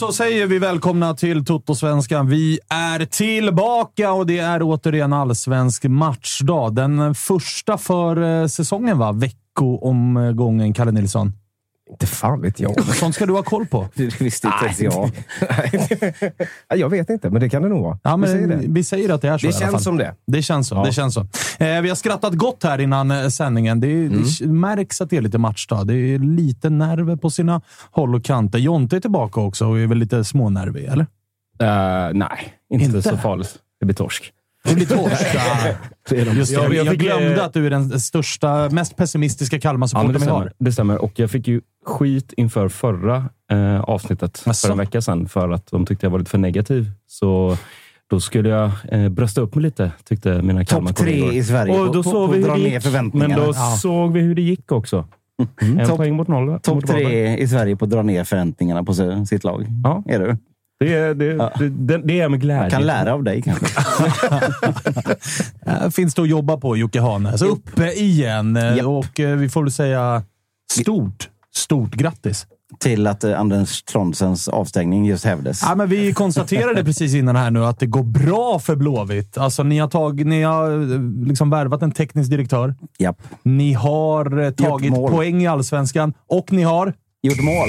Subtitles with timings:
[0.00, 2.28] så säger vi välkomna till Toto-svenskan.
[2.28, 6.74] Vi är tillbaka och det är återigen allsvensk matchdag.
[6.74, 9.12] Den första för eh, säsongen, va?
[9.12, 11.32] Veckoomgången, Kalle Nilsson.
[11.90, 12.84] Inte fan vet jag.
[12.84, 13.88] Sånt ska du ha koll på.
[13.94, 15.10] Det visste inte ens jag.
[16.78, 17.98] Jag vet inte, men det kan det nog vara.
[18.02, 18.60] Ja, Vi men säger det.
[18.66, 19.80] vi säger att det är så Det i alla känns fall.
[19.82, 20.14] som det.
[20.26, 20.74] Det känns så.
[20.74, 20.84] Ja.
[20.84, 21.20] Det känns så.
[21.58, 23.80] Eh, vi har skrattat gott här innan eh, sändningen.
[23.80, 24.22] Det, Mm.
[24.40, 25.86] det märks att det är lite matchdag.
[25.86, 28.58] Det är lite nerver på sina håll och kanter.
[28.58, 31.06] Jonte är tillbaka också och är väl lite smånervig, eller?
[31.60, 33.02] Eh, nej, inte, Inte?
[33.02, 33.54] så farligt.
[33.80, 34.32] Det blir torsk.
[34.64, 34.86] Det blir.
[34.92, 36.34] Ja.
[36.34, 36.60] Just det.
[36.62, 40.12] Jag- Jag, jag glömde eh, att du är den största, mest pessimistiska Ja, men Kalmar-supporten
[40.12, 40.52] det, vi har.
[40.58, 40.98] det stämmer.
[41.02, 44.66] Och jag fick ju skit inför förra eh, avsnittet Asså?
[44.66, 46.90] för en vecka sedan för att de tyckte jag var lite för negativ.
[47.06, 47.56] Så
[48.10, 51.28] då skulle jag eh, brösta upp mig lite, tyckte mina Topp Kalmar-kollegor.
[51.28, 53.14] tre i Sverige Och på- då på- såg på vi hur det gick.
[53.14, 53.76] Men då Ja.
[53.82, 55.06] såg vi hur det gick också.
[55.60, 56.60] En Topp- poäng mot noll.
[56.60, 59.66] Topp tre i Sverige på att dra ner förväntningarna på si- sitt lag.
[59.84, 60.02] Ja.
[60.08, 60.36] Är du?
[60.80, 61.52] Det, är- det, Ja.
[61.58, 62.70] det, det, det är med glädje.
[62.70, 63.66] Kan lära av dig kanske.
[65.90, 67.38] Finns det att jobba på, Jocke Hane.
[67.38, 68.58] Så uppe igen.
[68.76, 68.86] Japp.
[68.86, 70.22] Och eh, vi får väl säga
[70.72, 72.46] stort, stort grattis.
[72.78, 75.62] Till att eh, Anders Tronsens avstängning just hävdes.
[75.62, 79.38] Ja, men vi konstaterade precis innan här nu att det går bra för Blåvitt.
[79.38, 82.74] Alltså, ni har, tag, ni har eh, liksom värvat en teknisk direktör.
[82.98, 83.22] Japp.
[83.42, 86.92] Ni har tagit poäng i allsvenskan och ni har...
[87.22, 87.68] Gjort mål.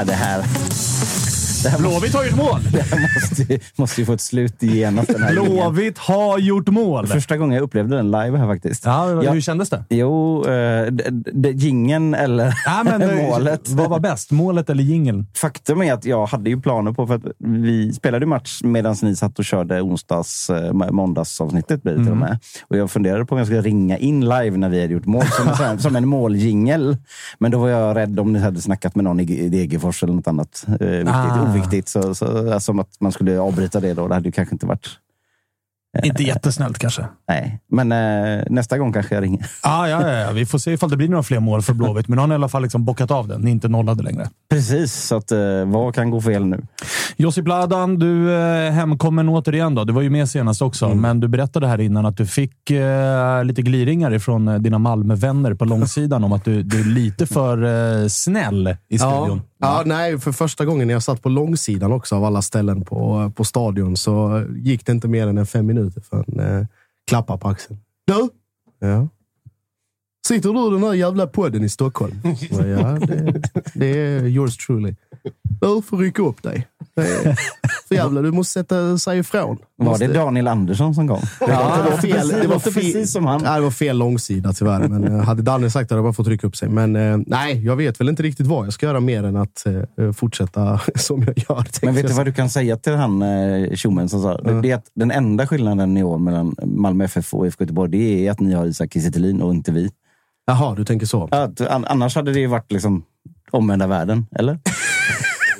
[0.00, 0.89] Ja, det här...
[1.64, 2.60] Måste, Blåvitt har gjort mål!
[2.72, 5.08] det här måste, måste ju få ett slut genast.
[5.12, 5.52] Den här linjen.
[5.52, 7.06] Blåvitt har gjort mål!
[7.06, 8.84] Första gången jag upplevde den live här faktiskt.
[8.84, 9.32] Ja, Ja.
[9.32, 9.84] hur kändes det?
[9.90, 10.92] Jo, eh,
[11.54, 13.68] gingen eller Ja, men, målet.
[13.68, 14.30] Vad var bäst?
[14.30, 15.26] Målet eller jingeln?
[15.36, 19.16] Faktum är att jag hade ju planer på, för att vi spelade match medan ni
[19.16, 22.38] satt och körde onsdags, eh, måndagsavsnittet blir det till och med.
[22.68, 25.24] Och jag funderade på om jag skulle ringa in live när vi hade gjort mål,
[25.26, 26.96] som, här- som en måljingel.
[27.38, 30.12] Men då var jag rädd om ni hade snackat med någon i i Degerfors eller
[30.12, 31.49] något annat eh, viktigt, Ah.
[31.50, 31.88] Oviktigt.
[31.88, 34.88] Så, så, alltså, att man skulle avbryta det då, det hade ju kanske inte varit...
[36.04, 37.04] Inte jättesnällt kanske.
[37.28, 39.46] Nej, men eh, nästa gång kanske jag ringer.
[39.62, 42.08] Ah, ja, ja, ja, vi får se ifall det blir några fler mål för Blåvitt,
[42.08, 43.40] men nu har ni i alla fall liksom bockat av den.
[43.40, 44.28] Ni är inte nollade längre.
[44.50, 46.62] Precis, så att, eh, vad kan gå fel nu?
[47.16, 49.74] Josip Ladan, du är hemkommen återigen.
[49.74, 49.84] Då.
[49.84, 51.00] Du var ju med senast också, Mm.
[51.00, 55.54] men du berättade här innan att du fick eh, lite gliringar ifrån eh, dina Malmövänner
[55.54, 57.64] på långsidan om att du, du är lite för
[58.02, 59.42] eh, snäll i studion.
[59.44, 59.49] Ja,
[59.86, 63.44] nej, för första gången när jag satt på långsidan också av alla ställen på, på
[63.44, 66.66] stadion så gick det inte mer än fem minuter för en eh,
[67.06, 67.80] klappa på axeln.
[68.06, 68.28] Du!
[68.78, 69.08] Ja.
[70.26, 72.14] Sitter du i den här jävla podden i Stockholm?
[72.50, 73.42] Ja, det,
[73.74, 74.94] det är yours truly.
[75.60, 76.66] Du får rycka upp dig.
[77.88, 79.58] För jävla, du måste sätta sig ifrån.
[79.76, 81.20] Var det Daniel Andersson som kom?
[81.40, 81.46] Ja,
[81.84, 82.28] det var fel.
[82.28, 83.40] Det var precis som han.
[83.42, 84.88] Nej, det var fel långsida tyvärr.
[84.88, 86.68] Men eh, hade Danne sagt det hade jag bara fått trycka upp sig.
[86.68, 89.66] Men eh, nej, jag vet väl inte riktigt vad jag ska göra mer än att
[89.98, 91.64] eh, fortsätta som jag gör.
[91.82, 93.24] Men vet du vad du kan säga till han
[93.74, 94.38] tjommen som sa?
[94.38, 97.90] Det- Det är att den enda skillnaden i år mellan Malmö FF och IFK Göteborg,
[97.90, 99.90] det är att ni har Isak Kiese och inte vi.
[100.46, 101.28] Jaha, du tänker så.
[101.30, 103.02] Att, an, annars hade det ju varit liksom
[103.50, 104.58] omvända världen, eller?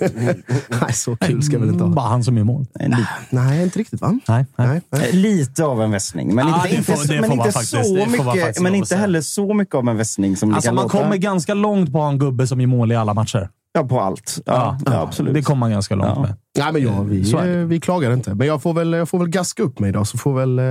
[0.81, 1.91] Nej, så kul ska jag väl inte ha.
[1.91, 2.67] Bara han som är mål.
[2.81, 2.94] Li,
[3.31, 4.08] Nej, inte riktigt va?
[4.29, 4.69] Nej, nej.
[4.69, 5.08] Nej, nej.
[5.08, 8.06] eh, lite av en västning, men Ja, inte, inte, får- så, men inte faktiskt- så
[8.06, 8.61] mycket.
[8.61, 10.99] Men inte heller så mycket av en västning som Alltså det kan man låta.
[10.99, 13.49] kommer ganska långt på en gubbe som gör mål i alla matcher.
[13.73, 14.38] Ja, på allt.
[14.47, 15.35] Ja, ja, absolut.
[15.35, 16.23] Det kommer man ganska långt Ja.
[16.23, 16.35] med.
[16.58, 18.35] Nej, men ja, vi, vi klagar inte.
[18.35, 20.64] Men jag får väl, jag får väl gaska upp mig idag, så får väl, eh,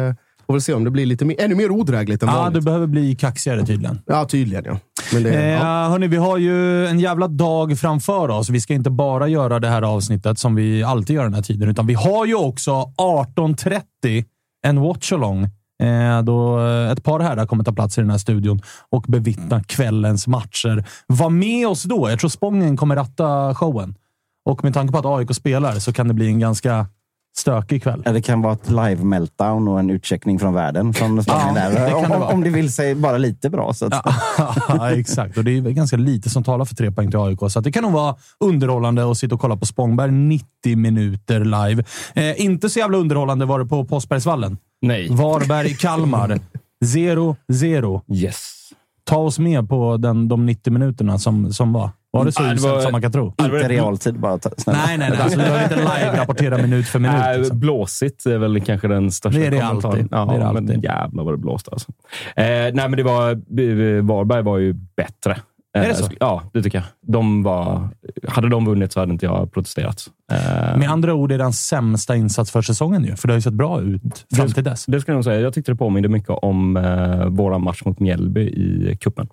[0.49, 2.53] får väl se om det blir lite mer, ännu mer odrägligt än Ja, vanligt.
[2.61, 3.99] du behöver bli kaxigare tydligen.
[4.05, 4.79] Ja, tydligen ja.
[5.13, 5.87] Men det, Eh, ja.
[5.89, 8.49] hörni, vi har ju en jävla dag framför oss.
[8.49, 11.69] Vi ska inte bara göra det här avsnittet som vi alltid gör den här tiden,
[11.69, 14.25] utan vi har ju också 18.30
[14.67, 15.43] en watchalong.
[15.83, 16.59] Eh, då
[16.91, 20.85] ett par herrar kommer ta plats i den här studion och bevittna kvällens matcher.
[21.07, 22.09] Var med oss då.
[22.09, 23.95] Jag tror Spången kommer ratta showen.
[24.45, 26.87] Och med tanke på att AIK spelar så kan det bli en ganska
[27.39, 28.01] stökig kväll.
[28.05, 30.93] Ja, det kan vara ett live meltdown och en utcheckning från världen.
[30.93, 31.89] Från Spanien Ja, det där.
[31.89, 32.33] kan Om, det om, vara.
[32.33, 33.73] om det vill sig bara lite bra.
[33.73, 33.93] Så att,
[34.67, 35.37] ja, exakt.
[35.37, 37.71] Och det är ganska lite som talar för tre poäng till AIK, så att det
[37.71, 40.45] kan nog vara underhållande att sitta och kolla på Spångberg 90
[40.77, 41.83] minuter live.
[42.13, 44.57] Eh, inte så jävla underhållande var det på Påsbergsvallen.
[44.81, 45.09] Nej.
[45.09, 46.39] Varberg-Kalmar.
[46.85, 48.01] 0-0.
[48.13, 48.55] Yes.
[49.03, 51.89] Ta oss med på den, de 90 minuterna som, som var.
[52.11, 53.33] Var det så det uselt var- som man kan tro?
[53.41, 54.37] inte realtid bara.
[54.37, 54.79] Ta, snälla.
[54.85, 55.19] Nej, nej, nej.
[55.19, 57.17] Alltså, vi behöver inte live-rapportera minut för minut.
[57.19, 57.59] Nej, Liksom.
[57.59, 59.93] blåsigt är väl kanske den största Det är det kommentaren.
[59.95, 60.07] alltid.
[60.11, 60.83] Ja, Det är det men alltid.
[60.83, 61.91] jävlar vad det blåste alltså.
[62.35, 63.31] Eh, nej, men det var...
[63.31, 65.31] eh, Varberg var ju bättre.
[65.77, 66.11] Eh, Är det så?
[66.19, 66.85] Ja, det tycker jag.
[67.13, 67.89] De var,
[68.27, 70.07] hade de vunnit så hade inte jag protesterat.
[70.31, 73.37] Eh, Med andra ord är det den sämsta insats för säsongen ju, för det har
[73.37, 74.85] ju sett bra ut fram till dess.
[74.85, 75.39] det ska jag nog säga.
[75.41, 79.27] Jag tyckte det påminde mycket om eh, vår match mot Mjällby i kuppen.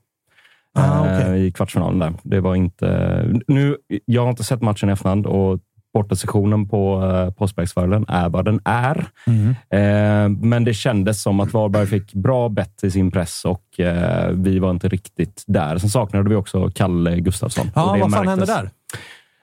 [0.77, 1.47] Ah, Eh, okej.
[1.47, 2.13] I kvartsfinalen där.
[2.23, 3.23] Det var inte...
[3.49, 5.59] Nu, jag har inte sett matchen i efterhand och
[5.95, 9.07] bortasessionen på eh, Påsbergsvallen är vad den är.
[9.27, 9.49] Mm.
[9.51, 14.31] Eh, men det kändes som att Varberg fick bra bett i sin press och eh,
[14.33, 15.79] vi var inte riktigt där.
[15.79, 17.67] Sen saknade vi också Kalle Gustafsson.
[17.75, 18.71] Ja, vad fan hände märktes.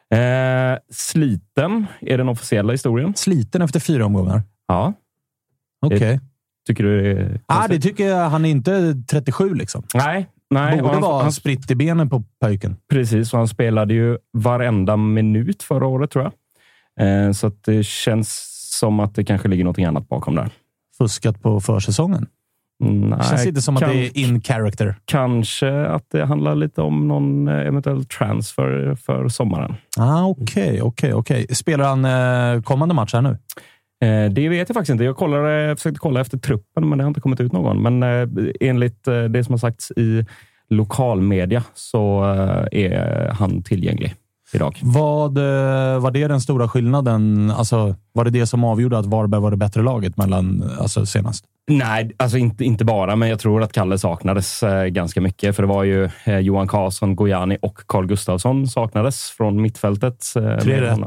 [0.10, 0.74] där?
[0.74, 3.14] Eh, sliten är den officiella historien.
[3.16, 4.42] Sliten efter fyra omgångar.
[4.68, 4.94] Ja.
[5.86, 6.20] Okej.
[6.68, 8.30] Tycker du det är Ah, det tycker jag.
[8.30, 9.84] Han är inte 37 liksom.
[9.94, 10.28] Nej.
[10.54, 12.76] Nej, Borde han, vara han, spritt i benen på pojken.
[12.90, 13.34] precis.
[13.34, 16.34] Och han spelade ju varenda minut förra året, tror jag.
[17.28, 20.50] Eh, så det känns som att det kanske ligger något annat bakom där.
[20.98, 22.26] Fuskat på försäsongen.
[22.80, 24.96] Nej, Det känns inte som kan- att det är in character.
[25.06, 29.76] Kanske att det handlar lite om någon eh, eventuell transfer för sommaren.
[29.98, 31.48] Ah, Okej, okej, okej.
[31.56, 32.06] Spelar han
[32.56, 33.38] eh, kommande match här nu?
[34.04, 35.04] Eh, Det vet jag faktiskt inte.
[35.04, 37.82] Jag kollade, försökte kolla efter truppen, men det har inte kommit ut någon.
[37.84, 38.30] Men eh,
[38.60, 40.26] enligt eh, det som har sagts i
[40.70, 42.24] lokalmedia så
[42.72, 44.16] är han tillgänglig
[44.54, 44.80] idag.
[44.82, 45.38] Vad,
[46.02, 47.52] var det den stora skillnaden?
[47.52, 51.46] Alltså, var det det som avgjorde att Varberg var det bättre laget mellan, alltså, senast?
[51.68, 55.56] Nej, alltså inte, inte bara, men jag tror att Kalle saknades ganska mycket.
[55.56, 60.26] För det var ju Johan Karlsson, Gojani och Carl Gustafsson saknades från mittfältet.
[60.62, 61.00] Tre rätt.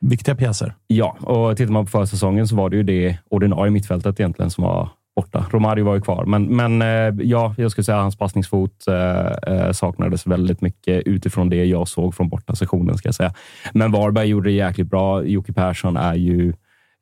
[0.00, 0.74] Viktiga pjäser.
[0.86, 4.64] Ja, och tittar man på försäsongen så var det ju det ordinarie mittfältet egentligen som
[4.64, 5.46] var borta.
[5.50, 9.54] Romario var ju kvar, men, men eh, ja, jag skulle säga att hans passningsfot eh,
[9.54, 13.34] eh, saknades väldigt mycket utifrån det jag såg från borta sessionen ska jag säga.
[13.72, 15.24] Men Varberg gjorde det jäkligt bra.
[15.24, 16.52] Jocke Persson är ju...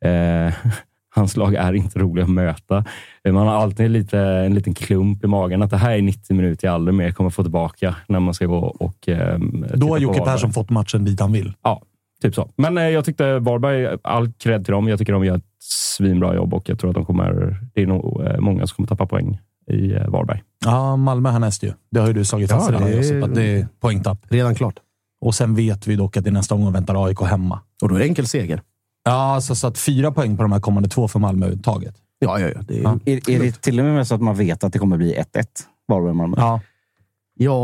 [0.05, 0.55] Eh,
[1.15, 2.85] hans lag är inte roliga att möta.
[3.25, 6.69] Man har alltid lite, en liten klump i magen att det här är 90 minuter
[6.69, 9.39] jag aldrig mer kommer få tillbaka när man ska gå och eh,
[9.75, 10.21] Då har Jocke.
[10.21, 11.53] Persson fått matchen dit han vill.
[11.63, 11.83] Ja,
[12.23, 12.51] typ så.
[12.57, 14.89] Men eh, jag tyckte Varberg, all cred till dem.
[14.89, 17.87] Jag tycker de gör ett svinbra jobb och jag tror att de kommer, det är
[17.87, 19.39] nog eh, många som kommer tappa poäng
[19.71, 20.43] i eh, Varberg.
[20.65, 21.73] Ja, Malmö härnäst ju.
[21.91, 24.19] Det har ju du slagit fast Ja, redan, det är- Josip, att det är poängtapp.
[24.29, 24.75] Redan klart.
[25.21, 27.61] Och sen vet vi dock att i nästa omgång väntar AIK hemma.
[27.83, 28.63] Och då är det enkel seger.
[29.05, 31.95] Ja, så, så att fyra poäng på de här kommande två för Malmö taget.
[32.19, 32.61] Ja, ja, ja.
[32.69, 32.99] Det är, ja.
[33.05, 35.25] Är, är det till och med så att man vet att det kommer bli 1-1?
[35.89, 36.37] Varberg-Malmö.
[36.39, 36.61] Ja,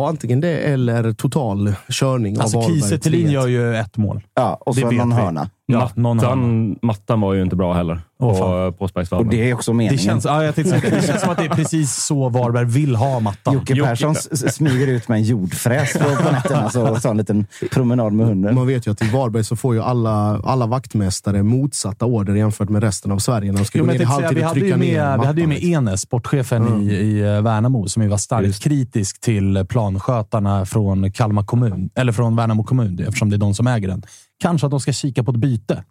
[0.08, 2.62] antingen det eller total körning alltså.
[2.62, 3.30] Kiese Thelin 3-1.
[3.30, 4.20] gör ju ett mål.
[4.34, 5.14] Ja, och Det så någon vi.
[5.14, 5.50] hörna.
[5.72, 8.72] Ja, mattan, mattan var ju inte bra heller på, fan.
[8.72, 9.26] på Spexvallen.
[9.26, 9.96] Och det är också meningen.
[9.96, 11.06] Det känns, ja, jag tänkte det.
[11.06, 13.54] känns som att det är precis så Varberg vill ha mattan.
[13.54, 14.14] Jocke Jocke- Persson
[14.50, 18.54] smyger ut med en jordfräs på nätterna så, och tar en liten promenad med hunden.
[18.54, 22.68] Man vet ju att i Varberg så får ju alla, alla vaktmästare motsatta order jämfört
[22.68, 23.52] med resten av Sverige.
[23.52, 25.20] När de ska Jo, gå ner i halvtid vi och hade ju trycka ner med,
[25.20, 25.70] vi hade ju med mattan.
[25.88, 28.62] Enes, sportchefen i, i eh, Värnamo, som ju var starkt Just.
[28.62, 33.66] kritisk till planskötarna från Kalmar kommun, eller från Värnamo kommun, eftersom det är de som
[33.66, 34.02] äger den.
[34.40, 35.84] Kanske att de ska kika på ett byte.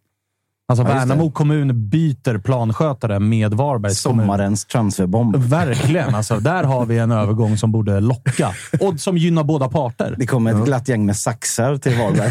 [0.69, 0.93] Alltså Ja.
[0.93, 4.25] Värnamo kommun byter planskötare med Varbergs kommun.
[4.25, 5.35] Sommarens transferbomb.
[5.35, 6.15] Verkligen.
[6.15, 10.15] Alltså, där har vi en övergång som borde locka och som gynnar båda parter.
[10.17, 12.29] Det kommer ett glatt gäng med saxar till Varberg.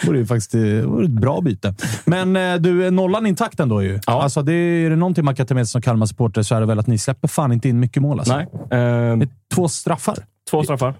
[0.00, 1.74] Det vore ju faktiskt det vore ett bra byte.
[2.04, 4.00] Men eh, du, är nollan intakt ändå ju.
[4.06, 4.22] Ja.
[4.22, 6.60] Alltså, det är, är det någonting man kan ta med sig som Kalmar-supporter så är
[6.60, 8.18] det väl att ni släpper fan inte in mycket mål.
[8.18, 8.36] Alltså.
[8.36, 8.46] Nej.
[8.70, 10.16] Eh, är två straffar.
[10.50, 10.94] två straffar.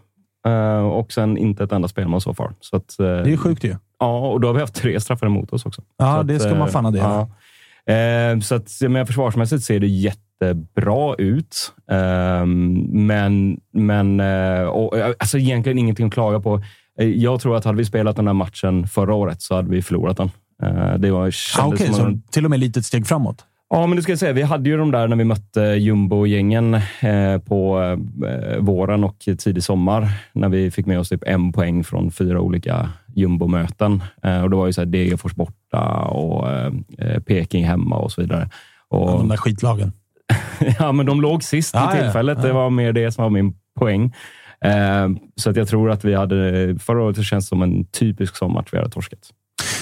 [0.46, 2.52] Eh, och sen inte ett enda spelmål so far.
[2.60, 3.76] Så att, eh, Det är ju sjukt ju.
[3.98, 5.82] Ja, och då har vi haft tre straffar emot oss också.
[5.98, 7.02] Ja, Så det att, ska man fan addera.
[7.86, 7.94] Ja.
[7.94, 11.72] Eh, så att, menar, försvarsmässigt ser det jättebra ut.
[11.90, 12.46] Eh,
[12.86, 14.20] men men
[14.68, 16.62] och, alltså egentligen ingenting att klaga på.
[16.96, 20.16] Jag tror att hade vi spelat den här matchen förra året så hade vi förlorat
[20.16, 20.30] den.
[20.98, 23.44] Det var, Ah, Okej, som en- så till och med lite ett steg framåt.
[23.72, 24.32] Ja, men det ska jag säga.
[24.32, 27.80] Vi hade ju de där när vi mötte jumbo-gängen eh, på
[28.26, 30.08] eh, våren och tidig sommar.
[30.32, 34.02] När vi fick med oss typ en poäng från fyra olika jumbo-möten.
[34.22, 36.46] Eh, och det var ju så här Degerfors borta och
[37.26, 38.50] Peking hemma och så vidare.
[38.88, 39.92] Och, De där skitlagen.
[40.78, 42.38] ja, men de låg sist Ja, i ja, tillfället.
[42.40, 42.46] ja.
[42.46, 44.14] Det var mer det som var min poäng.
[45.36, 46.76] Så att jag tror att vi hade...
[46.78, 49.18] Förra året känns som en typisk sommarmatch vi hade torskat.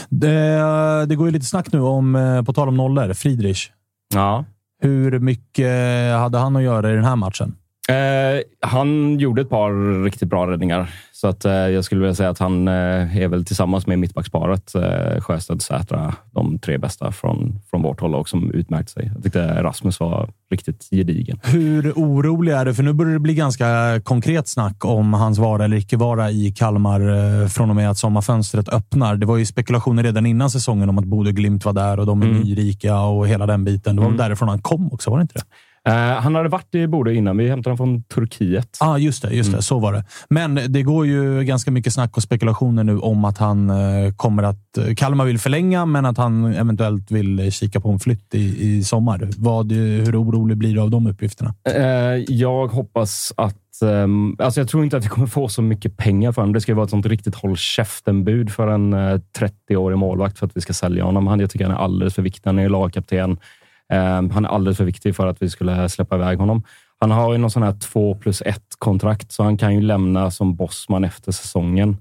[0.09, 3.71] Det, det går ju lite snack nu om, på tal om nollor, Friedrich.
[4.15, 4.45] Ja.
[4.81, 5.73] Hur mycket
[6.19, 7.57] hade han att göra i den här matchen?
[7.89, 10.91] Eh, han gjorde ett par riktigt bra räddningar.
[11.13, 14.75] Så att, eh, jag skulle vilja säga att han eh, är väl tillsammans med mittbacksparet,
[14.75, 19.11] eh, Sjöstedt, Sätra, de tre bästa från, från vårt håll och som utmärkt sig.
[19.15, 21.41] Jag tyckte Rasmus var riktigt gedigen.
[21.45, 22.75] Hur orolig är du?
[22.75, 26.53] För nu börjar det bli ganska konkret snack om hans vara eller icke vara i
[26.57, 27.01] Kalmar
[27.43, 29.17] eh, från och med att sommarfönstret öppnar.
[29.17, 32.23] Det var ju spekulationer redan innan säsongen om att Bodø Glimt var där och de
[32.23, 32.41] är Mm.
[32.41, 33.97] nyrika och hela den biten.
[33.97, 35.45] Det var väl därifrån han kom också, var det inte det?
[35.89, 37.37] Eh, han hade varit i Bodø innan.
[37.37, 38.77] Vi hämtade honom från Turkiet.
[38.81, 39.31] Ja, ah, just det.
[39.31, 39.63] Just det.
[39.63, 40.05] Så var det.
[40.31, 44.43] Men det går ju ganska mycket snack och spekulationer nu om att han eh, kommer
[44.43, 44.79] att...
[44.79, 48.85] eh, Kalmar vill förlänga, men att han eventuellt vill kika på en flytt i, i
[48.85, 49.29] sommar.
[49.37, 51.55] Vad, hur orolig blir du av de uppgifterna?
[51.75, 53.83] Eh, jag hoppas att...
[53.83, 56.53] ehm, alltså jag tror inte att vi kommer få så mycket pengar för honom.
[56.53, 60.57] Det ska vara ett sånt riktigt håll käften-bud för en eh, 30-årig målvakt för att
[60.57, 61.27] vi ska sälja honom.
[61.27, 62.43] Han, jag tycker han är alldeles för viktig.
[62.45, 63.39] Han är lagkapten.
[63.93, 66.63] Ehm, han är alldeles för viktig för att vi skulle släppa iväg honom.
[67.01, 70.31] Han har ju någon sån här två plus ett kontrakt, så han kan ju lämna
[70.31, 71.97] som bossman efter säsongen.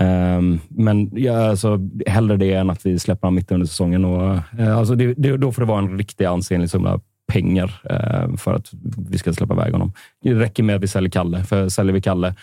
[0.00, 4.04] Ehm, men ja, alltså, hellre det än att vi släpper honom mitt under säsongen.
[4.04, 7.00] Och, eh, alltså det, det, då får det vara en riktig ansenlig summa
[7.32, 8.70] pengar eh, för att
[9.10, 9.92] vi ska släppa iväg honom.
[10.22, 12.34] Det räcker med att vi säljer Kalle, för säljer vi Kalle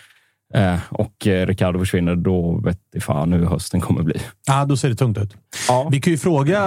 [0.54, 4.16] eh, och eh, Ricardo försvinner, då vet fan hur hösten kommer bli.
[4.46, 5.36] Ja, då ser det tungt ut.
[5.68, 5.88] Ja.
[5.92, 6.60] Vi kan ju fråga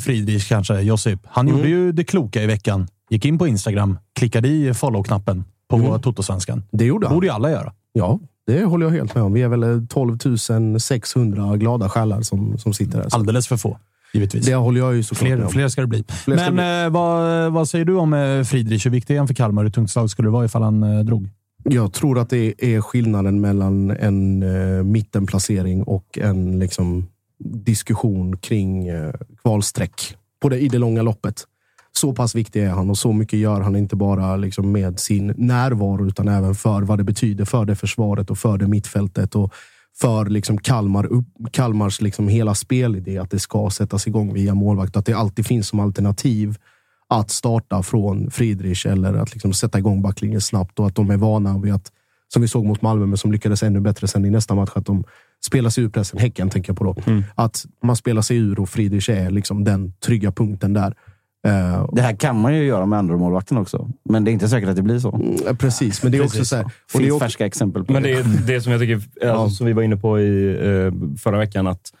[0.00, 1.20] Friedrich kanske, Josip.
[1.26, 2.88] Han gjorde ju det kloka i veckan.
[3.10, 6.00] Gick in på Instagram, klickade i follow-knappen på mm.
[6.00, 6.64] Totosvenskan.
[6.70, 7.14] Det gjorde han.
[7.14, 7.72] borde ju alla göra.
[7.92, 9.32] Ja, det håller jag helt med om.
[9.32, 13.08] Vi är väl eh, 12 600 glada själar som, som sitter.
[13.08, 13.78] Så Alldeles för få,
[14.12, 14.46] givetvis.
[14.46, 15.52] det håller jag ju såklart med Fler, om.
[15.52, 16.04] fler ska det bli.
[16.08, 18.86] ska Men det eh, vad, vad säger du om eh, Friedrich?
[18.86, 19.62] Hur viktig är han för Kalmar?
[19.62, 21.28] Hur tungt slag skulle det vara ifall han eh, drog?
[21.70, 27.06] Jag tror att det är skillnaden mellan en eh, mittenplacering och en liksom,
[27.38, 31.44] diskussion kring eh, kvalstreck på det, i det långa loppet.
[31.92, 35.34] Så pass viktig är han och så mycket gör han inte bara liksom, med sin
[35.36, 39.54] närvaro utan även för vad det betyder för det försvaret och för det mittfältet och
[40.00, 44.96] för liksom, Kalmar upp, Kalmars liksom, hela spelidé att det ska sättas igång via målvakt.
[44.96, 46.56] Att det alltid finns som alternativ
[47.08, 51.16] att starta från Friedrich eller att liksom sätta igång backlinjen snabbt och att de är
[51.16, 51.92] vana vid att,
[52.32, 54.86] som vi såg mot Malmö, men som lyckades ännu bättre sen i nästa match, att
[54.86, 55.04] de
[55.46, 56.18] spelar sig ur pressen.
[56.18, 56.96] Häcken tänker jag på då.
[57.34, 60.94] Att man spelar sig ur och Friedrich är liksom den trygga punkten där.
[61.46, 63.90] Eh, Det här kan man ju göra med andra målvakten också.
[64.04, 65.14] Men det är inte säkert att det blir så.
[65.14, 67.84] mm, precis, men det är också Precis så här, och det är också, färska exempel
[67.84, 68.08] på Men det.
[68.08, 71.38] det är det som jag tycker, alltså, som vi var inne på i eh, förra
[71.38, 71.92] veckan, att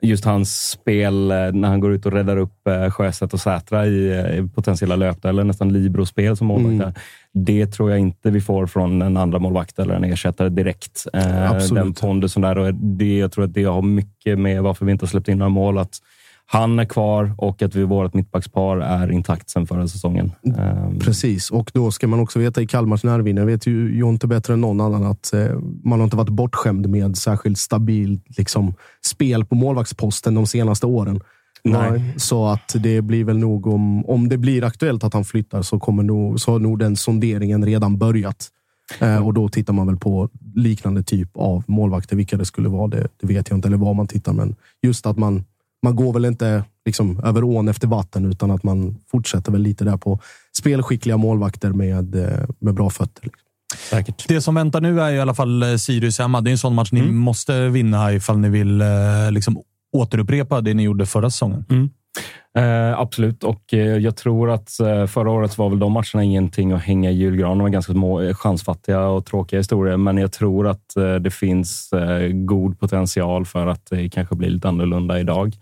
[0.00, 3.86] just hans spel eh, när han går ut och räddar upp eh, Sjöstedt och Sätra
[3.86, 6.78] i, eh, potentiella löp, eller nästan libero-spel som målvakt.
[6.78, 7.02] där.
[7.32, 11.06] Det tror jag inte vi får från en andra målvakt eller en ersättare direkt.
[11.50, 11.84] Absolut.
[11.84, 12.58] Den pondusen där.
[12.58, 15.38] Och det, jag tror att det har mycket med varför vi inte har släppt in
[15.38, 15.78] några mål.
[15.78, 15.98] Att
[16.46, 20.32] han är kvar och att vi, vårt mittbackspar är intakt sen förra säsongen.
[20.42, 24.54] Um, Precis, och då ska man också veta i Kalmars närvinde, vet ju Jonte bättre
[24.54, 28.74] än någon annan, att eh, man har inte varit bortskämd med särskilt stabilt liksom,
[29.04, 31.20] spel på målvaktsposten de senaste åren.
[31.64, 32.14] Nej.
[32.16, 35.78] Så att det blir väl nog om, om det blir aktuellt att han flyttar så,
[35.78, 38.48] kommer nog, så har nog den sonderingen redan börjat.
[39.00, 42.16] Eh, och då tittar man väl på liknande typ av målvakter.
[42.16, 43.68] Vilka det skulle vara, det, det vet jag inte.
[43.68, 44.32] Eller vad man tittar.
[44.32, 45.44] Men just att man,
[45.86, 49.84] man går väl inte liksom över ån efter vatten, utan att man fortsätter väl lite
[49.84, 50.20] där på
[50.58, 53.22] spelskickliga målvakter med, eh, med bra fötter.
[53.22, 53.40] Liksom.
[53.90, 54.28] säkert.
[54.28, 56.40] Det som väntar nu är i alla fall eh, Sirius hemma.
[56.40, 57.16] Det är en sån match ni Mm.
[57.16, 58.86] måste vinna ifall ni vill eh,
[59.30, 59.62] liksom,
[59.92, 61.64] återupprepa det ni gjorde förra säsongen.
[62.56, 66.72] Eh, absolut, och eh, jag tror att eh, förra året var väl de matcherna ingenting
[66.72, 67.58] att hänga i julgranen.
[67.58, 71.30] De var ganska små, eh, chansfattiga och tråkiga historier, men jag tror att eh, det
[71.30, 75.56] finns eh, god potential för att det kanske blir lite annorlunda idag.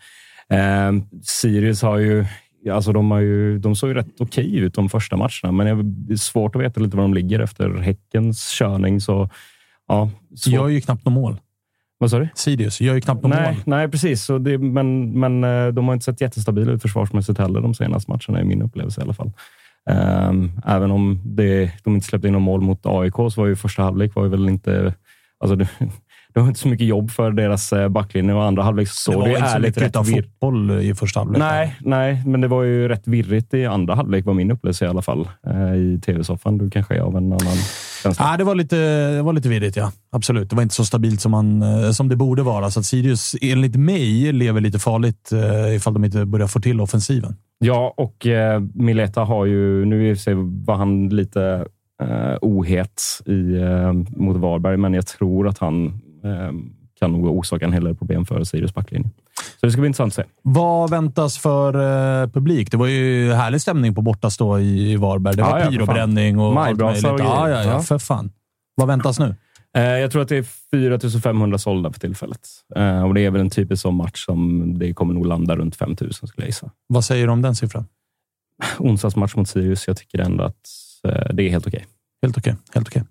[0.48, 0.92] Eh,
[1.22, 2.24] Sirius har ju
[2.72, 6.12] Alltså de, har ju, de såg ju rätt okej ut de första matcherna, men det
[6.12, 9.00] är svårt att veta lite var de ligger efter Häckens körning.
[9.00, 9.30] Så,
[9.88, 10.54] ja, svårt.
[10.54, 11.36] Gör ju knappt något mål.
[11.98, 12.28] Vad sa du?
[12.34, 13.62] Sirius gör ju knappt något Nej, mål.
[13.66, 14.24] nej, precis.
[14.24, 18.10] Så det, men, men eh, de har inte sett jättestabila ut försvarsmässigt heller de senaste
[18.10, 19.32] matcherna, i min upplevelse i alla fall.
[19.90, 23.56] Ehm, även om det, de inte släppte in någon mål mot AIK så var ju
[23.56, 24.94] första halvlek var ju väl inte...
[25.40, 25.68] Alltså det,
[26.34, 29.14] det var inte så mycket jobb för deras eh, backlinje och andra halvlek så det
[29.16, 31.38] såg det inte så ärligt mycket rätt vir- fotboll i första halvlek.
[31.38, 34.88] Nej, nej, men det var ju rätt virrigt i andra halvlek var min upplevelse i
[34.88, 35.28] alla fall.
[35.46, 36.58] Eh, I tv-soffan.
[36.58, 37.56] Du kanske är av en annan
[38.20, 38.76] Nej, det var lite,
[39.16, 39.92] det var lite virrigt, ja.
[40.10, 40.50] Absolut.
[40.50, 42.70] Det var inte så stabilt som, man, eh, som det borde vara.
[42.70, 46.80] Så att Sirius, enligt mig, lever lite farligt eh, ifall de inte börjar få till
[46.80, 47.36] offensiven.
[47.58, 49.84] Ja, och eh, Mileta har ju...
[49.84, 50.14] Nu
[50.66, 51.66] var han lite
[52.02, 55.86] eh, ohet i, eh, mot Varberg, men jag tror att han
[56.24, 56.52] eh,
[57.00, 59.10] kan nog orsaka en hel del problem för Sirius backlinje.
[59.60, 60.32] Så det ska bli intressant att se.
[60.42, 61.74] Vad väntas för
[62.22, 62.70] eh, publik?
[62.70, 65.36] Det var ju härlig stämning på bortastå i, i Varberg.
[65.36, 67.04] Det var ja, pyrobränning och allt möjligt.
[67.04, 68.32] och Ja, ja, ja, för fan.
[68.74, 69.34] Vad väntas nu?
[69.76, 72.48] Eh, jag tror att det är 4 500 sålda för tillfället.
[72.76, 75.76] Eh, och det är väl en typisk sån match som det kommer nog landa runt
[75.76, 76.70] 5 000 skulle jag gissa.
[76.86, 77.86] Vad säger du om den siffran?
[78.78, 79.88] Onsdagsmatch mot Sirius.
[79.88, 80.68] Jag tycker ändå att
[81.08, 81.86] eh, det är helt okej.
[82.24, 82.56] Helt okej.
[82.74, 83.02] Helt okej.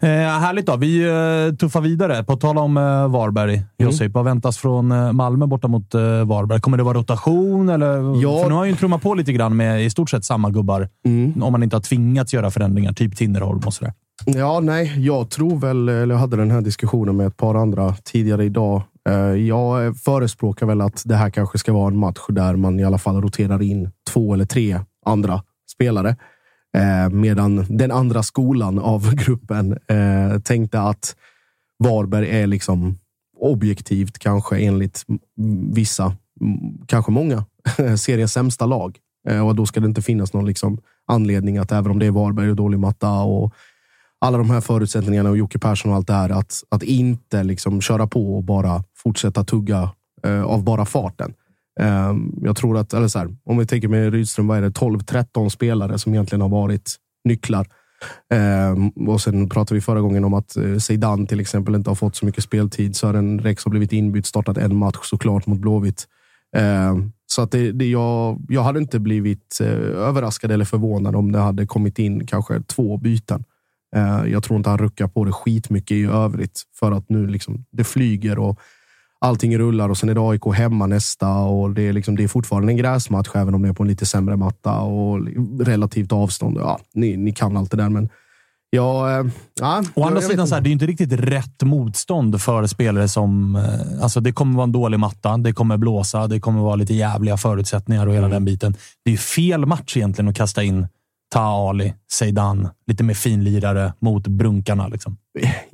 [0.00, 0.76] Eh, härligt då.
[0.76, 2.24] Vi eh, tuffar vidare.
[2.24, 3.62] På tal om eh, Varberg.
[3.78, 6.60] Josip, vad väntas från eh, Malmö borta mot eh, Varberg?
[6.60, 7.68] Kommer det vara rotation?
[7.68, 8.22] Eller?
[8.22, 8.42] Ja.
[8.42, 10.88] För nu har ju trummat på lite grann med i stort sett samma gubbar.
[11.40, 13.92] Om man inte har tvingats göra förändringar, typ Tinnerholm och sådär.
[14.26, 17.94] Ja, nej, jag tror väl, eller jag hade den här diskussionen med ett par andra
[18.04, 18.82] tidigare idag.
[19.08, 22.84] Eh, Jag förespråkar väl att det här kanske ska vara en match där man i
[22.84, 25.42] alla fall roterar in två eller tre andra
[25.74, 26.16] spelare.
[26.74, 31.16] Eh, Medan den andra skolan av gruppen eh, tänkte att
[31.78, 32.98] Varberg är liksom
[33.40, 35.04] objektivt, kanske enligt
[35.72, 36.16] vissa,
[36.86, 37.44] kanske många,
[37.98, 38.98] seriens sämsta lag.
[39.28, 42.10] Eh, Och då ska det inte finnas någon liksom anledning att även om det är
[42.10, 43.54] Varberg och dålig matta och
[44.18, 47.80] alla de här förutsättningarna och Jocke Persson och allt det här, att, att inte liksom
[47.80, 49.90] köra på och bara fortsätta tugga
[50.22, 51.34] eh, av bara farten.
[51.80, 54.70] Ehm, jag tror att, eller så här, om vi tänker med Rydström, vad är det,
[54.70, 57.66] 12-13 spelare som egentligen har varit nycklar.
[58.30, 61.94] Ehm, och sen pratade vi förra gången om att eh, Zeidan till exempel inte har
[61.94, 62.96] fått så mycket speltid.
[62.96, 66.04] Sören Rex har blivit inbytt, startat en match såklart mot Blåvitt.
[66.56, 69.68] Ehm, så att det, det, jag, jag hade inte blivit eh,
[70.08, 73.44] överraskad eller förvånad om det hade kommit in kanske två byten.
[74.26, 77.84] Jag tror inte han ruckar på det skitmycket i övrigt för att nu liksom det
[77.84, 78.60] flyger och
[79.24, 82.28] allting rullar och sen är det AIK hemma nästa och det är, liksom, det är
[82.28, 85.26] fortfarande en gräsmatch även om det är på en lite sämre matta och
[85.60, 86.56] relativt avstånd.
[86.60, 88.08] Ja, ni, ni kan allt det där, men
[88.70, 89.26] ja, eh,
[89.60, 93.56] ja, Å andra sidan, så här, det är inte riktigt rätt motstånd för spelare som...
[93.56, 96.94] eh, Alltså det kommer vara en dålig matta, det kommer blåsa, det kommer vara lite
[96.94, 98.74] jävliga förutsättningar och hela den biten.
[99.04, 100.86] Det är fel match egentligen att kasta in
[101.34, 104.88] Ta Ali, Zeidan, lite mer finlirare mot brunkarna.
[104.88, 105.16] Liksom.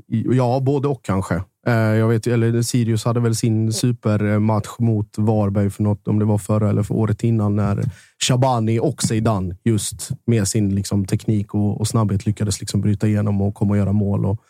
[0.06, 1.42] Ja, både och kanske.
[1.66, 6.25] Eh, Jag vet, eller Sirius hade väl sin supermatch mot Varberg för något, om det
[6.25, 7.85] var förra eller för året innan, när
[8.29, 13.42] Shabani och Zeidan just med sin liksom, teknik och, och snabbhet lyckades liksom bryta igenom
[13.42, 14.27] och komma och göra mål.
[14.27, 14.42] Och,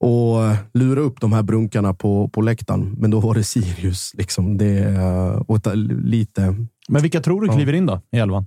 [0.00, 2.94] och eh, lura upp de här brunkarna på, på läktaren.
[2.98, 4.14] Men då var det Sirius.
[4.14, 4.58] Liksom.
[4.58, 6.54] Det, eh, och lite,
[6.88, 8.46] Men vilka tror du kliver in då i elvan?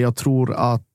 [0.00, 0.86] Jag tror att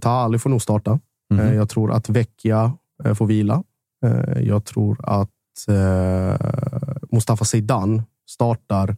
[0.00, 1.00] Taali får nog starta.
[1.34, 2.72] Eh, jag tror att Vecchia
[3.14, 3.62] får vila.
[4.02, 5.28] Eh, jag tror att
[5.68, 6.46] eh,
[7.10, 8.96] Mustafa Zeidan startar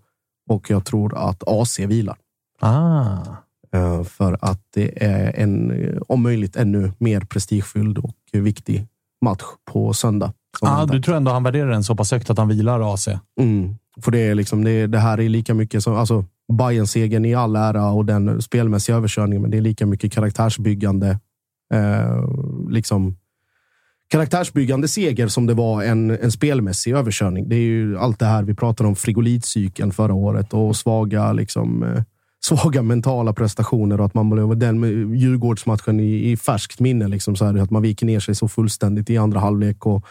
[0.51, 2.17] och jag tror att AC vilar.
[2.61, 3.19] Ah.
[3.73, 5.73] Eh, för att det är en,
[6.09, 8.87] om möjligt, ännu mer prestigefylld och viktig
[9.25, 10.33] match på söndag.
[10.61, 13.09] Ah, du tror ändå han värderar den så pass högt att han vilar AC?
[13.41, 13.75] Mm.
[14.01, 15.95] För det, är liksom, det, det här är lika mycket som...
[15.95, 20.13] Alltså, bayern segern i all ära och den spelmässiga överkörningen, men det är lika mycket
[20.13, 21.19] karaktärsbyggande.
[21.75, 22.25] Eh,
[22.69, 23.17] liksom,
[24.15, 27.49] karaktärsbyggande seger som det var en, en spelmässig överkörning.
[27.49, 31.83] Det är ju allt det här vi pratade om frigolitcykeln förra året och svaga, liksom,
[31.83, 32.03] eh,
[32.45, 37.09] svaga mentala prestationer och att man blev den med Djurgårdsmatchen i, i färskt minne.
[37.09, 40.07] Liksom, så här, att man viker ner sig så fullständigt i andra halvlek och,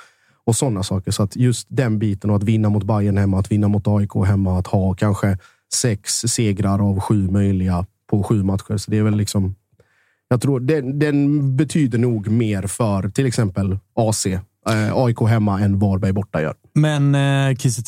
[0.46, 1.12] och sådana saker.
[1.12, 4.12] Så att just den biten och att vinna mot Bayern hemma, att vinna mot AIK
[4.26, 5.38] hemma, att ha kanske
[5.74, 8.78] sex segrar av sju möjliga på sju matcher.
[8.78, 9.56] Så det är väl liksom
[10.34, 14.42] jag tror den, den betyder nog mer för till exempel AC, eh,
[14.94, 16.54] AIK hemma, än Varberg borta gör.
[16.74, 17.82] Men eh, Kiese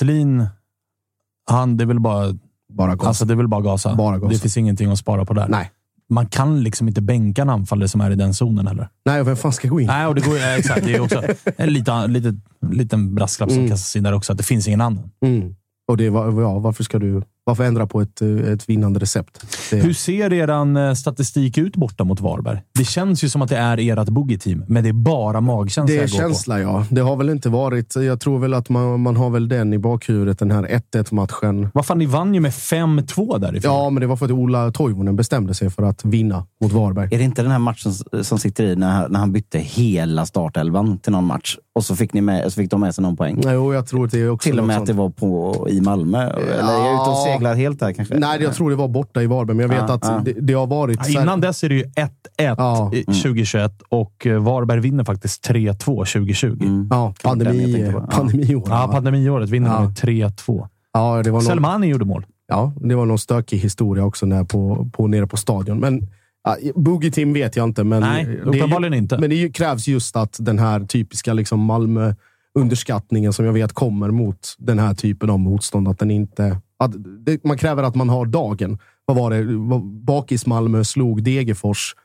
[1.51, 2.33] han, det är väl bara...
[2.73, 3.07] Bara gasa.
[3.07, 3.95] Alltså, det är väl bara gasa.
[3.95, 4.33] Bara gasa.
[4.33, 5.47] Det finns ingenting att spara på där.
[5.47, 5.71] Nej.
[6.09, 8.89] Man kan liksom inte bänka en anfallare som är i den zonen heller.
[9.05, 9.87] Nej, vem fan ska gå in?
[9.87, 10.85] Nej, och det går, ja, exakt.
[10.85, 11.23] Det är också
[11.57, 13.69] en liten, liten, liten brasklapp som Mm.
[13.69, 14.31] kastas in där också.
[14.31, 15.09] Att det finns ingen annan.
[15.25, 15.55] Mm.
[15.87, 19.45] Och det var, ja, varför ska du varför ändra på ett, eh, ett vinnande recept?
[19.71, 22.61] Det, Hur ser eran eh, statistik ut borta mot Varberg?
[22.77, 26.03] Det känns ju som att det är ert boogie-team, men det är bara magkänsla det
[26.03, 26.85] är känsla, ja.
[26.89, 27.95] Det har väl inte varit...
[27.95, 31.63] Jag tror väl att man, man har väl den i bakhuvudet, den här 1-1 matchen.
[31.63, 31.71] på.
[31.73, 33.73] Vad fan, ni vann ju med 5-2 därifrån.
[33.73, 37.09] Ja, men det var för att Ola Toivonen bestämde sig för att vinna mot Varberg.
[37.11, 40.97] Är det inte den här matchen som sitter i när, när han bytte hela startelvan
[40.97, 41.57] till någon match?
[41.75, 43.41] Och så fick, ni med, så fick de med sig någon poäng?
[43.43, 45.67] Nej, och jag tror att det är också Till och med att det var på,
[45.69, 46.29] i Malmö?
[46.29, 48.19] Eller är jag ute och seglar helt där kanske?
[48.19, 50.21] Nej, jag tror det var borta i Varberg, men jag vet Ja, att ja.
[50.25, 50.99] det, det har varit...
[51.07, 52.91] Ja, Innan dess är det ju 1-1 Ja.
[52.93, 56.47] i 2021 och eh, Varberg vinner faktiskt 3-2 2020.
[56.61, 56.87] Mm.
[56.91, 58.67] Ja, jag pandemi, pandemiåret.
[58.69, 59.75] Ja, pandemiåret vinner Ja.
[59.75, 59.95] de med
[60.33, 60.67] 3-2.
[60.93, 62.25] ja, det var någon, Selmani gjorde mål.
[62.47, 65.79] ja, det var någon stökig historia också när på, på, nere på stadion.
[65.79, 66.07] Men
[66.43, 67.83] ja, Boogie Team vet jag inte.
[67.83, 69.17] Men Nej, det är inte.
[69.17, 74.11] Men det ju- krävs just att den här typiska liksom Malmö-underskattningen som jag vet kommer
[74.11, 76.57] mot den här typen av motstånd, att den inte...
[76.77, 76.91] Att
[77.25, 78.79] det, man kräver att man har dagen.
[79.05, 79.57] Vad var det?
[80.05, 81.95] Bakis Malmö slog Degerfors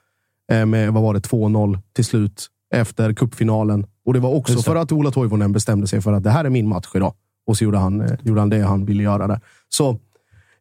[0.52, 3.86] eh, med vad var det, 2-0 till slut efter cupfinalen.
[4.04, 4.70] Och det var också Just det.
[4.70, 7.14] för att Ola Toivonen bestämde sig för att det här är min match idag.
[7.46, 9.40] Och så gjorde han, eh, gjorde han det han ville göra där.
[9.68, 9.98] Så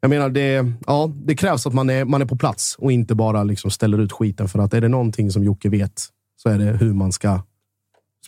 [0.02, 3.16] jag menar, det, ja, det krävs att man är, man är på plats och inte
[3.16, 4.48] bara liksom ställer ut skiten.
[4.48, 7.42] För att är det någonting som Jocke vet så är det hur man ska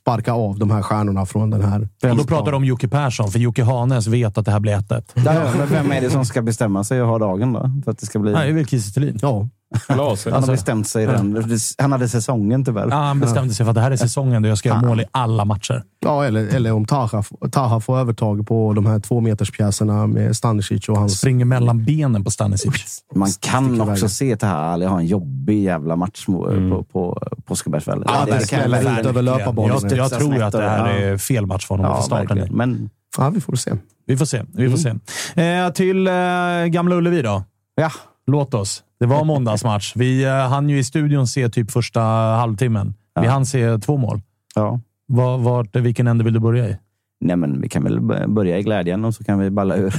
[0.01, 1.89] sparka av de här stjärnorna från den här...
[2.11, 4.77] Och då pratar du om Jocke Persson, för Jocke Hanes vet att det här blir
[4.77, 5.03] 1-1.
[5.13, 7.71] Ja, men vem är det som ska bestämma sig och ha dagen då?
[7.83, 8.31] För att det ska bli...
[8.31, 9.13] Nej, det är väl Kiese.
[9.21, 9.49] Ja.
[9.87, 11.43] Han har bestämt sig redan.
[11.77, 12.87] Han hade säsongen tyvärr.
[12.89, 15.01] Ja, han bestämde sig för att det här är säsongen då jag ska göra mål
[15.01, 15.83] i alla matcher.
[15.99, 20.97] ja eller, eller om Taha, Taha får övertag på de här tvåmeterspjäserna med Stanisic och
[20.97, 21.17] hans...
[21.19, 23.01] Springer mellan benen på Stanisic.
[23.15, 28.03] Man kan också se Taha Ali ha en jobbig jävla match mo- på, på Påskebergsfällen.
[28.07, 29.79] Ja, det kan jag ut över löparbanan.
[29.83, 32.55] Jag, jag tror att det här är fel match för honom Ja, att verkligen.
[32.57, 33.71] Men Ja, vi får se.
[34.07, 34.43] Vi får se.
[34.53, 34.89] Vi får se.
[35.41, 36.13] Eh, till eh,
[36.67, 37.43] Gamla Ullevi då.
[37.75, 37.91] ja,
[38.27, 38.83] Låt oss.
[39.01, 39.95] Det var måndagsmatch.
[39.95, 42.93] Vi eh, hann ju i studion se typ första halvtimmen.
[43.19, 43.31] Vi Ja.
[43.31, 44.21] hann se två mål.
[44.55, 44.79] ja.
[45.07, 46.77] Var, vart, vilken ände vill du börja i?
[47.21, 49.93] Nej, men vi kan väl börja i glädjen och så kan vi balla ur.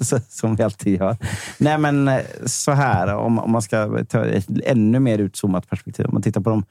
[0.28, 1.16] Som vi alltid gör.
[1.58, 3.14] Nej, men eh, så här.
[3.14, 6.06] Om, om man ska ta ett ännu mer utzoomat perspektiv.
[6.06, 6.64] Om man tittar på de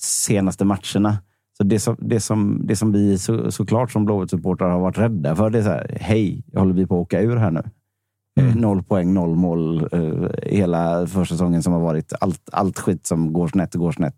[0.00, 1.18] senaste matcherna.
[1.56, 5.36] Så det, som, det, som, det som vi så, såklart som Blåvitt-supportrar har varit rädda
[5.36, 5.96] för, det är så här.
[6.00, 7.62] Hej, håller vi på att åka ur här nu?
[8.40, 8.50] Mm.
[8.50, 12.12] Eh, noll poäng, noll mål eh, hela försäsongen som har varit.
[12.20, 14.16] Allt, allt skit som går snett går snett.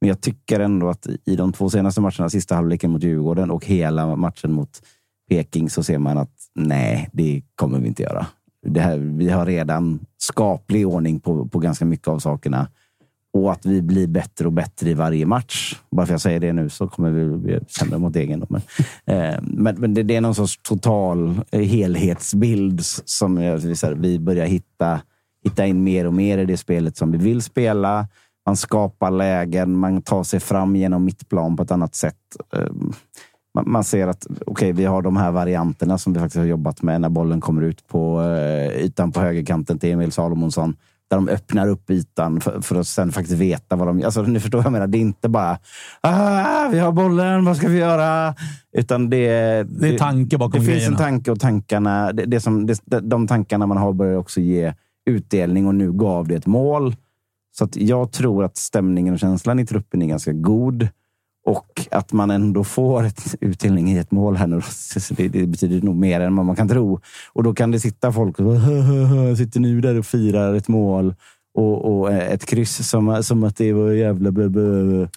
[0.00, 3.66] Men jag tycker ändå att i de två senaste matcherna, sista halvleken mot Djurgården och
[3.66, 4.82] hela matchen mot
[5.30, 8.26] Peking, så ser man att nej, det kommer vi inte göra.
[8.66, 12.68] Det här, vi har redan skaplig ordning på, på ganska mycket av sakerna.
[13.38, 15.76] Och att vi blir bättre och bättre i varje match.
[15.90, 18.46] Bara för att jag säger det nu så kommer vi bli sämre mot egen.
[18.48, 18.60] Men,
[19.06, 23.58] eh, men, men det, det är någon sorts total eh, helhetsbild som jag
[23.96, 25.00] vi börjar hitta,
[25.44, 28.08] hitta in mer och mer i det spelet som vi vill spela.
[28.46, 32.16] Man skapar lägen, man tar sig fram genom mittplan på ett annat sätt.
[32.54, 32.72] Eh,
[33.54, 36.82] man, man ser att okay, vi har de här varianterna som vi faktiskt har jobbat
[36.82, 40.76] med när bollen kommer ut på eh, ytan på högerkanten till Emil Salomonsson.
[41.10, 44.02] Där de öppnar upp ytan för, för att sen faktiskt veta vad de...
[44.04, 44.86] Alltså, ni förstår vad jag menar.
[44.86, 45.58] Det är inte bara
[46.00, 48.34] ah, vi har bollen, vad ska vi göra?
[48.72, 49.28] Utan det,
[49.62, 50.96] Det är tanke bakom Det finns grejerna.
[50.96, 54.74] en tanke och tankarna, det, det som, det, de tankarna man har börjar också ge
[55.06, 56.96] utdelning och nu gav det ett mål.
[57.58, 60.88] Så jag tror att stämningen och känslan i truppen är ganska god.
[61.46, 64.60] Och att man ändå får ett utdelning i ett mål här nu.
[65.10, 67.00] Det, det betyder nog mer än vad man kan tro.
[67.32, 70.54] Och då kan det sitta folk och "Hö, hö, hö, sitter nu där och firar
[70.54, 71.14] ett mål.
[71.54, 74.30] och, och ett kryss som, som att det var jävla...
[74.30, 74.64] Blah, blah.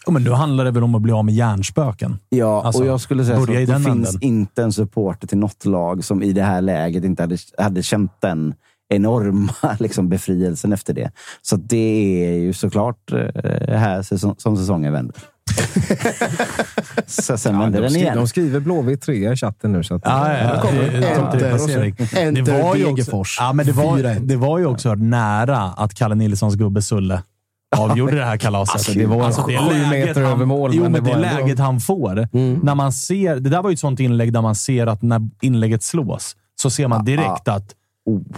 [0.06, 2.18] Oh, men nu handlar det väl om att bli av med hjärnspöken.
[2.30, 4.18] Ja, Alltså, och jag skulle säga så att det finns änden.
[4.22, 8.12] inte en supporter till något lag som i det här läget inte hade, hade känt
[8.20, 8.54] den
[8.90, 11.12] enorma liksom, befrielsen efter det.
[11.42, 14.02] Så det är ju såklart eh, här
[14.42, 15.16] som säsongen vänder.
[17.08, 18.18] så sen Ja, vänder de, den igen.
[18.18, 19.84] de skriver Blåvitt 3 i chatten nu.
[19.84, 20.62] Så att, Ja, ja, ja.
[20.62, 23.42] kommer Det- det- var ju också-.
[23.44, 24.20] Ja, men det var, 4-1.
[24.20, 27.22] det var ju också nära att Kalle Nilssons gubbe Sulle
[27.78, 28.74] avgjorde det här kalaset.
[28.76, 31.06] Alltså, det var Alltså, det sju läget meter han- över mål, Jo, men det det,
[31.06, 32.28] var ändå- läget han får.
[32.66, 35.22] När man ser, det där var ju ett sånt inlägg där man ser att när
[35.42, 37.76] inlägget slås så ser man direkt att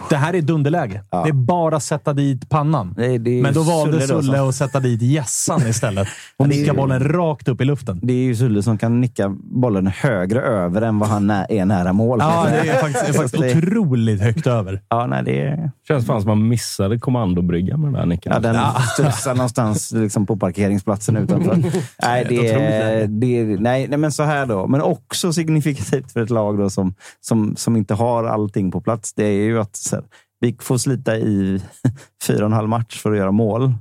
[0.09, 1.03] det här är dunderläge.
[1.11, 2.95] Det är bara att sätta dit pannan.
[2.97, 6.73] Är men då valde Sulle Sulle att sätta dit gässan istället och det är- nicka
[6.73, 7.99] bollen rakt upp i luften.
[8.03, 11.65] Det är ju Sulle som kan nicka bollen högre över än vad han är, är
[11.65, 12.19] nära mål.
[12.21, 14.81] Ja, det är faktiskt, det är faktiskt det- otroligt högt över.
[14.89, 15.71] Ja, nej, det är...
[15.87, 18.31] Känns fan som man missade kommandobryggan med den där nicken.
[18.35, 18.57] Ja, den
[18.93, 21.55] studsar någonstans liksom på parkeringsplatsen utanför.
[22.01, 24.67] nej, det är, det är, nej, nej, men så här då.
[24.67, 29.13] Men också signifikativt för ett lag då som, som, som inte har allting på plats.
[29.13, 30.05] Det är ju att så här,
[30.39, 31.61] vi får slita i
[32.27, 33.73] fyra och en halv match för att göra mål.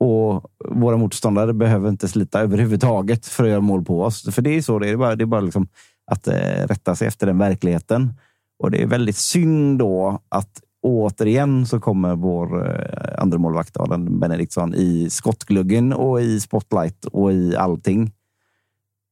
[0.00, 4.34] Och våra motståndare behöver inte slita överhuvudtaget för att göra mål på oss.
[4.34, 4.88] För det är så det är.
[4.88, 5.68] Det är bara, det är bara liksom
[6.06, 8.12] att eh, rätta sig efter den verkligheten.
[8.58, 14.20] Och det är väldigt synd då att återigen så kommer vår eh, andra målvakt Adam
[14.20, 18.12] Benediktsson i skottgluggen och i spotlight och i allting.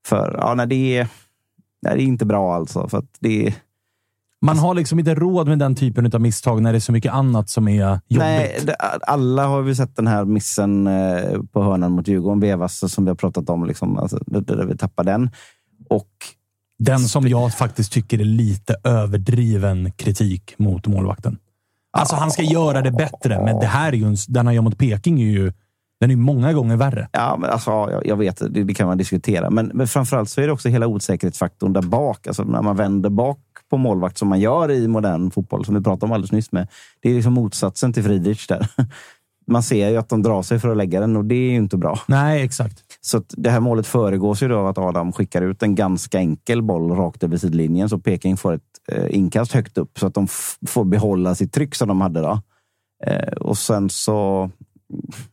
[0.07, 1.09] För ja, nej, det, är,
[1.83, 2.89] nej, det är inte bra alltså.
[2.89, 3.55] För att det är,
[4.45, 7.13] man har liksom inte råd med den typen av misstag när det är så mycket
[7.13, 8.19] annat som är jobbigt.
[8.19, 12.93] Nej, det, alla har vi sett den här missen eh, på hörnan mot Djurgården, Vevas,
[12.93, 13.67] som vi har pratat om.
[13.67, 15.31] Liksom, alltså, där vi tappar den.
[15.89, 16.09] Och
[16.79, 21.39] Den som jag faktiskt tycker är lite överdriven kritik mot målvakten.
[21.93, 24.63] Alltså, han ska göra det bättre, men det här är ju en, den han gör
[24.63, 25.53] mot Peking är ju
[26.03, 27.09] den är många gånger värre.
[27.13, 29.51] Ja, men alltså, ja, jag, jag vet, det, det kan man diskutera.
[29.51, 32.27] Men, men framförallt så är det också hela osäkerhetsfaktorn där bak.
[32.27, 33.39] Alltså när man vänder bak
[33.71, 36.69] på målvakt som man gör i modern fotboll, som vi pratade om alldeles nyss med.
[37.03, 38.67] Det är liksom motsatsen till Friedrich där.
[39.47, 41.57] Man ser ju att de drar sig för att lägga den och det är ju
[41.57, 41.99] inte bra.
[42.07, 42.79] Nej, exakt.
[43.01, 46.63] Så det här målet föregås ju då av att Adam skickar ut en ganska enkel
[46.63, 50.29] boll rakt över sidlinjen så Peking får ett eh, inkast högt upp så att de
[50.69, 52.21] får behålla sitt tryck som de hade.
[52.21, 52.41] Då.
[53.07, 54.51] Eh, och sen så...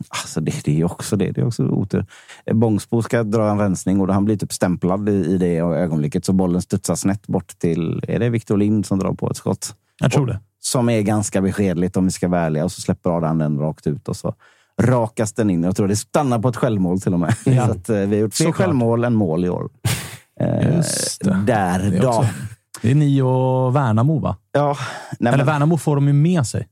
[0.08, 1.32] Alltså det, det är också det.
[1.32, 2.06] Det är också otur.
[2.45, 5.58] Eh, Bångsbo ska dra en rensning och då han blir typ stämplad i, i det
[5.58, 8.04] ögonblicket så bollen studsar snett bort till...
[8.08, 9.76] Är det Victor Lind som drar på ett skott?
[10.00, 10.39] Jag tror det.
[10.62, 12.63] som är ganska beskedligt om vi ska vara ärliga.
[12.63, 14.34] Och så släpper Adam den rakt ut och så
[14.82, 15.63] rakas den in.
[15.63, 17.36] Jag tror det stannar på ett självmål till och med.
[17.45, 17.65] Ja.
[17.65, 18.56] Så att, eh, vi har gjort fler Såklart.
[18.67, 19.69] självmål än mål i år.
[20.76, 21.43] Just det.
[21.48, 22.08] Där Det då.
[22.08, 22.26] också,
[22.82, 24.38] det är ni och Värnamo, va?
[24.52, 24.76] Ja,
[25.19, 26.67] nej, Eller men, Värnamo får de ju med sig.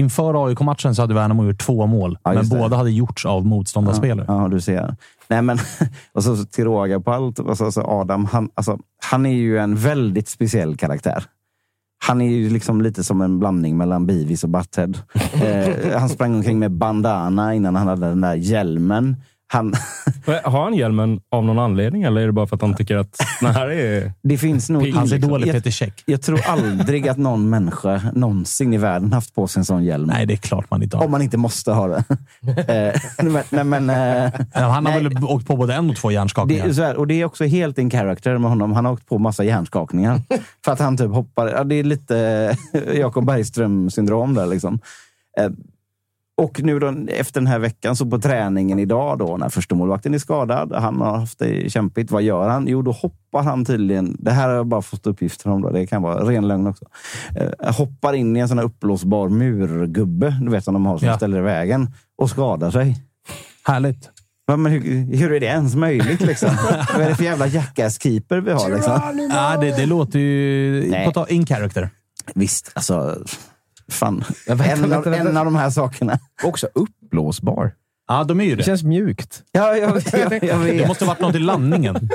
[0.00, 2.56] Inför AIK-matchen så hade Värnamo gjort två mål, Ja, men det.
[2.56, 4.24] båda hade gjorts av motståndarspelare.
[4.28, 4.96] Ja, du ser.
[5.28, 5.58] Nej, men,
[6.12, 8.78] och så till råga på allt, alltså, alltså Adam, han, alltså,
[9.10, 11.24] han är ju en väldigt speciell karaktär.
[12.04, 14.98] Han är ju liksom lite som en blandning mellan Beavis och Butthead.
[15.32, 19.16] eh, han sprang omkring med bandana innan han hade den där hjälmen.
[19.52, 19.74] Han,
[20.44, 23.18] Har han hjälmen av någon anledning eller är det bara för att han tycker att
[23.40, 24.12] det här är...
[24.22, 24.86] det finns nog...
[24.86, 26.02] Idol är jag, Peter Käck.
[26.06, 30.06] jag tror aldrig att någon människa någonsin i världen haft på sig en sån hjälm.
[30.06, 31.04] Nej, det är klart man inte har.
[31.04, 32.04] Om man inte måste ha det.
[33.18, 35.02] eh, men, nej, men, eh, Han har nej.
[35.02, 36.66] väl åkt på både en och två Det hjärnskakningar.
[36.66, 38.72] är så här, och det är också helt in character med honom.
[38.72, 40.20] Han har åkt på massa hjärnskakningar.
[40.64, 41.48] för att han typ hoppar.
[41.48, 42.18] Ja, det är lite
[42.72, 44.46] eh, Jakob Bergström-syndrom där.
[44.46, 44.78] Liksom.
[46.40, 50.14] Och nu då, efter den här veckan, så på träningen idag då, när första målvakten
[50.14, 52.10] är skadad, han har haft det kämpigt.
[52.10, 52.66] Vad gör han?
[52.68, 54.16] Jo, då hoppar han tydligen.
[54.18, 55.62] Det här har jag bara fått uppgifter om.
[55.62, 55.70] Då.
[55.70, 56.84] Det kan vara ren lögn också.
[57.36, 61.08] Eh, hoppar in i en sån här uppblåsbar murgubbe, du vet som de har som
[61.08, 61.16] Ja.
[61.16, 62.96] ställer i vägen, och skadar sig.
[63.66, 64.10] Härligt.
[64.48, 66.20] Men hur, hur är det ens möjligt?
[66.20, 66.48] Liksom?
[66.94, 68.70] Vad är det för jävla jackass-keeper vi har?
[68.70, 69.00] Liksom?
[69.32, 70.90] Ja, det, det låter ju...
[70.90, 71.12] Nej.
[71.28, 71.90] In character.
[72.34, 73.16] Visst, alltså...
[73.90, 74.24] Fan.
[74.46, 75.30] vänta, en, av, vänta, vänta.
[75.30, 76.18] en av de här sakerna.
[76.42, 77.72] Också uppblåsbar.
[78.08, 78.62] Ja, de är ju Det det.
[78.62, 79.42] känns mjukt.
[79.52, 80.88] Ja, jag, jag, jag Det vet.
[80.88, 82.08] måste varit något i landningen.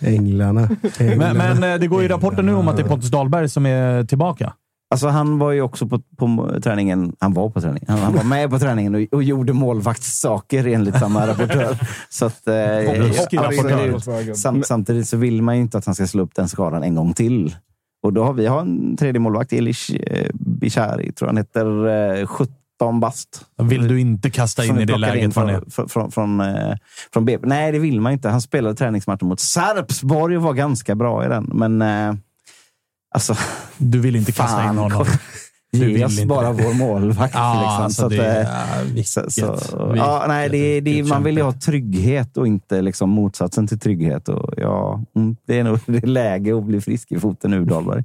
[0.00, 0.68] Änglarna.
[0.98, 1.34] Men, Änglarna.
[1.54, 4.04] men eh, det går ju rapporter nu om att det är Pontus Dahlberg som är
[4.04, 4.52] tillbaka.
[4.92, 7.12] Alltså, han var ju också på, på träningen.
[7.20, 7.84] Han var på träningen.
[7.88, 11.78] Han, han var med på träningen och, och gjorde målvaktssaker enligt samma rapportör.
[12.08, 14.32] Så att, eh.
[14.34, 16.94] Sam, samtidigt så vill man ju inte att han ska slå upp den skadan en
[16.94, 17.54] gång till.
[18.02, 21.86] Och då har vi har en tredje målvakt, Elish eh, Bishari, tror han heter.
[22.20, 23.46] Eh, 17 bast.
[23.58, 26.76] Vill du inte kasta in i det läget från, från, från, från, eh,
[27.12, 27.46] från BP.
[27.46, 28.28] Nej, det vill man inte.
[28.28, 31.50] Han spelade träningsmatchen mot Sarpsborg och var ganska bra i den.
[31.54, 32.14] Men eh,
[33.14, 33.36] alltså,
[33.78, 34.72] Du vill inte kasta fan.
[34.72, 35.06] in honom.
[35.72, 37.34] Kom, Du vill Ge oss inte bara vår målvakt.
[37.34, 37.84] Ja, liksom.
[37.84, 41.22] alltså så att, det är vilket, så, så, vilket- ja, nej, det, det, vilket man
[41.24, 44.28] vill ju ha trygghet och inte liksom motsatsen till trygghet.
[44.28, 47.64] Och, ja, mm, det är nog det är läge att bli frisk i foten nu,
[47.64, 48.04] Dahlberg.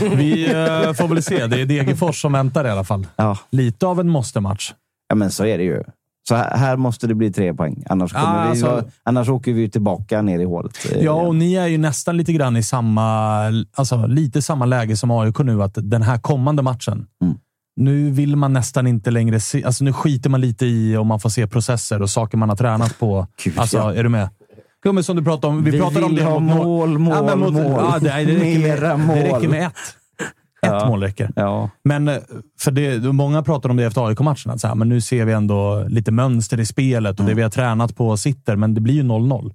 [0.16, 1.46] Vi eh, får väl se.
[1.46, 3.06] Det är Degerfors som väntar i alla fall.
[3.16, 3.38] Ja.
[3.50, 4.72] Lite av en måste-match.
[5.08, 5.82] Ja, men så är det ju.
[6.28, 7.84] Så här, måste det bli tre poäng.
[7.88, 10.92] Annars, kommer Ja, vi, alltså- annars åker vi tillbaka ner i hålet.
[10.92, 13.40] eh, Ja, och ni är ju nästan lite grann i samma,
[13.74, 15.62] alltså lite samma läge som AIK nu.
[15.62, 17.34] Att den här kommande matchen, Mm.
[17.76, 19.64] nu vill man nästan inte längre se...
[19.64, 22.56] Alltså nu skiter man lite i om man får se processer och saker man har
[22.56, 23.26] tränat på.
[23.44, 23.94] Gud, alltså, ja.
[23.94, 24.28] är du med?
[24.84, 25.64] Jo, men som du pratade om.
[25.64, 27.62] Vi, Vi pratade om det ha mot- mål, mål, ja, mot, mål.
[27.64, 29.16] Ja, det, det, räcker med, det mål.
[29.16, 29.72] räcker med ett.
[30.64, 30.86] Ett Ja.
[30.88, 31.30] mål räcker.
[31.36, 31.70] Ja.
[31.84, 32.16] Men eh,
[32.60, 34.58] för det, många pratar om det efter AIK-matchen.
[34.58, 37.50] Så här, men nu ser vi ändå lite mönster i spelet och det vi har
[37.50, 39.52] tränat på sitter, men det blir ju 0-0.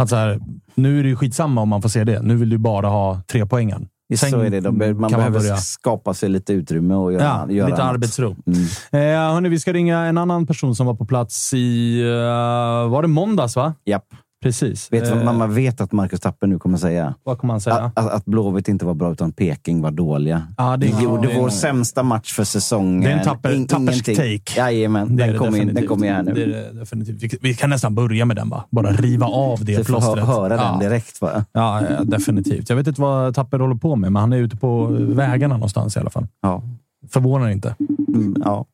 [0.00, 0.40] Att så här,
[0.74, 2.22] nu är det ju skitsamma om man får se det.
[2.22, 3.88] Nu vill du bara ha tre poängen.
[4.16, 4.60] Sen så är det.
[4.60, 5.56] De, be- man behöver börja.
[5.56, 7.94] skapa sig lite utrymme och göra, Ja, göra lite annat.
[7.94, 8.36] arbetsro.
[8.46, 8.62] Mm.
[8.92, 12.00] Eh, hörni, vi ska ringa en annan person som var på plats i...
[12.00, 13.74] eh, var det måndags, va?
[13.84, 14.04] Japp.
[14.42, 14.92] Precis.
[14.92, 17.14] Vet du vad Eh, mamma vet att Marcus Tapper nu kommer säga?
[17.24, 17.76] Vad kommer han säga?
[17.76, 20.42] Att, att, att Blåvitt inte var bra, utan Peking var dåliga.
[20.56, 23.00] Ja, det- vi ja, gjorde vår sämsta match för säsongen.
[23.00, 24.16] Det är en tapper, In- tappers ingenting.
[24.44, 24.60] take.
[24.60, 26.32] Jajamän, Det den kommer in- här nu.
[26.34, 27.22] Det det definitivt.
[27.22, 28.64] Vi, vi kan nästan börja med den, va?
[28.70, 30.26] Bara riva av det får hö- plåstret.
[30.26, 30.62] höra Ja.
[30.70, 31.20] den direkt.
[31.20, 31.44] Va?
[31.52, 32.68] Ja, ja, definitivt.
[32.68, 35.96] Jag vet inte vad Tapper håller på med, men han är ute på vägarna någonstans
[35.96, 36.26] i alla fall.
[36.42, 36.62] Ja.
[37.10, 37.74] Förvånar inte.
[38.14, 38.64] Mm, ja.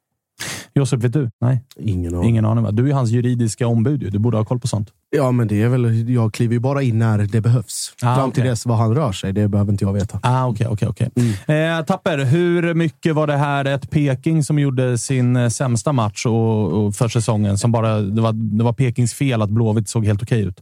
[0.75, 1.31] Josef, vet du?
[1.41, 2.29] Nej, Ingen aning.
[2.29, 2.65] ingen aning.
[2.65, 2.71] Va?
[2.71, 4.03] Du är hans juridiska ombud.
[4.03, 4.11] ju.
[4.11, 4.89] Du borde ha koll på sånt.
[5.11, 6.09] Ja, men det är väl...
[6.11, 7.93] Jag kliver ju bara in när det behövs.
[8.03, 8.51] Ah, Fram till okej.
[8.51, 10.21] dess vad han rör sig, det behöver inte jag veta.
[10.23, 11.11] Ah, Okej, okej, okej.
[11.57, 16.27] Eh, Tapper, hur mycket var det här ett Peking som gjorde sin eh, sämsta match
[16.27, 17.59] och, och för säsongen?
[17.59, 20.61] Som bara, det, var, det var Pekings fel att Blåvitt såg helt okej ut.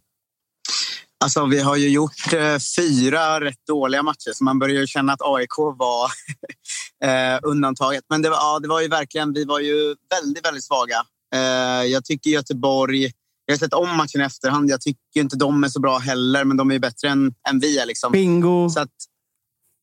[1.24, 2.40] Alltså, vi har ju gjort eh,
[2.76, 6.10] fyra rätt dåliga matcher, så man börjar ju känna att AIK var
[7.04, 8.04] eh, undantaget.
[8.10, 10.96] Men det var, ja, det var ju verkligen, vi var ju väldigt, väldigt svaga.
[11.34, 13.12] Eh, jag tycker Göteborg,
[13.46, 14.70] jag har sett om matchen i efterhand.
[14.70, 17.58] Jag tycker inte de är så bra heller, men de är ju bättre än, än
[17.58, 17.86] vi är.
[17.86, 18.12] Liksom.
[18.12, 18.70] Bingo!
[18.70, 18.90] Så att,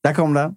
[0.03, 0.55] Där kom den.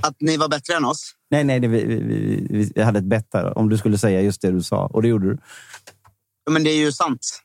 [0.00, 1.12] att ni var bättre än oss.
[1.30, 3.34] Nej, nej, vi, vi, vi, hade ett bett.
[3.34, 4.86] Om du skulle säga just det du sa.
[4.86, 5.38] Och det gjorde du.
[6.50, 7.42] Men det är ju sant.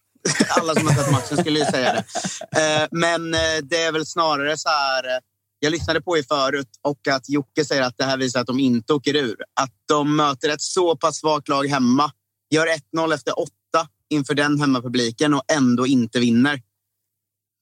[0.49, 2.03] Alla som har sett matchen skulle ju säga det.
[2.57, 5.19] Eh, Men eh, det är väl snarare så här...
[5.63, 8.59] Jag lyssnade på er förut och att Jocke säger att det här visar att de
[8.59, 9.35] inte åker ur.
[9.61, 12.11] Att de möter ett så pass svagt lag hemma,
[12.49, 16.61] gör 1-0 efter åtta inför den hemmapubliken och ändå inte vinner.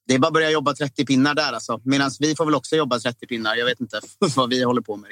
[0.09, 1.79] Det är bara att börja jobba 30 pinnar där alltså.
[1.83, 3.55] Medan vi får väl också jobba 30 pinnar.
[3.55, 3.99] Jag vet inte
[4.35, 5.09] vad vi håller på med.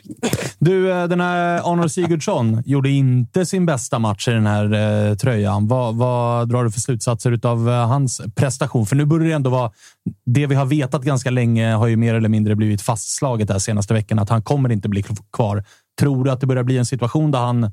[0.59, 4.73] Du, eh, den här Arnold Sigurdsson gjorde inte sin bästa match i den här
[5.09, 5.67] eh, tröjan.
[5.67, 8.85] Vad, vad drar du för slutsatser av eh, hans prestation?
[8.85, 9.71] För nu börjar det ändå vara...
[10.25, 13.93] Det vi har vetat ganska länge har ju mer eller mindre blivit fastslaget de senaste
[13.93, 15.63] veckan att han kommer inte bli kvar.
[15.99, 17.71] Tror du att det börjar bli en situation där han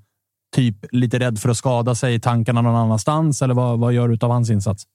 [0.56, 3.42] typ lite rädd för att skada sig, tankarna någon annanstans?
[3.42, 4.86] Eller vad, vad gör du av hans insats?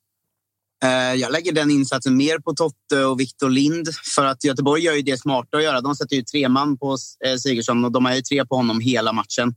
[0.84, 3.90] Eh, jag lägger den insatsen mer på Totte och Victor Lind.
[4.16, 5.82] För att Göteborg gör ju det smarta att göra.
[5.82, 8.80] De sätter ju tre man på eh, Sigurdsson och de har ju tre på honom
[8.80, 9.56] hela matchen.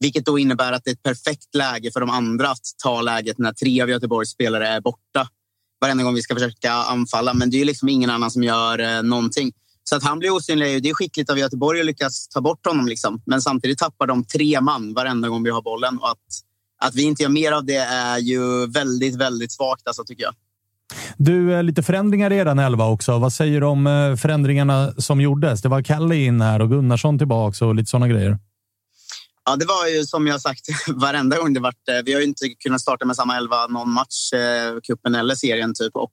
[0.00, 3.38] Vilket då innebär att det är ett perfekt läge för de andra att ta läget
[3.38, 5.28] när tre av Göteborgs spelare är borta.
[5.80, 7.34] Varenda gång vi ska försöka anfalla.
[7.34, 9.52] Men det är ju liksom ingen annan som gör eh, någonting.
[9.84, 12.86] Så att han blir osynlig, det är skickligt av Göteborg att lyckas ta bort honom.
[12.86, 13.22] Liksom.
[13.26, 15.98] Men samtidigt tappar de tre man varenda gång vi har bollen.
[15.98, 16.18] Och att,
[16.78, 20.34] att vi inte gör mer av det är ju väldigt, väldigt svagt alltså, tycker jag.
[21.16, 23.18] Du, eh, lite förändringar i eran elva också.
[23.18, 25.62] Vad säger du om eh, förändringarna som gjordes?
[25.62, 28.38] Det var Kalle in här och Gunnarsson tillbaka och lite sådana grejer.
[29.44, 31.88] Ja, det var ju som jag sagt varenda gång det varit.
[31.88, 34.30] Eh, vi har ju inte kunnat starta med samma elva någon match,
[34.82, 35.96] kuppen eller serien typ.
[35.96, 36.12] Och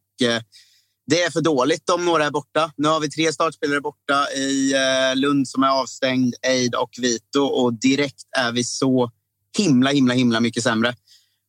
[1.07, 2.71] det är för dåligt om några är borta.
[2.77, 4.73] Nu har vi tre startspelare borta i
[5.15, 9.11] Lund som är avstängd, Eid och Vito och direkt är vi så
[9.57, 10.93] himla, himla, himla mycket sämre.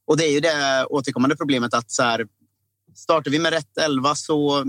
[0.07, 2.27] Och det är ju det återkommande problemet att så här,
[2.95, 4.65] startar vi med rätt elva så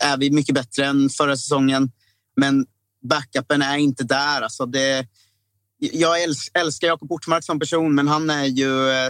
[0.00, 1.90] är vi mycket bättre än förra säsongen.
[2.36, 2.66] Men
[3.08, 4.42] backupen är inte där.
[4.42, 5.06] Alltså det,
[5.78, 6.22] jag
[6.54, 9.08] älskar Jakob Ortmark som person, men han är ju eh,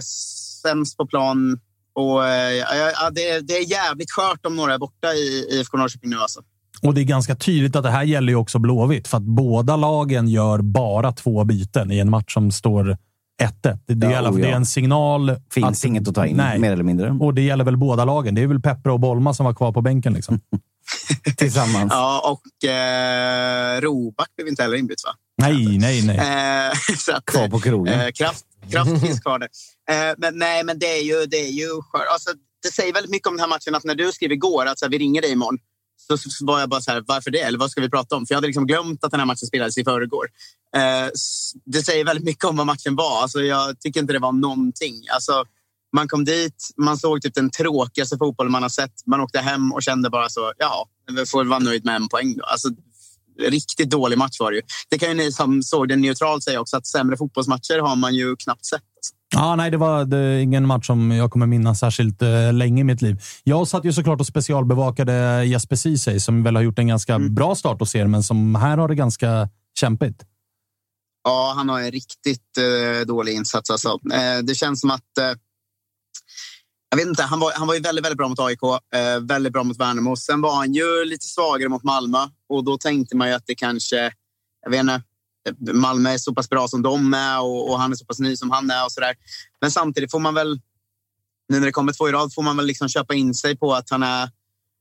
[0.61, 1.59] sämst på plan.
[1.93, 5.77] Och, eh, ja, ja, det, det är jävligt skört om några är borta i IFK
[5.77, 6.17] Norrköping nu.
[6.17, 6.41] Alltså.
[6.81, 9.75] Och det är ganska tydligt att det här gäller ju också Blåvitt, för att båda
[9.75, 12.97] lagen gör bara två byten i en match som står
[13.39, 13.77] 1-1.
[13.85, 14.45] Det, det, Ja, alla oh ja.
[14.45, 15.35] det är en signal.
[15.53, 16.59] Finns inget att ta in, nej.
[16.59, 17.11] mer eller mindre.
[17.11, 18.35] Och det gäller väl båda lagen.
[18.35, 20.13] Det är väl Peppe och Bolma som var kvar på bänken.
[20.13, 20.39] Liksom.
[21.37, 21.91] Tillsammans.
[21.91, 25.13] Ja, och eh, Roback blev inte heller inbytt, va?
[25.37, 26.17] nej, nej, nej.
[26.17, 26.71] Eh,
[27.15, 27.99] att, Kvar på krogen.
[27.99, 29.49] Eh, kraft, kraft finns kvar där.
[29.89, 32.05] Eh, men, nej, men det är ju, det är ju skör.
[32.13, 32.29] Alltså,
[32.63, 34.85] det säger väldigt mycket om den här matchen att när du skrev igår att så
[34.85, 35.57] här, vi ringer dig imorgon
[36.07, 37.39] så, var jag bara så här, varför det?
[37.39, 38.25] Eller vad ska vi prata om?
[38.25, 40.25] För jag hade liksom glömt att den här matchen spelades i förrgår.
[40.75, 41.09] Eh,
[41.65, 43.21] det säger väldigt mycket om vad matchen var.
[43.21, 44.95] Alltså, jag tycker inte det var någonting.
[45.13, 45.45] Alltså,
[45.95, 48.93] man kom dit, man såg typ den tråkigaste fotbollen man har sett.
[49.05, 52.07] Man åkte hem och kände bara så, ja, vi får väl vara nöjd med en
[52.07, 52.43] poäng då.
[52.43, 52.69] Alltså,
[53.39, 54.63] riktigt dålig match var det ju.
[54.89, 58.15] Det kan ju ni som såg den neutralt säga också, att sämre fotbollsmatcher har man
[58.15, 58.83] ju knappt sett.
[59.39, 62.83] Ja, nej, det var det, ingen match som jag kommer minnas särskilt eh, länge i
[62.83, 63.21] mitt liv.
[63.43, 67.55] Jag satt ju såklart och specialbevakade Jesper Ceesay som väl har gjort en ganska bra
[67.55, 70.23] start hos er, men som här har det ganska kämpigt.
[71.23, 73.69] Ja, han har en riktigt eh, dålig insats.
[73.69, 73.89] Alltså.
[74.13, 75.17] Eh, det känns som att...
[75.19, 75.39] Eh,
[76.89, 78.63] jag vet inte, han var, han var ju väldigt, väldigt bra mot AIK,
[78.95, 80.15] eh, väldigt bra mot Värnamo.
[80.15, 83.55] Sen var han ju lite svagare mot Malmö och då tänkte man ju att det
[83.55, 84.11] kanske...
[84.61, 85.01] Jag vet inte,
[85.73, 88.35] Malmö är så pass bra som de är och, och han är så pass ny
[88.35, 89.15] som han är och sådär.
[89.61, 90.61] Men samtidigt får man väl,
[91.49, 93.73] nu när det kommer två i rad, får man väl liksom köpa in sig på
[93.73, 94.29] att han är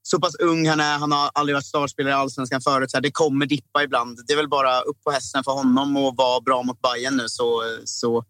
[0.02, 0.98] så pass ung han är.
[0.98, 2.90] Han har aldrig varit startspelare i allsvenskan förut.
[2.90, 4.18] Så här, det kommer dippa ibland.
[4.26, 7.28] Det är väl bara upp på hästen för honom och vara bra mot Bayern nu
[7.28, 8.24] så, så,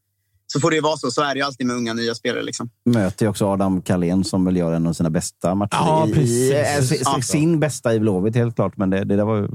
[0.52, 1.10] så får det ju vara så.
[1.10, 2.42] Så är det ju alltid med unga nya spelare.
[2.42, 2.70] Liksom.
[2.84, 5.76] Möter ju också Adam Kalén som väl gör en av sina bästa matcher.
[5.76, 6.30] Ja, precis.
[6.30, 7.22] I, eh, Ja.
[7.22, 9.48] Sin bästa i Blåvitt helt klart, men det, det där var ju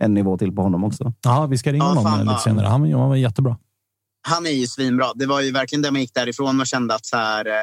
[0.00, 1.12] en nivå till på honom också.
[1.22, 2.38] Ja, vi ska ringa Ja, honom fan, lite ja.
[2.38, 2.66] senare.
[2.66, 3.56] Han, han var jättebra.
[4.28, 5.12] Han är ju svinbra.
[5.14, 7.60] Det var ju verkligen där man gick därifrån och kände att så här, eh,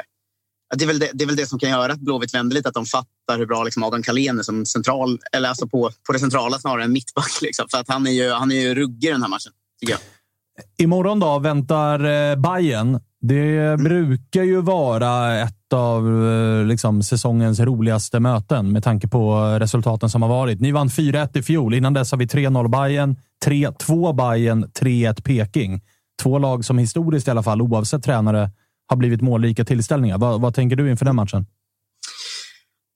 [0.72, 2.54] att det, är väl det, det är väl det som kan göra att Blåvitt vänder
[2.54, 2.68] lite.
[2.68, 6.12] Att de fattar hur bra liksom, Adam Kalén är som central, eller alltså på, på
[6.12, 7.42] det centrala snarare än mittback.
[7.42, 7.66] Liksom.
[7.70, 10.00] För att han är ju, han är ju ruggig i den här matchen, tycker jag.
[10.78, 13.00] Imorgon då väntar eh, Bayern.
[13.20, 20.10] Det brukar ju vara ett av eh, liksom, säsongens roligaste möten med tanke på resultaten
[20.10, 20.60] som har varit.
[20.60, 21.74] Ni vann 4-1 i fjol.
[21.74, 25.80] Innan dess har vi 3-0 Bayern, 3-2 Bayern, 3-1 Peking.
[26.22, 28.50] Två lag som historiskt i alla fall, oavsett tränare,
[28.86, 30.18] har blivit mållika tillställningar.
[30.18, 31.46] Vad, vad tänker du inför den matchen?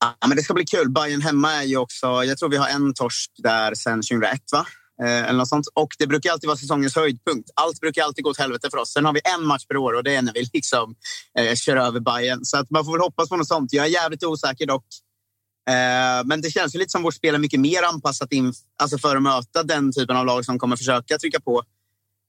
[0.00, 0.90] Ja, men det ska bli kul.
[0.90, 2.06] Bayern hemma är ju också...
[2.06, 4.66] Jag tror vi har en torsk där sen 2001, va?
[5.02, 5.66] Eh, eller något sånt.
[5.74, 7.50] Och det brukar alltid vara säsongens höjdpunkt.
[7.54, 8.92] Allt brukar alltid gå åt helvete för oss.
[8.92, 10.94] Sen har vi en match per år och det är när vi liksom
[11.38, 12.44] eh, kör över Bayern.
[12.44, 13.72] Så att man får väl hoppas på något sånt.
[13.72, 14.84] Jag är jävligt osäker dock.
[15.68, 18.98] Eh, men det känns ju lite som vårt spel är mycket mer anpassat in, alltså
[18.98, 21.62] för att möta den typen av lag som kommer försöka trycka på.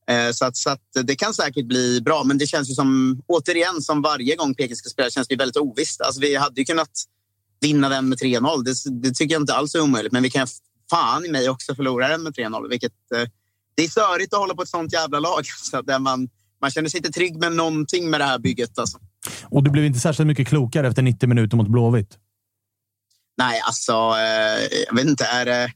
[0.09, 2.24] Eh, så att, så att det kan säkert bli bra.
[2.24, 5.57] Men det känns ju som, återigen, som varje gång Peking ska spela, känns det väldigt
[5.57, 6.01] ovisst.
[6.01, 6.91] Alltså, vi hade ju kunnat
[7.61, 8.63] vinna den med 3-0.
[8.63, 8.74] Det,
[9.07, 10.11] det tycker jag inte alls är omöjligt.
[10.11, 10.47] Men vi kan
[10.90, 12.70] fan i mig också förlora den med 3-0.
[12.70, 13.30] Vilket, eh,
[13.76, 15.46] det är störigt att hålla på ett sånt jävla lag.
[15.72, 16.30] Så där man,
[16.62, 18.80] man känner sig inte trygg med någonting med det här bygget.
[18.80, 18.98] Alltså.
[19.44, 22.18] Och du blev inte särskilt mycket klokare efter 90 minuter mot Blåvitt.
[23.38, 25.26] Nej, alltså, eh, jag vet inte.
[25.26, 25.72] Är det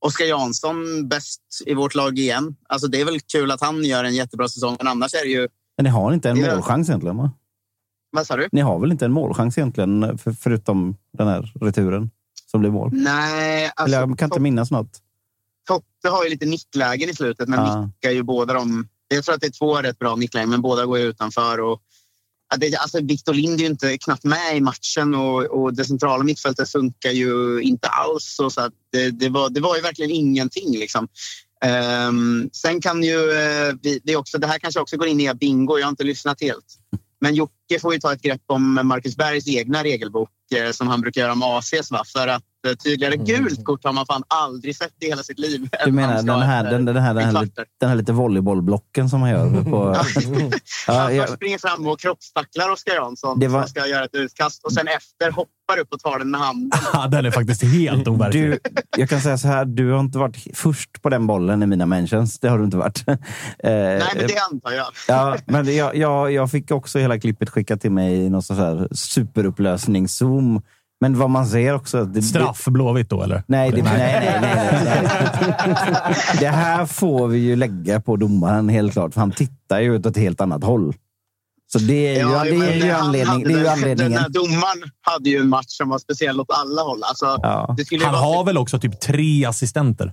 [0.00, 2.56] Oskar Jansson bäst i vårt lag igen?
[2.68, 5.30] Alltså, det är väl kul att han gör en jättebra säsong, men annars är det
[5.30, 5.48] ju...
[5.76, 7.16] Men ni har inte en målchans egentligen?
[7.16, 7.32] Va?
[8.10, 8.48] Vad sa du?
[8.52, 12.10] Ni har väl inte en målchans egentligen, för, förutom den här returen
[12.54, 12.90] som blir mål?
[12.92, 14.98] Nej, alltså, Eller jag kan inte minnas något.
[15.68, 17.86] Totte har ju lite nicklägen i slutet, men Ja.
[17.86, 18.88] nickar ju båda de...
[19.08, 21.60] Jag tror att det är två rätt bra nicklägen, men båda går ju utanför.
[21.60, 21.80] Och,
[22.56, 26.24] det, alltså, Victor Lind är ju inte knappt med i matchen och, och det centrala
[26.24, 28.38] mittfältet funkar ju inte alls.
[28.38, 30.78] Och så att det, det, var, det var ju verkligen ingenting.
[30.78, 31.08] Liksom.
[31.64, 33.30] Ehm, sen kan ju...
[33.30, 35.78] eh, vi, det, är också, det här kanske också går in i bingo.
[35.78, 36.64] Jag har inte lyssnat helt.
[37.24, 41.00] Men Jocke får ju ta ett grepp om Marcus Bergs egna regelbok eh, som han
[41.00, 41.90] brukar göra med ACs.
[41.90, 42.02] Va?
[42.06, 45.56] För att eh, tydligare gult kort har man fan aldrig sett i hela sitt liv.
[45.56, 45.68] Mm.
[45.84, 47.48] Du menar den här, den, den, här, den, en här,
[47.80, 49.64] den här lite volleybollblocken som man gör?
[49.64, 49.96] På,
[50.86, 54.64] ja, jag, först springer fram och kroppstacklar Oskar Jansson var- som ska göra ett utkast
[54.64, 56.70] och sen efter hoppar upp och tar den med handen.
[56.92, 58.42] Ja, den är faktiskt helt overklig.
[58.50, 58.58] du,
[58.96, 61.86] jag kan säga så här, du har inte varit först på den bollen i mina
[61.86, 62.38] mentions.
[62.40, 63.04] Det har du inte varit.
[63.58, 64.86] Eh, Nej, men det antar jag.
[65.08, 68.56] Ja, men jag, jag, jag fick också hela klippet skickat till mig i någon sån
[68.56, 70.62] här superupplösning-zoom.
[71.04, 72.04] Men vad man ser också...
[72.04, 73.42] Det, Straff Blåvitt då, eller?
[73.46, 76.14] Nej, det, nej, nej, nej, nej.
[76.40, 80.06] Det här får vi ju lägga på domaren helt klart, för han tittar ju åt
[80.06, 80.94] ett helt annat håll.
[81.72, 83.72] Så det är ju, Ja, det är men ju, anledning, hade det är ju den-
[83.72, 84.12] anledningen.
[84.12, 87.00] Den här domaren hade ju en match som var speciell åt alla håll.
[87.02, 87.74] Alltså, Ja.
[87.78, 90.12] det skulle ju Han vara- har väl också typ tre assistenter?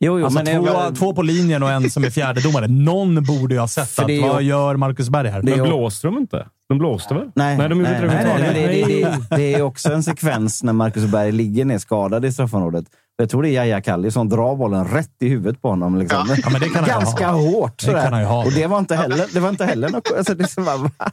[0.00, 2.68] Jo, jo, Alltså men två, jag- två på linjen och en som är fjärdedomare.
[2.68, 5.42] Någon borde ju ha sett att ju- vad gör Marcus Berg här?
[5.42, 6.46] Det är Men ju- blåste de inte?
[6.72, 7.30] De blåste väl?
[7.34, 8.88] Nej, nej de gjorde inte det nej, nej, överhuvudtaget.
[8.88, 12.32] nej, det, det, det är också en sekvens när Marcus Berg ligger ner skadad i
[12.32, 12.84] straffområdet.
[13.16, 15.98] Jag tror det är Yahya Kalli som drar bollen rätt i huvudet på honom.
[15.98, 16.36] Liksom.
[16.44, 17.78] Ja, det ju Ganska hårt.
[17.78, 18.24] Det sådär.
[18.24, 18.44] ha.
[18.44, 20.12] Och det var inte heller, det var inte heller något...
[20.12, 20.90] Alltså, det så bara?
[20.96, 21.10] Ja,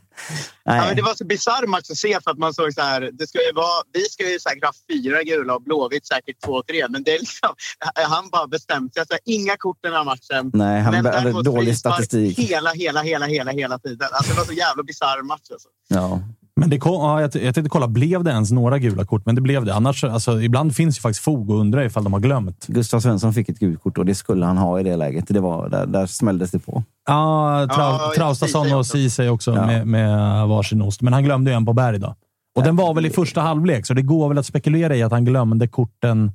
[0.65, 0.95] Nej.
[0.95, 3.09] det var så bisarr match att se för att man såg så här.
[3.13, 6.63] Det ska ju vara, vi ska ju säkert ha fyra gula och Blåvitt säkert två,
[6.63, 6.87] tre.
[6.89, 7.49] Men det är liksom,
[7.95, 9.01] han bara bestämt sig.
[9.01, 10.51] Alltså, inga kort den här matchen.
[10.53, 12.39] Nej, han Men hade dålig statistik.
[12.39, 14.07] Hela, hela, hela, hela, hela tiden.
[14.11, 15.51] Alltså, det var så jävla bisarr match.
[15.51, 15.69] Alltså.
[15.87, 16.21] Ja.
[16.59, 19.25] Men det kom, ja, jag, jag tänkte kolla, blev det ens några gula kort?
[19.25, 19.73] Men det blev det.
[19.75, 22.65] Annars, alltså, ibland finns ju faktiskt fog att undra ifall de har glömt.
[22.67, 25.25] Gustav Svensson fick ett gult kort och det skulle han ha i det läget.
[25.27, 26.83] Det var, där, där smälldes det på.
[27.07, 28.85] Ja, Trau, Ja, Traustason och.
[28.85, 29.65] Ceesay också Ja.
[29.65, 31.01] med, med varsin ost.
[31.01, 32.15] Men han glömde ju en på Berg då.
[32.55, 35.11] Och den var väl i första halvlek, så det går väl att spekulera i att
[35.11, 36.31] han glömde korten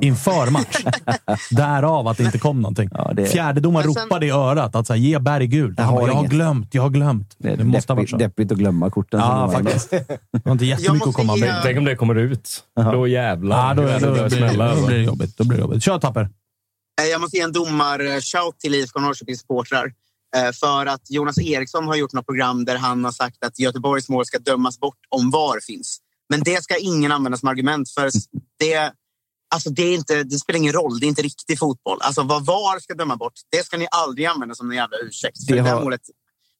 [0.00, 0.76] inför match.
[1.50, 2.88] Därav att det inte kom någonting.
[2.92, 5.78] Ja, det- Fjärdedomaren sen- ropade i örat att så här, ge Berg gult.
[5.78, 7.34] Jag har jag har glömt, jag har glömt.
[7.38, 8.16] Det Det måste ha varit deppigt, så.
[8.16, 9.20] deppigt att glömma korten.
[9.20, 9.90] Ja, faktiskt.
[9.90, 10.06] Det
[10.44, 11.60] var inte jättemycket att måste komma ge- med.
[11.62, 12.64] Tänk om det kommer ut.
[12.92, 13.68] Då jävlar.
[13.68, 15.36] Ja, då, då, Då då, då blir det jobbigt.
[15.38, 15.82] Då blir det jobbigt.
[15.82, 16.20] Kör Tapper!
[17.02, 19.92] Eh, Jag måste ge en domar-shout till IFK Norrköpings supportrar.
[20.36, 24.08] Eh, För att Jonas Eriksson har gjort något program där han har sagt att Göteborgs
[24.08, 25.98] mål ska dömas bort om VAR finns.
[26.28, 28.10] Men det ska ingen använda som argument för
[28.58, 28.92] det,
[29.54, 31.00] alltså det, är inte, det spelar ingen roll.
[31.00, 31.98] Det är inte riktig fotboll.
[32.00, 35.46] Alltså vad VAR ska döma bort, det ska ni aldrig använda som en jävla ursäkt.
[35.48, 36.00] För Det har- målet,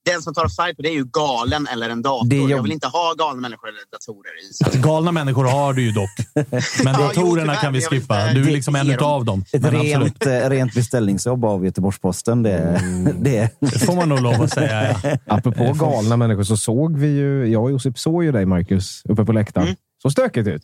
[0.04, 2.28] den som tar offside på det är ju galen eller en dator.
[2.28, 4.52] Det jobb- Jag vill inte ha galna människor eller datorer i.
[4.52, 4.88] Så.
[4.88, 6.10] Galna människor har du ju dock.
[6.34, 6.44] Men
[6.84, 8.22] Ja, datorerna tyvärr, kan vi jag skippa.
[8.28, 9.44] inte Du är liksom en ge dem.
[9.52, 12.42] Ett rent, rent beställningsjobb av Göteborgs-Posten.
[12.42, 12.80] Det,
[13.20, 14.96] det, det får man nog lov att säga.
[15.02, 15.16] Ja.
[15.36, 19.24] Apropå galna människor så såg vi ju, jag och Josip såg ju dig, Marcus, uppe
[19.24, 19.66] på läktaren.
[19.66, 19.76] Mm.
[20.02, 20.62] Så stökigt ut.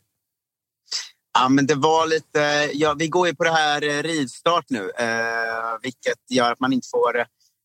[1.41, 2.71] Ja, men det var lite...
[2.73, 6.73] Ja, vi går ju på det här eh, rivstart nu, eh, vilket gör att man
[6.73, 7.19] inte får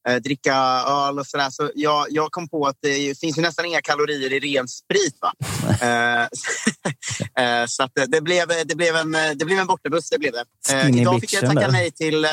[0.08, 0.56] eh, dricka
[0.88, 1.50] öl och sådär.
[1.50, 5.18] Så jag, jag kom på att det finns ju nästan inga kalorier i ren sprit.
[5.22, 5.34] Va?
[5.82, 6.24] eh,
[7.62, 10.10] eh, så det, det, blev, det, blev en, det blev en bortabuss.
[10.10, 10.74] Det blev det.
[10.74, 12.28] Eh, idag fick jag tacka nej till...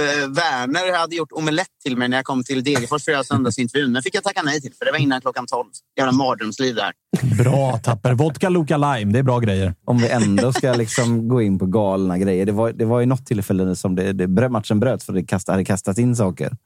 [0.00, 3.24] Eh, Werner hade gjort omelett till mig när jag kom till Degerfors för att göra
[3.24, 3.92] söndagsintervjun.
[3.92, 5.68] Men fick jag tacka nej till, för det var innan klockan 12.
[5.98, 6.92] Jävla mardrömsliv där.
[7.38, 8.14] Bra Tapper.
[8.14, 9.12] Vodka Loka Lime.
[9.12, 9.74] Det är bra grejer.
[9.84, 12.46] om vi ändå ska liksom gå in på galna grejer.
[12.46, 15.48] Det var, det var ju något tillfälle som det, det, matchen bröt för det kast,
[15.48, 16.56] hade kastats in saker.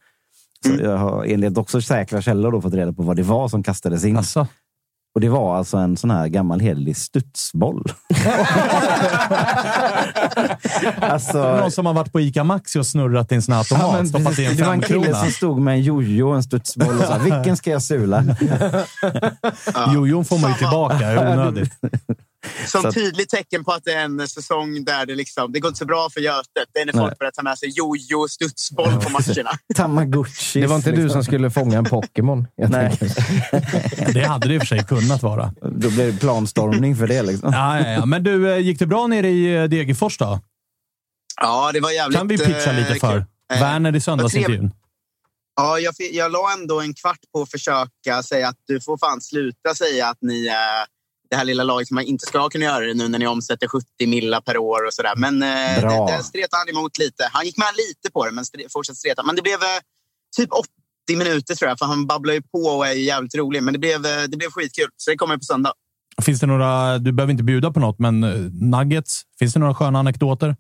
[0.67, 3.63] Så jag har enligt också säkra källor då fått reda på vad det var som
[3.63, 4.17] kastades in.
[4.17, 4.47] Alltså.
[5.17, 7.85] Och det var alltså en sån här gammal hederlig studsboll.
[11.01, 13.97] alltså, Någon som har varit på ICA Maxi och snurrat i en sån här automat.
[13.99, 16.43] Ja, stoppat i en det var en kille som stod med en jojo och en
[16.43, 18.25] studsboll och sa vilken ska jag sula?
[19.95, 21.21] Jojon får man ju tillbaka.
[21.21, 21.73] Onödigt.
[22.67, 25.79] Som tydligt tecken på att det är en säsong där det, liksom, det går inte
[25.79, 26.69] så bra för Götet.
[26.73, 27.17] Det är när folk Nej.
[27.19, 29.51] börjar ta med sig jojo och studsboll på matcherna.
[29.75, 30.61] Tamagotchi.
[30.61, 32.47] Det var inte du som skulle fånga en Pokémon.
[32.69, 32.99] Nej.
[34.15, 35.53] Det hade det i och för sig kunnat vara.
[35.63, 37.23] då blev det planstormning för det.
[37.23, 37.53] Liksom.
[37.53, 38.07] Ja, ja, ja.
[38.07, 40.41] Men du, eh, gick det bra nere i eh, Degerfors då?
[41.41, 43.13] Ja, det var jävligt Kan vi pitcha eh, lite för?
[43.13, 43.25] kul.
[43.53, 44.71] Eh, Werner i söndagsintervjun.
[45.57, 49.21] Ja, jag, jag la ändå en kvart på att försöka säga att du får fan
[49.21, 50.87] sluta säga att ni är
[51.31, 53.69] det här lilla laget som man inte ska kunna göra det nu när ni omsätter
[53.69, 55.15] 70 millar per år och sådär.
[55.17, 57.29] Men eh, det stretade han emot lite.
[57.33, 59.23] Han gick med lite på det, men stre, fortsatte streta.
[59.23, 59.81] Men det blev eh,
[60.37, 63.63] typ 80 minuter tror jag, för han babblar ju på och är jävligt rolig.
[63.63, 65.73] Men det blev, eh, det blev skitkul, så det kommer på söndag.
[66.23, 69.23] Finns det några, du behöver inte bjuda på något, men eh, nuggets.
[69.39, 70.57] Finns det några sköna anekdoter?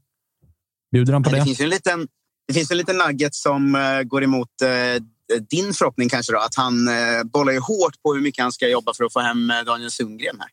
[0.93, 1.45] Bjuder han på Det det?
[1.45, 2.09] finns en liten,
[2.49, 5.03] det finns en liten nugget som eh, går emot eh,
[5.51, 6.33] din förhoppning kanske.
[6.33, 9.13] Då, att han eh, bollar ju hårt på hur mycket han ska jobba för att
[9.13, 10.49] få hem Daniel Sundgren här.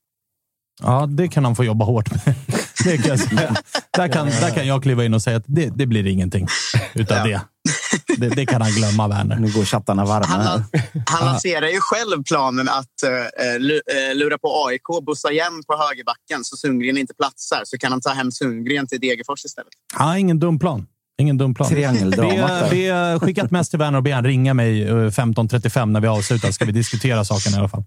[0.82, 2.36] Ja, det kan han få jobba hårt med.
[2.84, 3.56] Det kan jag säga.
[3.98, 6.48] Där, kan, där kan jag kliva in och säga att det, det blir ingenting
[6.94, 7.42] utav det.
[8.18, 8.30] det.
[8.30, 9.36] Det kan han glömma, Werner.
[9.36, 10.64] Nu går chattarna varma Han,
[11.06, 16.58] han lanserar ju själv planen att eh, lura på AIK, bussa igen på högerbacken så
[16.58, 17.62] Sundgren inte platsar.
[17.66, 19.74] Så kan han ta hem Sundgren till Degerfors istället.
[20.00, 20.88] Ja, ingen dum plan.
[21.22, 21.70] Ingen dum plan.
[21.70, 22.70] Triangeldramat där.
[22.70, 26.02] Be, be, skicka ett mess till Werner och be han ringa mig eh, 15.35 när
[26.02, 27.84] vi avslutar, ska vi diskutera saken i alla fall.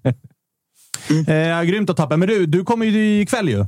[1.29, 2.17] Eh, grymt att tappa.
[2.17, 3.65] Men du, du kommer ju ikväll ju.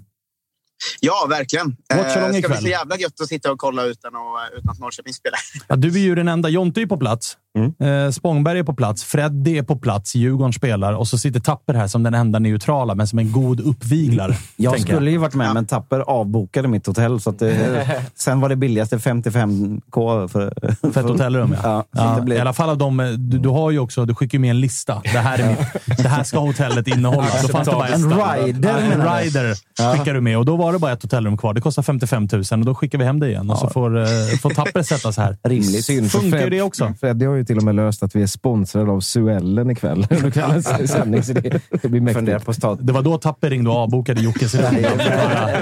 [1.01, 1.77] Ja, verkligen.
[1.89, 2.51] Det ska ikväll.
[2.51, 5.39] bli så jävla gött att sitta och kolla utan, att, utan att Norrköping spelar.
[5.69, 6.49] Ja, du är ju den enda.
[6.49, 7.37] Jonte är på plats.
[7.81, 9.05] Eh, Spångberg är på plats.
[9.05, 10.15] Freddy är på plats.
[10.15, 10.93] Djurgården spelar.
[10.93, 14.37] Och så sitter Tapper här som den enda neutrala, men som en god uppviglare.
[14.57, 17.21] Jag skulle ju varit med, men Tapper avbokade mitt hotell.
[17.21, 20.53] Så att det, sen var det billigaste 55k för,
[20.93, 21.85] För ett hotellrum, ja.
[21.91, 23.01] Ja, så Ja, I alla fall av dem.
[23.01, 25.01] eh, Du, du har ju också, du skickar ju med en lista.
[25.05, 27.29] Det här, är mitt, det här ska hotellet innehålla.
[27.43, 29.55] Då fanns det bara En rider, Ja, en rider
[29.99, 31.55] skickar du med och då var det bara ett hotellrum kvar.
[31.55, 34.07] Det kostar 55 000 och då skickar vi hem det igen och så får, eh,
[34.43, 35.37] får Tapper sätta sig här.
[35.49, 35.85] rimligt.
[35.85, 36.95] Synd, Funkar ju Fred- det också?
[37.01, 40.07] Freddy har ju till och med löst att vi är sponsrade av Suellen ikväll.
[40.11, 41.23] Under kvällens sändning.
[41.23, 42.45] Så det, det blir mäktigt.
[42.45, 42.79] på stad.
[42.87, 44.65] Det var då Tapper ringde och avbokade Jockes rum.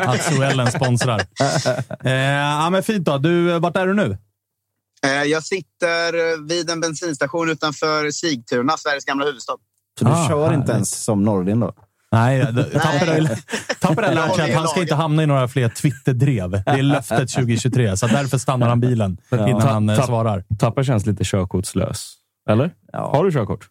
[0.06, 1.22] att Suellen sponsrar.
[2.04, 3.18] Eh, ja, men fint då.
[3.18, 4.18] Du, vart är du nu?
[5.04, 9.52] Eh, Jag sitter vid en bensinstation utanför Sigtuna, Sveriges gamla huvudstad.
[9.98, 10.58] Så du Ah, kör härligt.
[10.60, 11.72] inte ens som Nordin då?
[12.12, 12.40] Nej,
[13.80, 16.50] Tapper har, lärt sig att han ska inte hamna i några fler Twitter-drev.
[16.50, 20.44] Det är löftet 2023, så därför stannar han bilen innan han eh, Tapp- svarar.
[20.58, 22.12] Tapper känns lite körkortslös.
[22.50, 22.70] Eller?
[22.92, 23.10] Ja.
[23.12, 23.68] Har du körkort?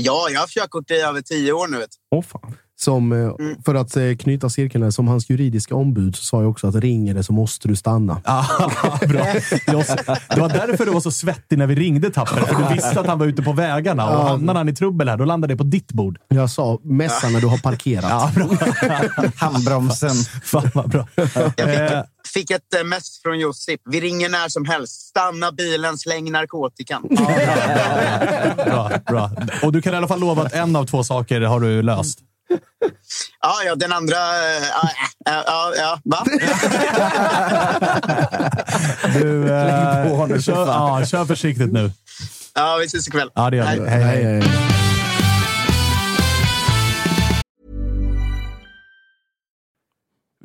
[0.00, 1.84] Ja, jag har körkort i över tio år nu.
[2.10, 2.54] Åh fan.
[2.80, 3.32] Som, eh,
[3.64, 6.74] För att eh, knyta cirkeln, här, som hans juridiska ombud så sa jag också att
[6.74, 8.20] ringer det så måste du stanna.
[8.24, 9.26] Ah, bra.
[9.66, 9.84] Jag,
[10.34, 13.06] det var därför du var så svettig när vi ringde Tapper, för du visste att
[13.06, 14.18] han var ute på vägarna.
[14.18, 16.18] Och hamnade han i trubbel här, då landade det på ditt bord.
[16.28, 18.04] Jag sa messa när du har parkerat.
[18.10, 18.48] Ja, bra.
[19.36, 20.14] Handbromsen.
[20.42, 21.08] Fan vad bra.
[21.14, 22.02] Jag fick, Eh,
[22.34, 23.80] fick ett mess från Josip.
[23.90, 25.00] Vi ringer när som helst.
[25.00, 27.02] Stanna bilen, släng narkotikan.
[28.66, 29.30] bra, bra.
[29.62, 32.18] Och du kan i alla fall lova att en av två saker har du löst.
[33.42, 34.16] Ja, ja, den andra...
[34.16, 34.62] eh,
[35.24, 36.24] Ja, ja, ja, va?
[39.14, 41.92] Du, eh, kör, ja, kör försiktigt nu.
[42.54, 43.30] Ja, vi ses ikväll.
[43.34, 43.80] Ja, det gör Hej.
[43.80, 43.88] vi.
[43.88, 44.24] Hej, hej.
[44.24, 44.87] hej.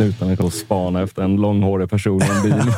[0.00, 2.72] Snutarna kan spana efter en långhårig person i en bil.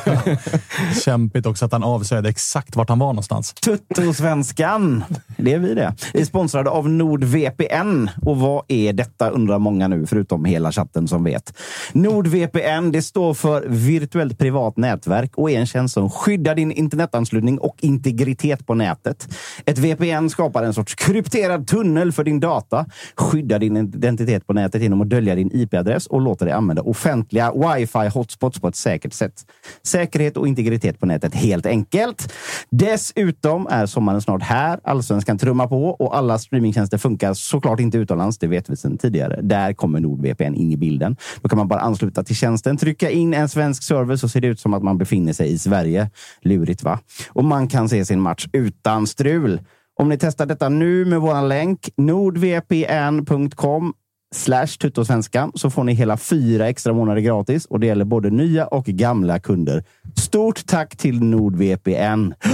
[1.05, 3.55] Kämpigt också att han avslöjade exakt vart han var någonstans.
[3.55, 5.05] Tuttosvenskan.
[5.37, 5.95] Det är vi det.
[6.15, 8.09] Vi är sponsrade av NordVPN.
[8.23, 11.55] Och vad är detta undrar många nu, förutom hela chatten som vet.
[11.93, 17.59] NordVPN det står för virtuellt privat nätverk och är en tjänst som skyddar din internetanslutning
[17.59, 19.29] och integritet på nätet.
[19.67, 24.83] Ett VPN skapar en sorts krypterad tunnel för din data, skyddar din identitet på nätet
[24.83, 26.83] genom att dölja din IP-adress och låter dig använda
[27.13, 29.47] offentliga wifi hotspots på ett säkert sätt.
[29.83, 32.33] Säkerhet och integritet på nätet helt enkelt.
[32.71, 34.81] Dessutom är sommaren snart här.
[34.85, 38.39] Allsvenskan trummar på och alla streamingtjänster funkar såklart inte utomlands.
[38.39, 39.41] Det vet vi sedan tidigare.
[39.43, 41.17] Där kommer NordVPN in i bilden.
[41.43, 44.49] Då kan man bara ansluta till tjänsten, trycka in en svensk server så ser det
[44.49, 46.11] ut som att man befinner sig i Sverige.
[46.43, 46.99] Lurigt va?
[47.29, 49.61] Och man kan se sin match utan strul.
[50.01, 53.95] Om ni testar detta nu med vår länk nordvpn.com
[54.33, 58.67] slash tuttosvenskan så får ni hela fyra extra månader gratis och det gäller både nya
[58.67, 59.85] och gamla kunder.
[60.17, 62.35] Stort tack till NordVPN!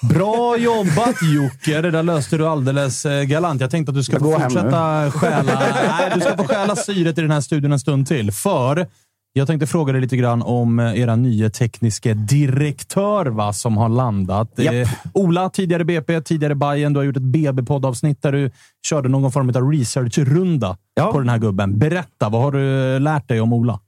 [0.00, 1.80] Bra jobbat Jocke!
[1.80, 3.60] Det där löste du alldeles eh, galant.
[3.60, 5.52] Jag tänkte att du ska få fortsätta stjäla,
[5.98, 8.32] nej, du ska få stjäla syret i den här studion en stund till.
[8.32, 8.86] För
[9.38, 13.88] jag tänkte fråga dig lite grann om eh, era nya tekniska direktör va, som har
[13.88, 14.52] landat.
[14.56, 14.74] Japp.
[14.74, 16.92] Eh, Ola, tidigare BP, tidigare Bayern.
[16.92, 18.50] Du har gjort ett BB-poddavsnitt där du
[18.86, 21.12] körde någon form av researchrunda Ja.
[21.12, 21.78] på den här gubben.
[21.78, 23.80] Berätta, vad har du eh, lärt dig om Ola?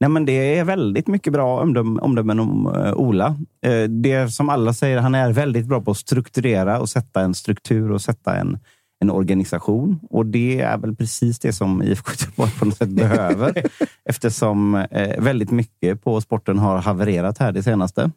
[0.00, 3.36] Nej, men det är väldigt mycket bra omdöm- omdömen om eh, Ola.
[3.66, 7.34] Eh, det som alla säger, han är väldigt bra på att strukturera och sätta en
[7.34, 8.58] struktur och sätta en,
[9.00, 10.00] en organisation.
[10.10, 13.62] Och det är väl precis det som IFK Göteborg på något sätt behöver.
[14.04, 18.10] eftersom eh, väldigt mycket på sporten har havererat här det senaste.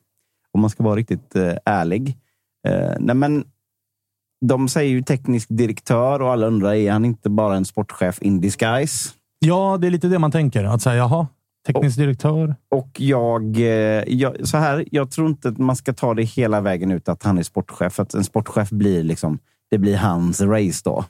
[0.52, 2.18] Om man ska vara riktigt eh, ärlig.
[2.68, 3.44] Eh, nej, men
[4.46, 8.42] de säger ju teknisk direktör och alla undrar, är han inte bara en sportchef in
[8.42, 9.10] disguise?
[9.40, 10.64] Ja, det är lite det man tänker.
[10.64, 11.28] Att säga, jaha,
[11.68, 12.56] teknisk direktör.
[12.72, 16.62] Och jag, eh, jag, så här, jag tror inte att man ska ta det hela
[16.62, 17.94] vägen ut att han är sportchef.
[17.94, 19.40] För att en sportchef blir liksom,
[19.72, 21.06] det blir hans race då.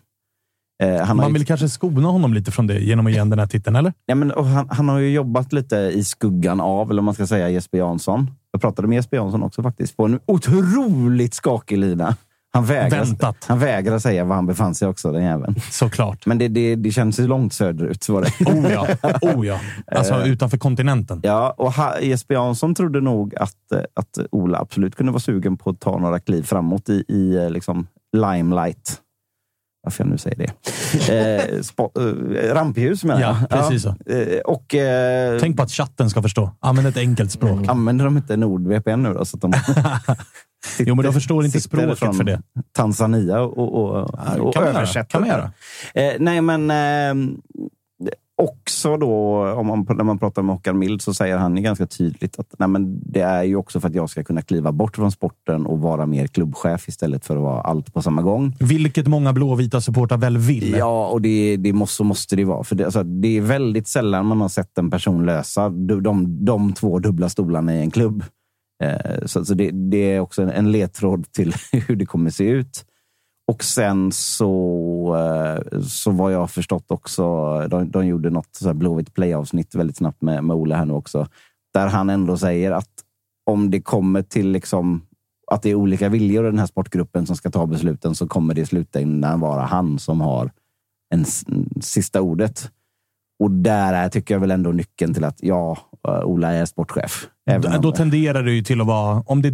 [0.84, 3.48] Eh, Man ju, vill kanske skona honom lite från det genom att ge den här
[3.48, 3.94] titeln, eller?
[4.06, 7.28] ja, men, han, han har ju jobbat lite i skuggan av, eller om man ska
[7.28, 8.32] säga Jesper Jansson.
[8.52, 12.16] Jag pratade med Jesper Jansson också faktiskt, på en otroligt skakig lina.
[12.54, 13.46] Han vägrar, Väntat.
[13.48, 15.56] han vägrar säga var han befann sig också, den jäveln.
[15.72, 16.26] Såklart.
[16.26, 18.04] Men det, det, det känns ju långt söderut.
[18.04, 18.32] Så var det.
[18.52, 18.88] Oh ja.
[19.22, 19.60] Oh ja.
[19.88, 21.20] Alltså utanför kontinenten.
[21.24, 25.58] Ja, och ha, Jesper Jansson trodde nog att, eh, att Ola absolut kunde vara sugen
[25.58, 27.88] på att ta några kliv framåt i, i eh, liksom
[28.18, 28.98] limelight.
[29.84, 30.46] Varför jag nu säger det.
[31.14, 33.36] Eh, spo- eh, rampljus menar jag.
[33.50, 33.90] Ja, precis så.
[34.14, 36.52] Eh, och, eh, Tänk på att chatten ska förstå.
[36.60, 37.68] Använd ett enkelt språk.
[37.68, 39.26] Använder de inte NordVPN nu då?
[39.26, 39.54] Så att de
[40.80, 42.42] Jo, men de förstår inte sitter språket för det.
[42.76, 44.78] Tanzania och, och, och kan man göra.
[44.78, 45.10] översätter.
[45.10, 45.52] Kan man göra.
[45.94, 47.32] Eh, nej, men eh,
[48.42, 51.86] också då, om man, när man pratar med Håkan Mild så säger han ju ganska
[51.86, 54.96] tydligt att nej, men det är ju också för att jag ska kunna kliva bort
[54.96, 58.56] från sporten och vara mer klubbchef istället för att vara allt på samma gång.
[58.60, 60.76] Vilket många blåvita supportrar väl vill.
[60.78, 62.64] Ja, och det, det måste, så måste det vara.
[62.64, 66.46] För det, alltså, det är väldigt sällan man har sett en person lösa de, de,
[66.46, 68.24] de två dubbla stolarna i en klubb.
[68.84, 71.54] Eh, så så det, det är också en, en ledtråd till
[71.88, 72.86] hur det kommer se ut.
[73.52, 77.24] Och sen så, eh, så vad jag förstått också,
[77.68, 80.94] de, de gjorde något så här Blåvitt play-avsnitt väldigt snabbt med, med Ola här nu
[80.94, 81.28] också,
[81.74, 82.90] där han ändå säger att
[83.46, 85.02] om det kommer till liksom
[85.52, 88.54] att det är olika viljor i den här sportgruppen som ska ta besluten så kommer
[88.54, 90.52] det i slutändan vara han som har
[91.14, 91.26] en,
[91.82, 92.72] sista ordet.
[93.40, 95.78] Och där är, tycker jag väl ändå nyckeln till att ja,
[96.08, 97.28] eh, Ola är sportchef.
[97.46, 99.24] Även Då, då tenderar det ju till att vara...
[99.26, 99.54] Om det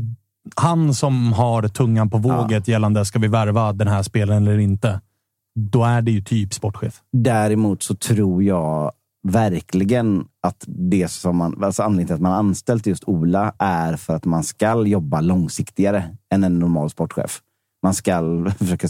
[0.55, 5.01] han som har tungan på våget gällande ska vi värva den här spelaren eller inte,
[5.59, 7.01] då är det ju typ sportchef.
[7.11, 8.91] Däremot så tror jag
[9.27, 14.15] verkligen att det som man, alltså anledningen till att man anställt just Ola är för
[14.15, 17.41] att man ska jobba långsiktigare än en normal sportchef.
[17.83, 18.87] Man ska försöka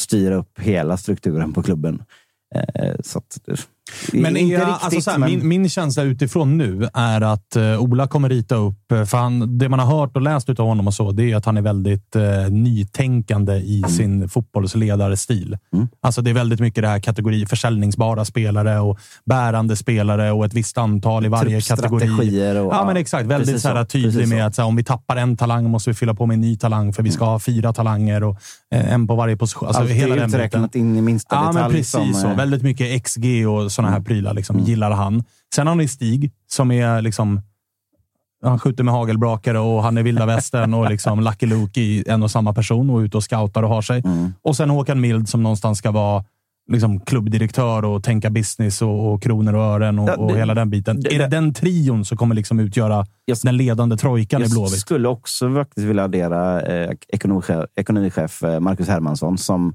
[0.00, 2.02] styra upp hela strukturen på klubben.
[2.54, 3.38] Eh, Så att,
[4.12, 7.56] Men inte är, riktigt, alltså så här, men- min, min känsla utifrån nu är att
[7.56, 10.56] eh, Ola kommer rita upp, eh, för han, det man har hört och läst av
[10.56, 13.90] honom och så, det är att han är väldigt eh, nytänkande i Mm.
[13.90, 14.28] sin
[14.80, 15.56] fotbollsledarstil.
[16.00, 20.54] Alltså det är väldigt mycket det här kategori försäljningsbara spelare och bärande spelare och ett
[20.54, 22.00] visst antal i varje kategori.
[22.00, 23.26] Truppstrategier och- ja, men exakt.
[23.26, 24.46] Väldigt så här, tydlig med så.
[24.46, 26.56] att så här, om vi tappar en talang måste vi fylla på med en ny
[26.56, 28.36] talang för vi ska ha fyra talanger och
[28.74, 29.66] eh, en på varje position.
[29.68, 30.28] Alltså, Allt är hela biten.
[30.28, 31.74] uträknat in i minsta Ja, men detalj.
[31.74, 32.28] precis som, så.
[32.34, 35.24] Väldigt mycket XG och sådana här prylar liksom, gillar han.
[35.54, 37.40] Sen har ni Stig som är liksom...
[38.44, 42.22] Han skjuter med hagelbrakare och han är vilda västern och liksom Lucky Luke i en
[42.22, 44.02] och samma person och ute och scoutar och har sig.
[44.42, 46.24] Och sen Håkan Mild som någonstans ska vara
[46.72, 50.54] liksom klubbdirektör och tänka business och, och kronor och ören och, Ja, och det- hela
[50.54, 51.00] den biten.
[51.00, 53.06] det- är det den trion som kommer liksom utgöra
[53.44, 54.78] den ledande trojkan i Jag Blåvitt?
[54.80, 59.74] skulle också faktiskt vilja addera eh, ekonomichef, ekonomichef eh, Marcus Hermansson som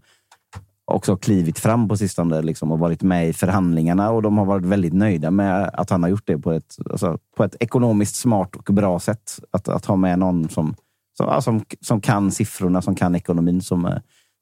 [0.91, 4.11] också klivit fram på sistone liksom, och varit med i förhandlingarna.
[4.11, 7.17] Och De har varit väldigt nöjda med att han har gjort det på ett, alltså,
[7.37, 9.39] på ett ekonomiskt smart och bra sätt.
[9.51, 10.75] Att, att ha med någon som,
[11.17, 13.97] som, ja, som, som kan siffrorna, som kan ekonomin, som, eh,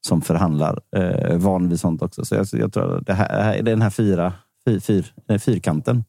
[0.07, 0.79] som förhandlar.
[0.95, 2.25] Eh, van vid sånt också.
[2.25, 4.33] Så jag, jag tror att det här, det är den här fyra,
[4.69, 6.03] fyr, fyr, eh, fyrkanten.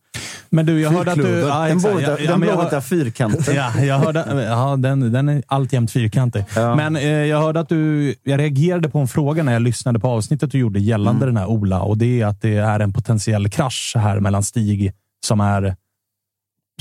[0.50, 1.38] Men du, jag hörde att du...
[1.38, 3.54] Ja, den blåvita, Ja, blåvita fyrkanten.
[3.54, 6.44] Ja, jag hörde, ja den, den är alltjämt fyrkantig.
[6.56, 6.74] Ja.
[6.74, 8.14] Men eh, jag hörde att du...
[8.22, 11.34] Jag reagerade på en fråga när jag lyssnade på avsnittet du gjorde gällande Mm.
[11.34, 11.80] den här Ola.
[11.82, 14.92] Och det är att det är en potentiell krasch här mellan Stig,
[15.26, 15.76] som är...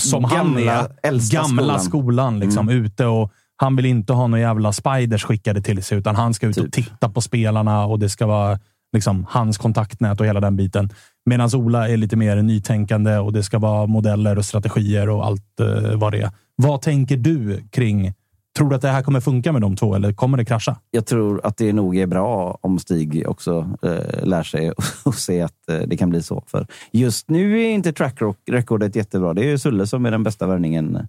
[0.01, 1.31] Som Gamla, han är.
[1.33, 1.79] Gamla skolan.
[1.79, 2.39] skolan.
[2.39, 2.85] liksom, Mm.
[2.85, 6.47] ute och Han vill inte ha några jävla spiders skickade till sig, utan han ska
[6.47, 6.65] ut Typ.
[6.65, 8.59] och titta på spelarna och det ska vara
[8.93, 10.89] liksom, hans kontaktnät och hela den biten.
[11.29, 15.59] Medan Ola är lite mer nytänkande och det ska vara modeller och strategier och allt
[15.59, 16.31] eh, vad det är.
[16.55, 18.13] Vad tänker du kring...
[18.57, 20.75] Tror du att det här kommer funka med de två eller kommer det krascha?
[20.91, 24.71] Jag tror att det nog är bra om Stig också eh, lär sig
[25.03, 26.43] och se att eh, det kan bli så.
[26.47, 28.19] För just nu är inte track
[28.51, 29.33] recordet jättebra.
[29.33, 31.07] Det är Sulle som är den bästa värvningen.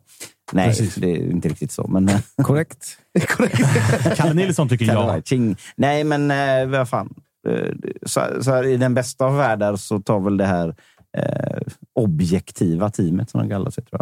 [0.52, 0.94] Nej, Precis.
[0.94, 1.86] det är inte riktigt så.
[1.86, 2.98] Men, eh, Korrekt.
[4.16, 5.26] Kalle Nilsson tycker jag.
[5.26, 5.56] Ching.
[5.76, 7.14] Nej, men eh, vad fan.
[7.49, 7.74] Eh,
[8.07, 10.74] Så, så här, I den bästa av världar så tar väl det här
[11.18, 11.61] eh,
[11.95, 14.01] objektiva teamet, som de kallar sig, tror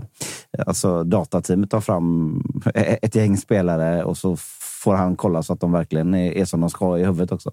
[0.52, 0.68] jag.
[0.68, 2.42] Alltså datateamet tar fram
[2.74, 4.36] ett gäng spelare och så
[4.84, 7.50] får han kolla så att de verkligen är, är som de ska i huvudet också.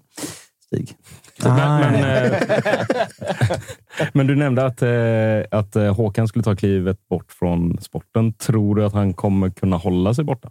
[0.66, 0.96] Stig.
[1.42, 2.42] Ah, Men, men, eh,
[4.12, 8.32] men du nämnde att, eh, att eh, Håkan skulle ta klivet bort från sporten.
[8.32, 10.50] Tror du att han kommer kunna hålla sig borta?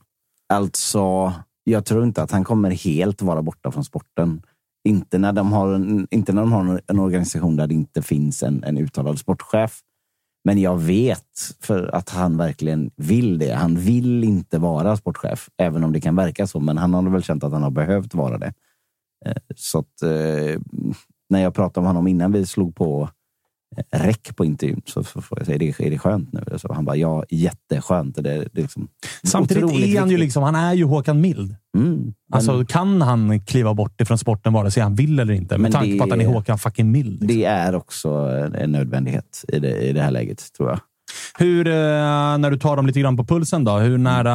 [0.54, 1.34] Alltså,
[1.64, 4.42] jag tror inte att han kommer helt vara borta från sporten.
[4.86, 8.44] Inte när de har en, inte när de har en organisation där det inte finns
[8.44, 9.80] en, en uttalad sportchef.
[10.44, 13.54] Men jag vet för att han verkligen vill det.
[13.54, 16.60] Han vill inte vara sportchef, även om det kan verka så.
[16.60, 18.54] Men han har väl känt att han har behövt vara det.
[19.26, 20.62] Eh, så att, eh,
[21.30, 23.10] när jag pratade om honom innan vi slog på
[23.92, 26.44] räck på intervjun så får jag säga, är det, är det skönt nu?
[26.58, 28.16] Så han bara, ja, jätteskönt.
[28.16, 28.88] Det, det är liksom
[29.24, 29.64] Samtidigt
[29.96, 31.56] är han ju liksom, han är ju Håkan Mild.
[31.78, 35.54] Mm, men- Alltså, kan han kliva bort ifrån sporten vare sig han vill eller inte?
[35.58, 37.28] Med Men tanke på att han är Håkan fucking Mild.
[37.28, 38.10] Det är också
[38.58, 40.80] en- nödvändighet i det, i det här läget, tror jag.
[41.40, 41.74] Hur, eh,
[42.38, 44.32] när du tar dem lite grann på pulsen då, hur nära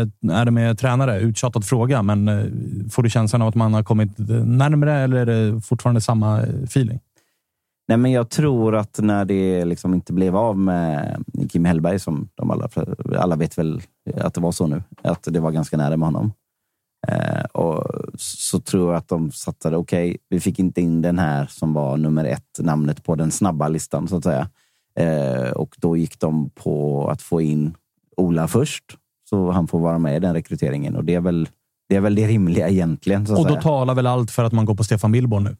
[0.00, 1.20] eh, är det med tränare?
[1.20, 2.44] Uttjatad fråga, men eh,
[2.90, 6.98] får du känslan av att man har kommit närmre eller är det fortfarande samma feeling?
[7.88, 12.28] Nej, men jag tror att när det liksom inte blev av med Kim Hellberg, som
[12.34, 12.68] de alla,
[13.18, 13.82] alla vet väl
[14.14, 16.32] att det var så nu, att det var ganska nära med honom.
[17.08, 17.84] Eh, och
[18.18, 21.72] så tror jag att de satsade, okej, okay, vi fick inte in den här som
[21.72, 24.48] var nummer ett, namnet på den snabba listan så att säga.
[24.98, 27.74] Eh, och då gick de på att få in
[28.16, 28.84] Ola först,
[29.30, 30.96] så han får vara med i den rekryteringen.
[30.96, 31.48] Och det är väl
[31.88, 33.22] det, är väl det rimliga egentligen.
[33.22, 33.60] och då säga.
[33.60, 35.56] talar väl allt för att man går på Stefan Billborn nu?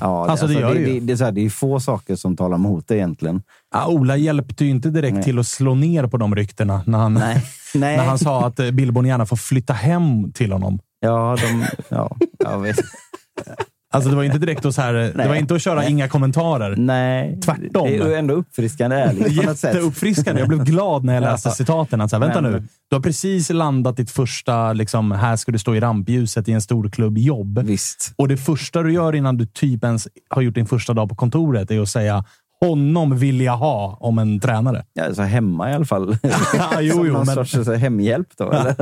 [0.00, 0.86] Ja, Alltså, det gör det ju.
[0.86, 3.42] det, det, är så här, det är få saker som talar emot det egentligen.
[3.74, 5.22] Ja, Ola hjälpte ju inte direkt Nej.
[5.24, 7.42] till att slå ner på de ryktena när han, Nej.
[7.74, 7.96] Nej.
[7.96, 10.78] när han sa att eh, Billborn gärna får flytta hem till honom.
[11.00, 12.76] Ja, de, ja, jag vet.
[13.92, 16.76] Alltså det var inte direkt att, så här, det var inte att köra inga kommentarer.
[16.76, 17.40] Nej.
[17.44, 17.88] Tvärtom.
[17.90, 19.32] Det är ändå uppfriskande ärligt.
[19.32, 20.40] Jätteuppfriskande.
[20.40, 22.00] Jag blev glad när jag läste citaten.
[22.00, 25.52] Att så här, vänta Men- nu, du har precis landat ditt första, liksom, här ska
[25.52, 27.58] du stå i rampljuset i en stor klubb jobb.
[27.58, 28.12] Visst.
[28.16, 31.14] Och det första du gör innan du typ ens har gjort din första dag på
[31.14, 32.24] kontoret är att säga
[32.66, 34.84] honom vill jag ha om en tränare.
[34.94, 36.16] Ja, alltså hemma i alla fall.
[36.58, 38.44] Ja, jo, Som jo, någon men- sorts alltså, hemhjälp då.
[38.52, 38.74] Eller?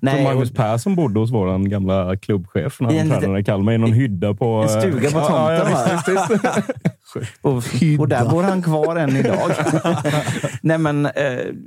[0.00, 3.78] Nej, Magnus Persson bodde hos vår gamla klubbchef när han en tränade i Kalmar i
[3.78, 4.46] någon hydda på...
[4.62, 6.22] En stuga på Ja, tomten, ja,
[7.16, 7.38] visst.
[7.42, 7.52] och,
[8.00, 9.50] och där bor han kvar än idag.
[10.62, 11.12] Nej, men eh,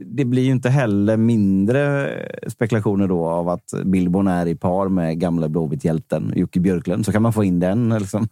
[0.06, 2.10] det blir ju inte heller mindre
[2.48, 7.06] spekulationer då av att Billborn är i par med gamla Blåvitt-hjälten Jocke Björklund.
[7.06, 7.90] Så kan man få in den.
[8.00, 8.28] Liksom.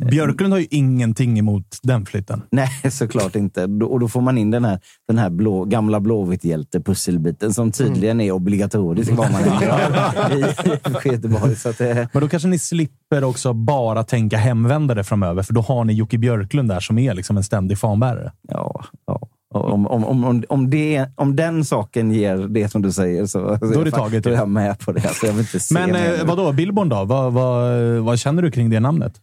[0.00, 2.42] Björklund har ju ingenting emot den flytten.
[2.50, 3.64] Nej, såklart inte.
[3.64, 8.32] Och då får man in den här, den här blå, gamla Blåvitt-hjälte-pusselbiten som tydligen är
[8.32, 9.42] obligatorisk vad man
[10.32, 11.56] i IFK Göteborg.
[11.56, 15.60] Så att det, Men då kanske ni slipper också bara tänka hemvändare framöver, för då
[15.60, 18.32] har ni Jocke Björklund där som är liksom en ständig fanbärare.
[18.48, 19.28] ja, ja.
[19.54, 23.80] Om, om, om, om, det, om den saken ger det som du säger så Då
[23.80, 24.40] är det taget, Då är ja.
[24.40, 25.08] jag med på det.
[25.08, 27.04] Alltså, jag vill inte se Men eh, vadå, Billborn då?
[27.04, 29.20] Vad, vad, vad känner du kring det namnet?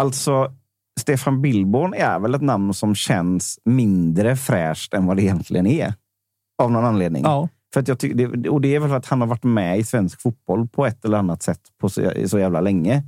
[0.00, 0.52] Alltså,
[1.00, 5.94] Stefan Billborn är väl ett namn som känns mindre fräscht än vad det egentligen är.
[6.62, 7.22] Av någon anledning.
[7.22, 7.48] Ja.
[7.74, 9.78] För att jag ty- det, och det är väl för att han har varit med
[9.78, 13.02] i svensk fotboll på ett eller annat sätt på så, så jävla länge.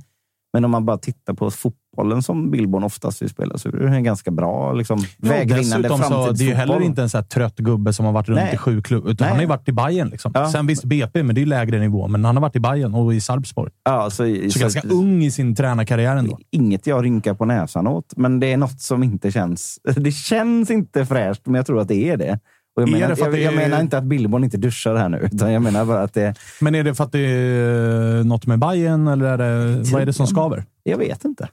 [0.53, 1.51] Men om man bara tittar på
[1.99, 5.97] fotbollen som Billborn oftast vill spela så är det en ganska bra liksom, vägvinnande dessutom
[6.03, 6.55] så, det är ju framtidsfotboll.
[6.55, 8.53] heller inte en så trött gubbe som har varit runt Nej.
[8.53, 9.09] i sju klubbar.
[9.11, 10.31] Utan han har ju varit i Bayern liksom.
[10.35, 10.51] Ja.
[10.51, 12.07] Sen visst BP, men det är ju lägre nivå.
[12.07, 13.71] Men han har varit i Bayern och i Sarpsborg.
[13.83, 14.09] Ja, så,
[14.43, 16.39] Så, så ganska ung i sin tränarkarriär ändå.
[16.51, 19.79] Inget jag rynkar på näsan åt, men det är något som inte känns...
[19.95, 22.39] Det känns inte fräscht, men jag tror att det är det.
[22.75, 25.53] Jag, Är menar, jag, jag är- menar inte att Billborn inte duschar här nu, utan
[25.53, 26.33] jag menar bara att det...
[26.61, 30.05] Men är det för att det är något med Bayern eller är det, vad är
[30.05, 30.63] det som skaver?
[30.83, 31.47] Jag vet inte.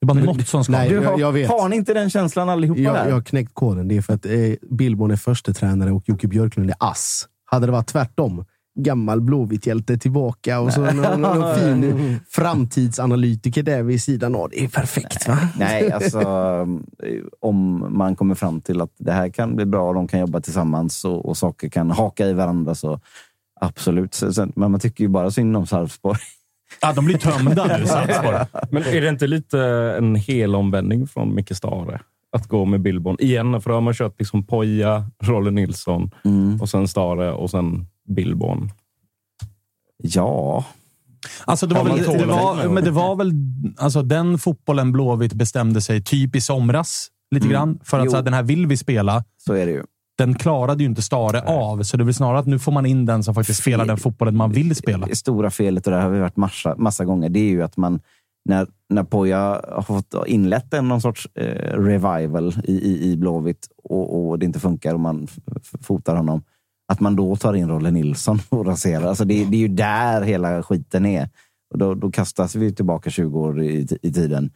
[0.00, 0.78] Det är bara något som skaver.
[0.78, 1.50] Nej, Du, jag, har, jag vet.
[1.50, 3.06] har ni inte den känslan allihopa Jag, där?
[3.08, 3.88] jag har knäckt koden.
[3.88, 4.32] Det är för att eh,
[4.70, 7.26] Billborn är första tränare och Jocke Björklund är ass.
[7.44, 8.44] Hade det varit tvärtom,
[8.78, 14.48] gammal Blåvitt-hjälte tillbaka och så någon, någon fin framtidsanalytiker där vid sidan av.
[14.50, 15.28] Det är perfekt.
[15.28, 15.38] Va?
[15.58, 16.20] Nej, alltså
[17.40, 21.04] om man kommer fram till att det här kan bli bra, de kan jobba tillsammans
[21.04, 23.00] och, och saker kan haka i varandra så
[23.60, 24.14] absolut.
[24.14, 26.18] Så- Sen, men man tycker ju bara synd om Sarpsborg.
[26.80, 27.84] Ja, de blir tömda nu.
[28.70, 29.60] Men är det inte lite
[29.98, 32.00] en hel omvändning från Micke Stare?
[32.32, 36.60] Att gå med Billborn igen, för då har man kört liksom Poja, Rolle Nilsson Mm.
[36.60, 38.70] och sen Stare och sen Billborn.
[40.02, 40.64] Ja,
[41.44, 43.32] Alltså det var, väl, det, var, men det var väl
[43.78, 47.08] alltså den fotbollen Blåvitt bestämde sig typ i somras.
[47.30, 47.52] Lite Mm.
[47.52, 47.78] grann.
[47.84, 48.10] För att Jo.
[48.10, 49.24] så här, den här vill vi spela.
[49.36, 49.82] så är det ju.
[50.18, 51.82] Den klarade ju inte Stare av.
[51.82, 53.96] Så det är väl snarare att nu får man in den som faktiskt spelar den
[53.96, 55.06] fotbollen man vill spela.
[55.06, 57.76] Det stora felet, och det har vi varit massa, massa gånger, det är ju att
[57.76, 58.00] man
[58.48, 63.68] när, när Poja har fått inlett en någon sorts eh, revival i, i, i Blåvitt
[63.84, 65.28] och, och det inte funkar och man
[65.82, 66.42] fotar honom,
[66.92, 69.06] att man då tar in Rolle Nilsson och raserar.
[69.06, 71.28] Alltså det, det är ju där hela skiten är.
[71.72, 74.50] Och då, då kastas vi tillbaka 20 år i, i tiden.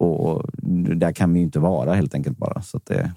[0.00, 0.50] Och, och
[0.96, 2.62] där kan vi ju inte vara helt enkelt bara.
[2.62, 3.12] Så det,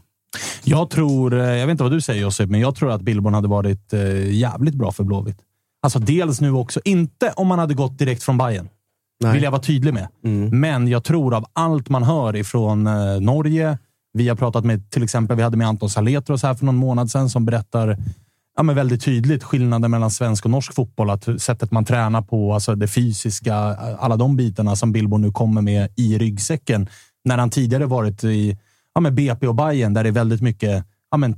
[0.64, 3.34] Jag tror, eh, jag vet inte vad du säger Josip, men jag tror att Billborn
[3.34, 5.38] hade varit eh, jävligt bra för Blåvitt.
[5.84, 8.70] Alltså dels nu också, inte om man hade gått direkt från Bayern.
[9.24, 9.34] Nej.
[9.34, 10.08] vill jag vara tydlig med.
[10.24, 10.60] Mm.
[10.60, 13.78] Men jag tror av allt man hör ifrån eh, Norge,
[14.14, 17.12] vi har pratat med till exempel, vi hade med Anton Saletros här för någon månad
[17.12, 17.98] sedan som berättar
[18.58, 21.10] ja, men väldigt tydligt skillnaden mellan svensk och norsk fotboll.
[21.10, 23.56] Att sättet man tränar på, alltså det fysiska,
[24.00, 26.90] alla de bitarna som Billborn nu kommer med i ryggsäcken.
[27.24, 28.58] När han tidigare varit i
[28.94, 31.34] ja, men BP och Bayern där det är väldigt mycket ja, men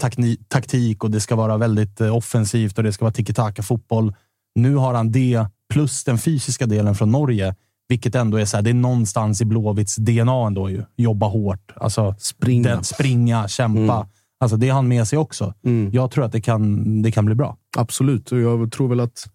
[0.48, 4.14] taktik och det ska vara väldigt eh, offensivt och det ska vara tiki-taka-fotboll.
[4.56, 7.56] Nu har han det plus den fysiska delen från Norge,
[7.90, 10.84] vilket ändå är så här, det är någonstans i Blåvitts DNA ändå ju.
[10.98, 12.70] Jobba hårt, alltså Springa.
[12.70, 13.96] Den, springa, kämpa.
[13.96, 14.08] Mm.
[14.40, 15.54] Alltså det har han med sig också.
[15.92, 17.58] Jag tror att det kan, det kan bli bra.
[17.78, 19.30] Absolut, och jag tror väl att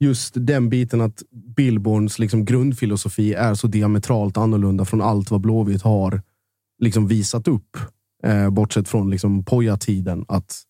[0.00, 1.22] just den biten att
[1.56, 6.22] Billborns liksom grundfilosofi är så diametralt annorlunda från allt vad Blåvitt har
[6.82, 7.76] liksom visat upp.
[8.24, 10.24] Eh, bortsett från liksom Poja-tiden.
[10.28, 10.62] Att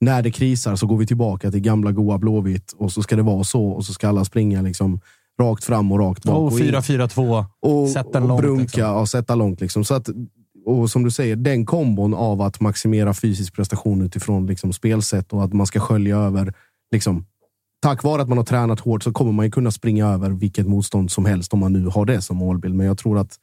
[0.00, 3.22] när det krisar så går vi tillbaka till gamla goa Blåvitt och så ska det
[3.22, 5.00] vara så och så ska alla springa liksom
[5.40, 6.52] rakt fram och rakt bak.
[6.52, 6.58] In.
[6.58, 7.44] 4-4-2.
[7.60, 8.96] och, Sätt den och långt, brunka liksom.
[8.96, 9.60] och sätta långt.
[9.60, 9.84] Liksom.
[9.84, 10.08] Så att,
[10.66, 15.44] och som du säger, den kombon av att maximera fysisk prestation utifrån liksom, spelsätt och
[15.44, 16.54] att man ska skölja över.
[16.92, 17.26] Liksom,
[17.82, 20.66] tack vare att man har tränat hårt så kommer man ju kunna springa över vilket
[20.66, 22.74] motstånd som helst om man nu har det som målbild.
[22.74, 23.36] Men jag tror att,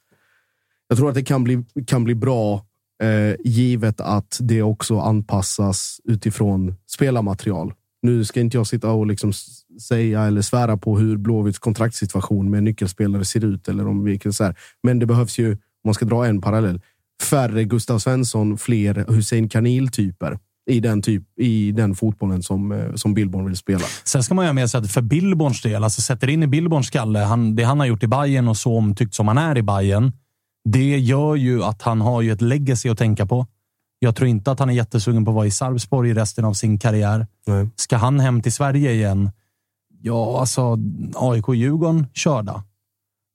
[0.91, 2.65] jag tror att det kan bli, kan bli bra
[3.03, 7.73] eh, givet att det också anpassas utifrån spelarmaterial.
[8.01, 9.33] Nu ska inte jag sitta och liksom
[9.81, 13.67] säga eller svära på hur Blåvitts kontraktssituation med nyckelspelare ser ut.
[13.67, 14.55] Eller om vilken så här.
[14.83, 16.81] Men det behövs ju, om man ska dra en parallell,
[17.23, 20.39] färre Gustav Svensson, fler Hussein Kanil-typer
[20.69, 23.85] i den, typ, i den fotbollen som, eh, som Billborn vill spela.
[24.03, 26.47] Sen ska man ju ha med sig att för Billborns del, alltså sätter in i
[26.47, 29.57] Billborns skalle, han, det han har gjort i Bayern och så omtyckt som han är
[29.57, 30.11] i Bayern,
[30.63, 33.47] det gör ju att han har ju ett legacy att tänka på.
[33.99, 36.53] Jag tror inte att han är jättesugen på att vara i Sarpsborg i resten av
[36.53, 37.27] sin karriär.
[37.47, 37.69] Nej.
[37.75, 39.31] Ska han hem till Sverige igen?
[40.01, 40.77] Ja, alltså
[41.15, 42.63] AIK-Djurgården, körda.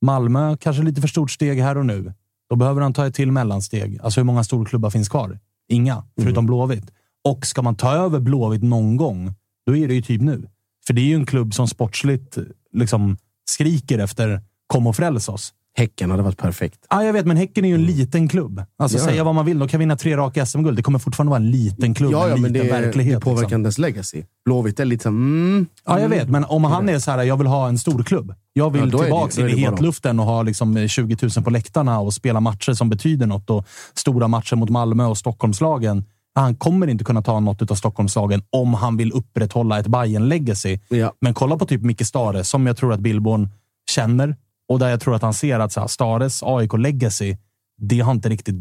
[0.02, 2.14] Malmö, kanske lite för stort steg här och nu.
[2.50, 3.98] Då behöver han ta ett till mellansteg.
[4.02, 5.38] Alltså hur många storklubbar finns kvar?
[5.68, 6.90] Inga, förutom Blåvitt.
[7.24, 9.34] Och ska man ta över Blåvitt någon gång,
[9.66, 10.48] då är det ju typ nu.
[10.86, 12.38] För det är ju en klubb som sportsligt
[12.72, 15.54] liksom skriker efter kom och fräls oss.
[15.78, 16.86] Häcken hade varit perfekt.
[16.90, 18.62] Ja, jag vet, men Häcken är ju en liten klubb.
[18.78, 19.04] Alltså, Ja.
[19.04, 20.76] säga vad man vill, de kan vinna tre raka SM-guld.
[20.78, 23.14] Det kommer fortfarande vara en liten klubb, Ja, ja, en liten det, verklighet.
[23.14, 23.62] det påverkar liksom.
[23.62, 24.22] dess legacy.
[24.44, 27.36] Blåvitt är lite så, mm, Ja, jag vet, men om han är så här, jag
[27.36, 28.34] vill ha en stor klubb.
[28.52, 32.14] Jag vill Ja, tillbaka in i hetluften och ha liksom 20 000 på läktarna och
[32.14, 36.04] spela matcher som betyder något och stora matcher mot Malmö och Stockholmslagen.
[36.34, 40.78] Han kommer inte kunna ta något av Stockholmslagen om han vill upprätthålla ett bayern legacy
[40.88, 41.12] Ja.
[41.20, 43.48] Men kolla på typ Micke Stare, som jag tror att Billborn
[43.90, 44.36] känner
[44.68, 47.36] och där jag tror att han ser att så här, Stares AIK legacy,
[47.78, 48.56] det har inte riktigt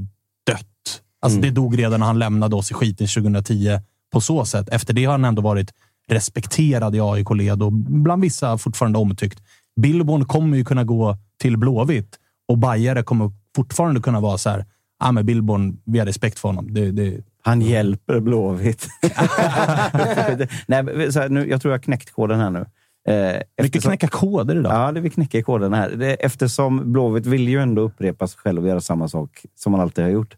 [0.47, 1.01] dött.
[1.21, 3.79] Alltså, Det dog redan när han lämnade oss i skiten 2010
[4.13, 4.69] på så sätt.
[4.69, 5.73] Efter det har han ändå varit
[6.07, 9.41] respekterad i AIK-led och bland vissa fortfarande omtyckt.
[9.81, 12.15] Billborn kommer ju kunna gå till Blåvitt
[12.47, 14.65] och Bajare kommer fortfarande kunna vara så här.
[14.99, 16.73] Ja, men Billborn, vi har respekt för honom.
[16.73, 18.87] Det, det, Han hjälper Blåvitt.
[20.67, 22.65] Nej, så här, nu, jag tror jag har knäckt koden här nu.
[23.07, 24.73] Eh, mycket knäcka koder idag.
[24.73, 25.89] Ja, det vi knäcker koden här.
[25.89, 29.81] Det, eftersom Blåvitt vill ju ändå upprepa sig själv och göra samma sak som man
[29.81, 30.35] alltid har gjort.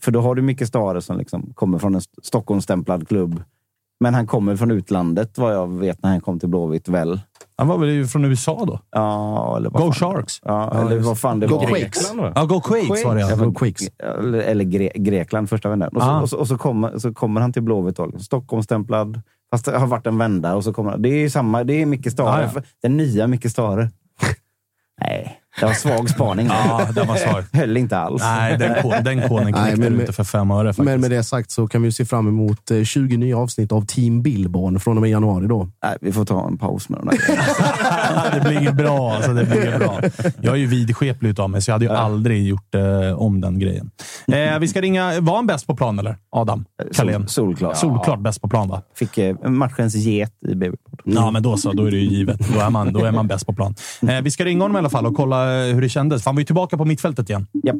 [0.00, 3.42] För då har du Micke Stare som liksom kommer från en St- Stockholmsstämplad klubb.
[4.00, 7.20] Men han kommer från utlandet vad jag vet när han kom till Blåvitt väl.
[7.56, 8.80] Han var väl från USA då?
[8.90, 10.12] Ja, eller vad Go fan.
[10.14, 10.40] Sharks!
[10.44, 11.66] Ja, eller vad fan det Go var.
[11.66, 12.12] Quakes.
[12.34, 13.36] Ja, Go Quakes var det ja.
[13.36, 13.88] Go Quakes.
[14.18, 15.88] Eller, eller Gre Grekland, första vändan.
[15.96, 16.20] Och så, Ah.
[16.20, 17.98] och så, och så, kommer, så kommer han till Blåvitt.
[18.18, 19.20] Stockholmsstämplad.
[19.52, 20.54] Fast det har varit en vända.
[20.54, 21.64] Och så kommer, det är samma.
[21.64, 22.46] Det är Micke Stare.
[22.46, 22.62] Ah, ja.
[22.82, 23.90] Den nya Micke Stare.
[25.00, 26.46] Nej, det var svag spaning.
[26.46, 27.44] Ja, den var svag.
[27.52, 28.22] Höll inte alls.
[28.22, 30.84] Nej, den, ko- den koden Nej, knäckte du inte för fem öre faktiskt.
[30.84, 33.86] Men med det sagt så kan vi se fram emot eh, 20 nya avsnitt av
[33.86, 35.46] Team Billborn från och med januari.
[35.46, 35.68] Då.
[35.84, 39.12] Nej, vi får ta en paus med de där det blir inget bra.
[39.12, 40.00] Alltså, det blir bra.
[40.40, 43.58] Jag är ju vidskeplig utav mig, så jag hade ju aldrig gjort eh, om den
[43.58, 43.90] grejen.
[44.32, 45.20] Eh, vi ska ringa...
[45.20, 46.16] Var han bäst på plan, eller?
[46.30, 47.28] Adam Carlén?
[47.28, 47.76] Sol, solklart.
[47.76, 48.82] Solklart bäst på plan, va?
[48.94, 51.00] Fick eh, matchens get i Babypod.
[51.04, 51.72] Ja, men då så.
[51.72, 52.38] Då är det ju givet.
[52.54, 53.74] Då är man, då är man bäst på plan.
[54.08, 56.22] Eh, vi ska ringa honom i alla fall och kolla eh, hur det kändes.
[56.22, 57.46] För han var ju tillbaka på mittfältet igen.
[57.64, 57.76] Japp.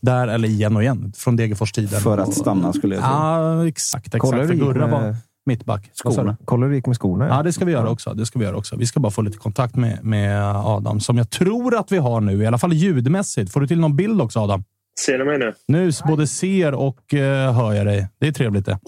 [0.00, 1.12] Där, eller igen och igen.
[1.16, 2.00] Från Degerfors-tiden.
[2.00, 3.12] För att stanna skulle jag tro.
[3.12, 4.06] Ja, exakt.
[4.06, 4.20] exakt.
[4.20, 5.90] Kolla hur För Gurra var med mittback.
[6.04, 6.10] Du?
[6.10, 6.36] Skorna.
[6.44, 7.28] Kolla hur det gick med skorna.
[7.28, 8.14] Ja, det ska vi göra också.
[8.14, 8.76] Det ska vi göra också.
[8.76, 12.20] Vi ska bara få lite kontakt med, med Adam, som jag tror att vi har
[12.20, 12.42] nu.
[12.42, 13.52] I alla fall ljudmässigt.
[13.52, 14.64] Får du till någon bild också, Adam?
[15.00, 15.52] Ser ni mig nu?
[15.68, 18.08] Nu både ser och eh, hör jag dig.
[18.20, 18.78] Det är trevligt det.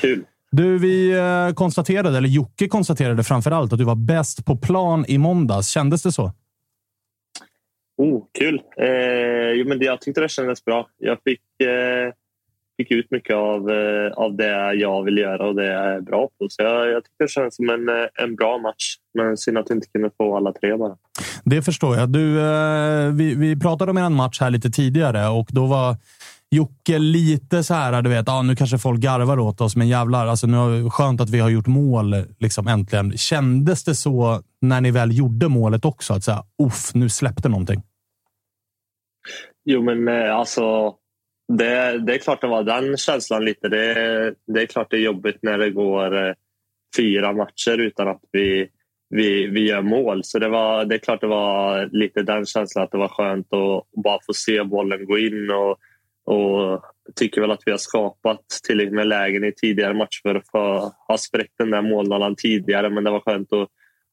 [0.00, 0.24] Kul.
[0.52, 5.04] Du, vi eh, konstaterade, eller Jocke konstaterade framför allt, att du var bäst på plan
[5.08, 5.68] i måndags.
[5.68, 6.32] Kändes det så?
[7.96, 8.62] Oh, kul.
[8.76, 10.88] Eh, jo, men det, jag tyckte det kändes bra.
[10.98, 12.12] Jag fick, eh,
[12.76, 16.28] fick ut mycket av, eh, av det jag vill göra och det jag är bra
[16.38, 16.48] på.
[16.48, 18.96] Så jag, jag tyckte det kändes som en, eh, en bra match.
[19.14, 20.96] Men synd att vi inte kunde få alla tre bara.
[21.44, 22.08] Det förstår jag.
[22.12, 25.96] Du, eh, vi, vi pratade om en match här lite tidigare och då var
[26.54, 30.26] Jocke lite så här, du vet, ah, nu kanske folk garvar åt oss, men jävlar,
[30.26, 33.18] alltså, nu har, skönt att vi har gjort mål liksom, äntligen.
[33.18, 36.14] Kändes det så när ni väl gjorde målet också?
[36.14, 37.82] Att säga, uff, nu släppte någonting?
[39.64, 40.94] Jo, men eh, alltså...
[41.58, 43.68] Det, det är klart det var den känslan lite.
[43.68, 43.94] Det,
[44.46, 46.34] det är klart det är jobbigt när det går eh,
[46.96, 48.68] fyra matcher utan att vi,
[49.10, 50.24] vi, vi gör mål.
[50.24, 53.52] Så det, var, det är klart det var lite den känslan att det var skönt
[53.52, 55.78] att bara få se bollen gå in och,
[56.24, 56.82] och
[57.16, 60.92] tycker väl att vi har skapat tillräckligt med lägen i tidigare matcher för att få
[61.08, 62.90] ha spräckt den där målnollan tidigare.
[62.90, 63.68] Men det var skönt att,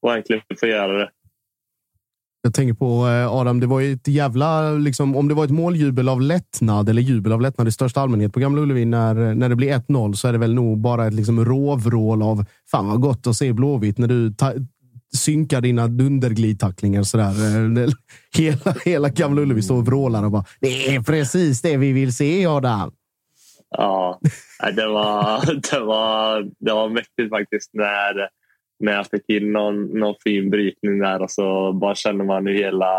[0.07, 1.09] att äntligen få göra det.
[2.41, 4.71] Jag tänker på eh, Adam, det var ju ett jävla...
[4.71, 8.33] Liksom, om det var ett måljubel av lättnad eller jubel av lättnad i största allmänhet
[8.33, 11.13] på Gamla Ullevi när, när det blir 1-0 så är det väl nog bara ett
[11.13, 14.33] liksom råvrål av fan vad gott att se Blåvitt när du
[15.15, 17.23] synka synkar dina dunderglidtacklingar sådär.
[17.23, 17.89] Eh,
[18.37, 22.15] hela, hela Gamla Ullevi står och vrålar och bara det är precis det vi vill
[22.15, 22.91] se Adam.
[23.77, 24.19] Ja,
[24.75, 28.29] det var, det var, det var mäktigt faktiskt när,
[28.79, 32.53] när jag fick in någon, någon fin brytning där och så bara känner man hur
[32.53, 32.93] hela,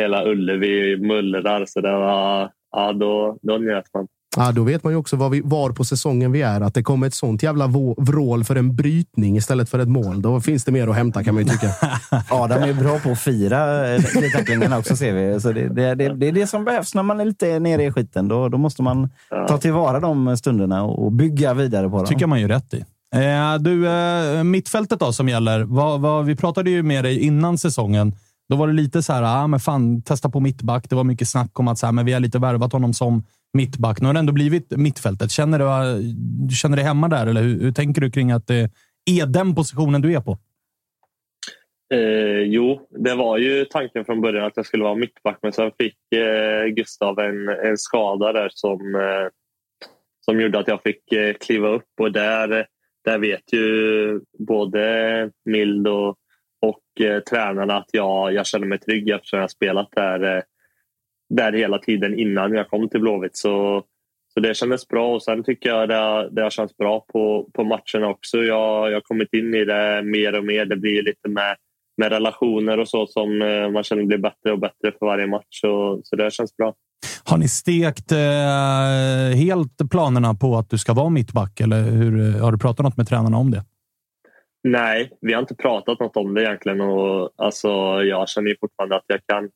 [0.00, 1.64] hela Ullevi mullrar.
[1.66, 4.08] Så det var, ja, då, då njöt man.
[4.36, 6.60] Ja, då vet man ju också var, vi, var på säsongen vi är.
[6.60, 7.66] Att det kommer ett sånt jävla
[7.96, 10.22] vrål för en brytning istället för ett mål.
[10.22, 11.70] Då finns det mer att hämta kan man ju tycka.
[12.30, 14.02] Adam är bra på att fira eh,
[14.32, 15.40] tacklingarna också ser vi.
[15.40, 17.92] Så det, det, det, det är det som behövs när man är lite nere i
[17.92, 18.28] skiten.
[18.28, 19.10] Då, då måste man
[19.48, 22.06] ta tillvara de stunderna och bygga vidare på dem.
[22.06, 22.84] tycker man ju rätt i.
[23.14, 25.62] Eh, du, eh, mittfältet då som gäller.
[25.62, 28.14] Vad, vad, vi pratade ju med dig innan säsongen.
[28.48, 30.90] Då var det lite så här, ah, men fan, testa på mittback.
[30.90, 33.22] Det var mycket snack om att så här, men vi har lite värvat honom som
[33.54, 34.00] mittback.
[34.00, 35.30] Nu har det ändå blivit mittfältet.
[35.30, 36.02] Känner du,
[36.48, 38.70] du känner dig hemma där, eller hur, hur tänker du kring att det
[39.10, 40.38] är den positionen du är på?
[41.94, 45.70] Eh, jo, det var ju tanken från början att jag skulle vara mittback men sen
[45.78, 49.28] fick eh, Gustav en, en skada där som, eh,
[50.20, 52.66] som gjorde att jag fick eh, kliva upp och där,
[53.04, 56.16] där vet ju både Mild och,
[56.62, 60.42] och eh, tränarna att jag, jag känner mig trygg eftersom jag spelat där, eh,
[61.36, 63.36] där hela tiden innan jag kom till Blåvitt.
[63.36, 63.82] Så,
[64.34, 67.50] så det kändes bra och sen tycker jag det, har- det har känts bra på,
[67.54, 68.38] på matcherna också.
[68.38, 70.64] Jag, jag har kommit in i det mer och mer.
[70.64, 71.56] Det blir lite med,
[71.96, 75.46] med relationer och så som eh, man känner blir bättre och bättre för varje match.
[75.50, 76.74] Så, så det känns bra.
[77.24, 81.60] Har ni stekt eh, helt planerna på att du ska vara mittback?
[81.60, 83.64] Eller hur, har du pratat något med tränarna om det?
[84.68, 86.80] Nej, vi har inte pratat något om det egentligen.
[86.80, 87.68] Och, alltså,
[88.02, 89.50] jag känner fortfarande att jag kan,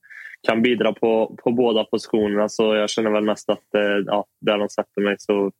[0.47, 2.49] kan bidra på, på båda positionerna.
[2.49, 5.51] Så jag känner väl mest att eh, ja, där de sätter mig så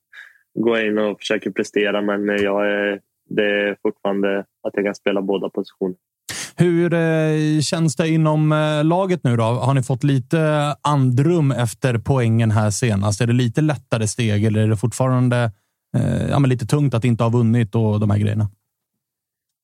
[0.55, 2.03] går jag in och försöker prestera.
[2.03, 5.99] Men eh, jag är, det är fortfarande att jag kan spela båda positionerna.
[6.57, 9.43] Hur eh, känns det inom eh, laget nu då?
[9.43, 10.41] Har ni fått lite
[10.83, 13.21] andrum efter poängen här senast?
[13.21, 15.51] Är det lite lättare steg eller är det fortfarande
[15.97, 18.51] eh, ja, men lite tungt att inte ha vunnit och de här grejerna?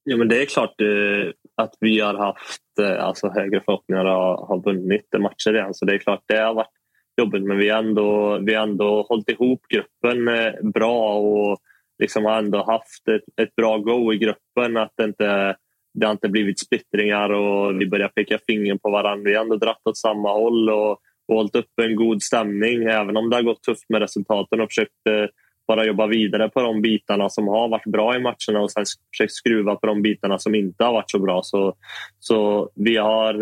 [0.04, 4.46] Ja, men det är klart eh, att vi har haft eh, alltså, högre förhoppningar och
[4.48, 5.74] har vunnit matcher redan.
[5.74, 6.68] Så det är klart det har varit
[7.16, 7.42] jobbigt.
[7.42, 11.58] Men vi har ändå, vi har ändå hållit ihop gruppen eh, bra och
[11.98, 14.76] liksom har ändå haft ett, ett bra go i gruppen.
[14.76, 15.56] Att det inte
[15.94, 19.30] det har inte blivit splittringar och vi börjar peka finger på varandra.
[19.30, 20.90] Vi har ändå dratt åt samma håll och,
[21.28, 22.82] och hållit upp en god stämning.
[22.82, 25.26] Även om det har gått tufft med resultaten och försökt eh,
[25.66, 29.32] bara jobba vidare på de bitarna som har varit bra i matcherna och sen försökt
[29.32, 31.40] skruva på de bitarna som inte har varit så bra.
[31.42, 31.74] Så,
[32.18, 33.34] så vi har,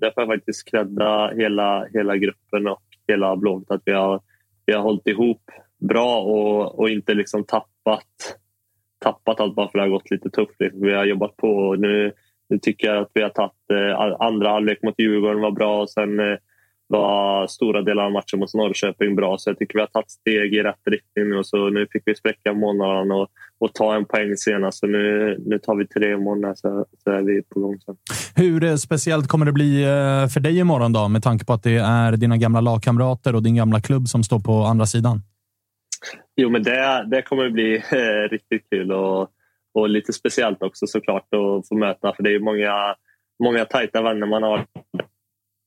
[0.00, 4.20] där får jag faktiskt credda hela, hela gruppen och hela Blåvitt att vi har,
[4.66, 5.42] vi har hållit ihop
[5.88, 8.06] bra och, och inte liksom tappat
[9.00, 10.60] tappat allt bara för att det har gått lite tufft.
[10.60, 12.12] Liksom, vi har jobbat på och nu,
[12.48, 15.90] nu tycker jag att vi har tagit eh, andra halvlek mot Djurgården var bra och
[15.90, 16.38] sen eh,
[16.90, 19.38] var stora delar av matchen mot Norrköping bra.
[19.38, 21.44] Så jag tycker vi har tagit steg i rätt riktning nu.
[21.44, 24.78] Så nu fick vi spräcka månaden och, och ta en poäng senast.
[24.78, 27.96] Så nu, nu tar vi tre månader så, så är vi på gång sen.
[28.34, 31.08] Hur eh, speciellt kommer det bli eh, för dig imorgon då?
[31.08, 34.40] Med tanke på att det är dina gamla lagkamrater och din gamla klubb som står
[34.40, 35.22] på andra sidan.
[36.36, 39.28] Jo, men det, det kommer bli eh, riktigt kul och,
[39.74, 42.12] och lite speciellt också såklart att få möta.
[42.16, 42.94] För det är många,
[43.42, 44.66] många tajta vänner man har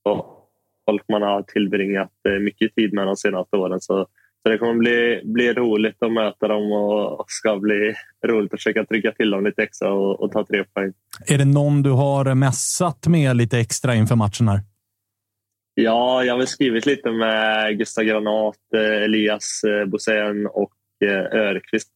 [0.04, 0.43] och
[0.90, 3.80] folk man har tillbringat eh, mycket tid med de senaste åren.
[3.80, 4.06] Så,
[4.42, 7.94] så det kommer bli, bli roligt att möta dem och, ska bli
[8.26, 10.92] roligt att försöka trycka till dem lite extra och, och ta tre poäng.
[11.26, 14.60] Är det någon du har mässat med lite extra inför matchen här?
[15.74, 20.72] Ja, jag har väl skrivit lite med Gustav Granat, eh, Elias eh, Bosén och
[21.32, 21.88] Örqvist.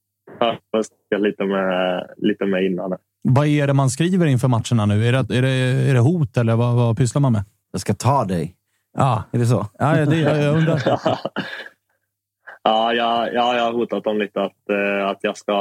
[1.08, 2.96] Jag lite med, lite med innan.
[3.22, 5.06] Vad är det man skriver inför matcherna nu?
[5.06, 5.48] Är det, är det,
[5.90, 7.44] är det hot eller vad, vad pysslar man med?
[7.72, 8.54] Jag ska ta dig.
[8.98, 9.66] Ja, är det så?
[9.78, 10.82] Ja, det, jag, jag undrar.
[12.62, 15.54] ja, jag, ja, jag har hotat dem lite att, eh, att, jag, ska,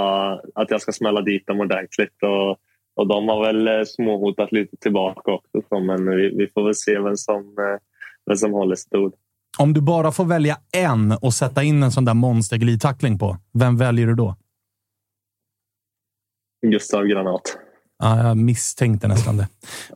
[0.56, 2.24] att jag ska smälla dit dem ordentligt.
[2.24, 2.58] Och,
[2.96, 5.62] och de har väl eh, småhotat lite tillbaka också.
[5.70, 7.80] Så, men vi, vi får väl se vem som, eh,
[8.26, 9.14] vem som håller sitt ord.
[9.60, 13.78] Om du bara får välja en och sätta in en sån där monsterglidtackling på, vem
[13.78, 14.36] väljer du då?
[16.68, 17.58] Gustav Granat.
[18.04, 19.48] Ja, jag misstänkte nästan det.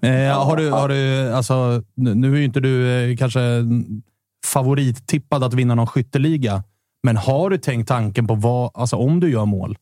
[0.08, 3.40] Eh, har du, har du, alltså, nu är ju inte du eh, kanske
[4.46, 6.64] favorittippad att vinna någon skytteliga.
[7.04, 9.78] Men har du tänkt tanken på vad, alltså om du gör mål?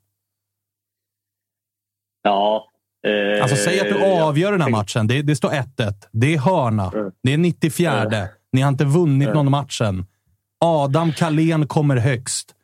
[2.23, 2.65] Ja.
[3.07, 5.07] Eh, Alltså säg att du avgör den här matchen.
[5.07, 5.93] Det, det står 1-1.
[6.11, 6.91] Det är hörna.
[7.23, 8.27] Det är 94.
[8.51, 10.05] Ni har inte vunnit någon matchen.
[10.65, 12.55] Adam Kalén kommer högst.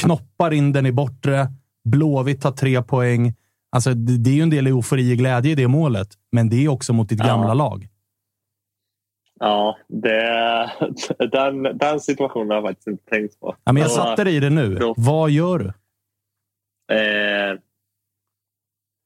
[0.00, 1.48] Knoppar in den i bortre.
[1.84, 3.34] Blåvitt tar tre poäng.
[3.72, 6.64] Alltså, det, det är ju en del eufori och glädje i det målet, men det
[6.64, 7.26] är också mot ditt Ja.
[7.26, 7.88] gamla lag.
[9.40, 10.70] Ja, det,
[11.32, 13.56] den, den situationen har jag faktiskt inte tänkt på.
[13.64, 14.74] Ja, men jag satte dig i det nu.
[14.74, 15.66] då- Vad gör du?
[16.94, 17.58] Eh,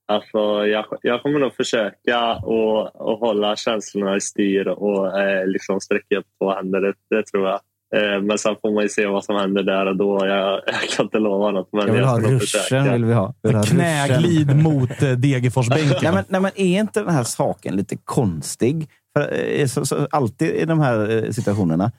[0.08, 6.18] alltså, jag, jag kommer nog försöka att hålla känslorna i styr och eh, liksom sträcka
[6.18, 6.80] upp två händer.
[6.80, 7.60] Det, det tror jag.
[7.94, 10.26] Eh, men sen får man ju se vad som händer där och då.
[10.26, 11.68] Jag, jag kan inte lova något.
[11.72, 12.92] Men Jag vill ha ska nog ruschen.
[12.92, 13.34] Vill vi ha.
[13.42, 15.98] Vi vill ha Knäglid mot eh, Degerforsbänken.
[16.02, 18.88] Nej, men, nej, men är inte den här saken lite konstig?
[19.16, 21.92] För, eh, så, så, alltid i de här situationerna.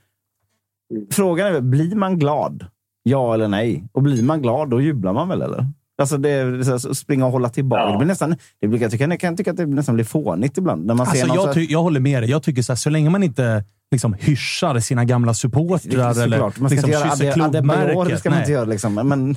[1.11, 2.65] Frågan är blir man glad?
[3.03, 3.83] Ja eller nej?
[3.91, 5.67] Och blir man glad, då jublar man väl, eller?
[5.97, 7.91] Alltså det, är så, så springa och hålla tillbaka.
[7.91, 10.57] Det blir nästan, det blir, jag, tycker, jag kan tycka att det nästan blir fånigt
[10.57, 10.85] ibland.
[10.85, 12.31] När man Alltså, ser så jag, här- ty- jag håller med dig.
[12.31, 16.39] Jag tycker så, här, så länge man inte liksom hyschar sina gamla supportrar eller.
[16.39, 18.19] Man ska liksom inte göra kysser Adebayor, det klubbmärket.
[18.19, 18.65] ska man inte göra.
[18.65, 18.93] Liksom.
[18.93, 19.35] Men,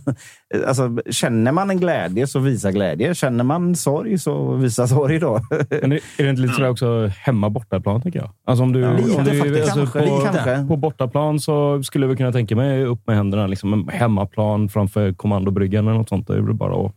[0.67, 3.15] alltså, känner man en glädje så visa glädje.
[3.15, 5.41] Känner man sorg så visa sorg då.
[5.83, 8.31] Men är det inte lite sådär också hemma bortaplan, tycker jag?
[8.47, 9.63] Alltså om du, Ja, lite om du, faktiskt.
[9.79, 10.67] alltså Kanske, på, kanske.
[10.69, 13.47] på bortaplan så skulle vi kunna tänka mig upp med händerna.
[13.47, 16.27] Liksom, hemmaplan framför kommandobryggan eller något sånt.
[16.27, 16.93] Då är det bara att...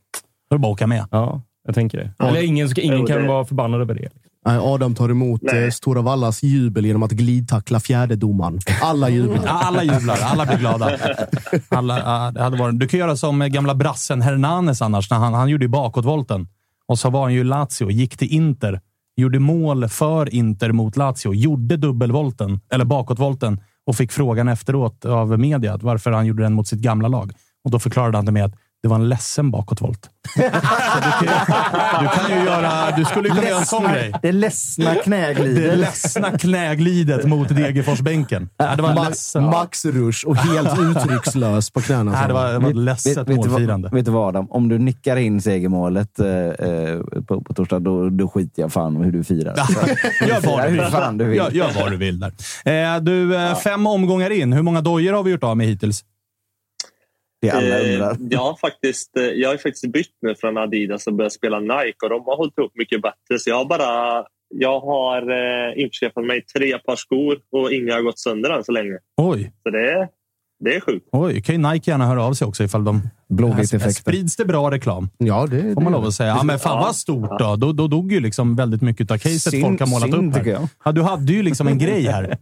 [0.50, 1.06] Då är det bara att åka med.
[1.12, 2.12] Ja, jag tänker det.
[2.18, 2.28] Ja.
[2.28, 4.10] Eller ingen, ingen Jo, kan det- vara förbannad över det.
[4.46, 8.60] Nej, Adam tar emot eh, Stora Vallas jubel genom att glidtackla fjärdedomaren.
[8.82, 9.46] Alla jublar.
[9.48, 10.20] Alla jublar.
[10.24, 10.98] Alla blir glada.
[11.70, 15.10] Alla, det hade varit, du kan göra som gamla brassen Hernanes annars.
[15.12, 16.48] När han, han gjorde ju bakåtvolten.
[16.88, 18.82] Och så var han ju Lazio, gick till Inter.
[19.16, 21.34] Gjorde mål för Inter mot Lazio.
[21.34, 23.62] Gjorde dubbelvolten, eller bakåtvolten.
[23.86, 27.32] Och fick frågan efteråt av media varför han gjorde den mot sitt gamla lag.
[27.64, 30.10] Och då förklarade han det med att det var en ledsen bakåtvolt.
[30.36, 30.52] Du, kan,
[32.02, 32.92] du kan ju göra...
[32.98, 34.14] Du skulle ju kunna göra en sån grej.
[34.22, 35.56] Det ledsna knäglidet.
[35.56, 38.50] Det ledsna knäglidet mot Degerforsbänken.
[38.58, 39.44] Ja, det var Ma- ledsen.
[39.44, 42.12] Max-rush och helt uttryckslös på knäna.
[42.12, 43.90] Nej, det var, det var ett ledset vet, vet, målfirande.
[43.92, 44.48] vet du vad Adam?
[44.52, 48.96] Om du nickar in segermålet eh, eh, på, på torsdag, då, då skiter jag fan
[48.96, 49.56] hur du firar.
[50.28, 50.82] Gör vad du vill.
[50.82, 51.38] fan du vill.
[51.38, 52.34] Gör, gör vad du vill där.
[52.66, 54.54] Eh, du, eh, fem omgångar in.
[54.54, 56.04] Hur många dojor har vi gjort av med hittills?
[57.42, 58.18] Det alla Eh, undrar.
[58.30, 61.98] Jag har, faktiskt, eh, jag har faktiskt bytt nu från Adidas och börjat spela Nike
[62.04, 63.40] och de har hållit ihop mycket bättre.
[63.40, 64.24] Så jag har bara
[64.56, 68.72] jag har eh, införskaffat mig tre par skor och inga har gått sönder än så
[68.72, 68.98] länge.
[69.22, 69.52] Oj.
[69.64, 70.08] Så det är,
[70.64, 71.08] det är sjukt.
[71.12, 73.02] Oj, kan ju Nike gärna höra av sig också ifall de...
[73.30, 73.94] Blåvitt-effekten.
[73.94, 75.10] Sprids det bra reklam?
[75.18, 76.30] Ja, det får man lov att säga.
[76.30, 77.56] Ja, men fan vad stort då.
[77.56, 80.46] Då, då dog ju liksom väldigt mycket av caset Synd- folk har målat synd, upp
[80.46, 80.68] här.
[80.86, 82.38] Ja, du hade ju liksom en grej här.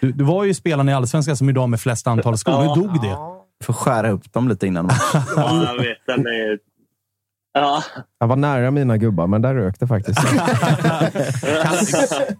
[0.00, 2.52] Du, du var ju spelaren i Allsvenskan som idag med flest antal skor.
[2.62, 3.16] Hur dog det?
[3.64, 5.14] Får skära upp dem lite innan match.
[5.36, 5.98] Ja, jag vet.
[6.06, 6.58] Den är...
[7.54, 7.82] Ja.
[8.20, 10.20] Jag var nära mina gubbar, men där rök det faktiskt.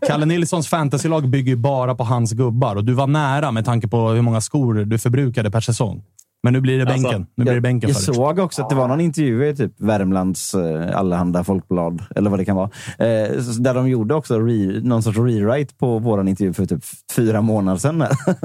[0.06, 3.88] Kalle Nilssons fantasylag bygger ju bara på hans gubbar och du var nära med tanke
[3.88, 6.02] på hur många skor du förbrukade per säsong.
[6.44, 7.26] Men nu blir det Alltså, bänken.
[7.34, 10.54] Nu blir det bänken jag såg också att det var någon intervju i typ Värmlands
[10.54, 12.70] eh, Allehanda Folkblad, eller vad det kan vara.
[12.98, 13.30] Eh,
[13.60, 16.82] där de gjorde också re, någon sorts rewrite på vår intervju för typ
[17.16, 18.04] fyra månader sedan.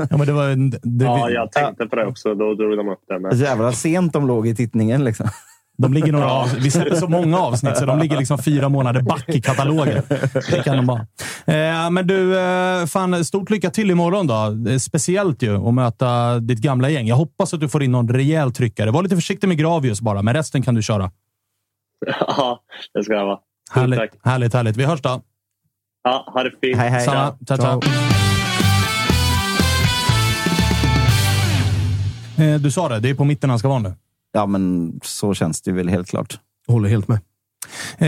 [0.10, 2.36] Ja, men det var, en- det, ja, jag tänkte på det också.
[2.36, 3.00] Då drog de upp
[3.32, 3.36] det.
[3.36, 5.04] Jävlar sent de låg i tittningen.
[5.04, 5.28] Liksom.
[5.82, 9.02] De ligger några av, vi släpper så många avsnitt så de ligger liksom fyra månader
[9.02, 10.04] back i katalogen.
[10.34, 11.00] Det kan de vara.
[11.46, 14.56] Eh, men du, eh, fan, stort lycka till imorgon då.
[14.80, 17.08] Speciellt ju att möta ditt gamla gäng.
[17.08, 18.92] Jag hoppas att du får in någon rejäl tryckare.
[18.92, 21.12] Var lite försiktig med Gravius bara, men resten kan du köra.
[22.20, 22.60] Ja,
[22.94, 23.40] det ska jag vara.
[23.72, 24.12] Härligt, Tack.
[24.24, 24.78] härligt, härligt.
[24.78, 25.22] Vi hörs då.
[26.04, 27.04] Ja, ha det fint.
[27.06, 27.36] Samma.
[27.48, 27.82] Ciao, ciao.
[32.46, 33.94] Eh, Du sa det, det är på mitten han ska vara nu.
[34.32, 36.40] Ja, men så känns det väl helt klart.
[36.68, 37.20] Håller helt med.
[37.98, 38.08] Eh,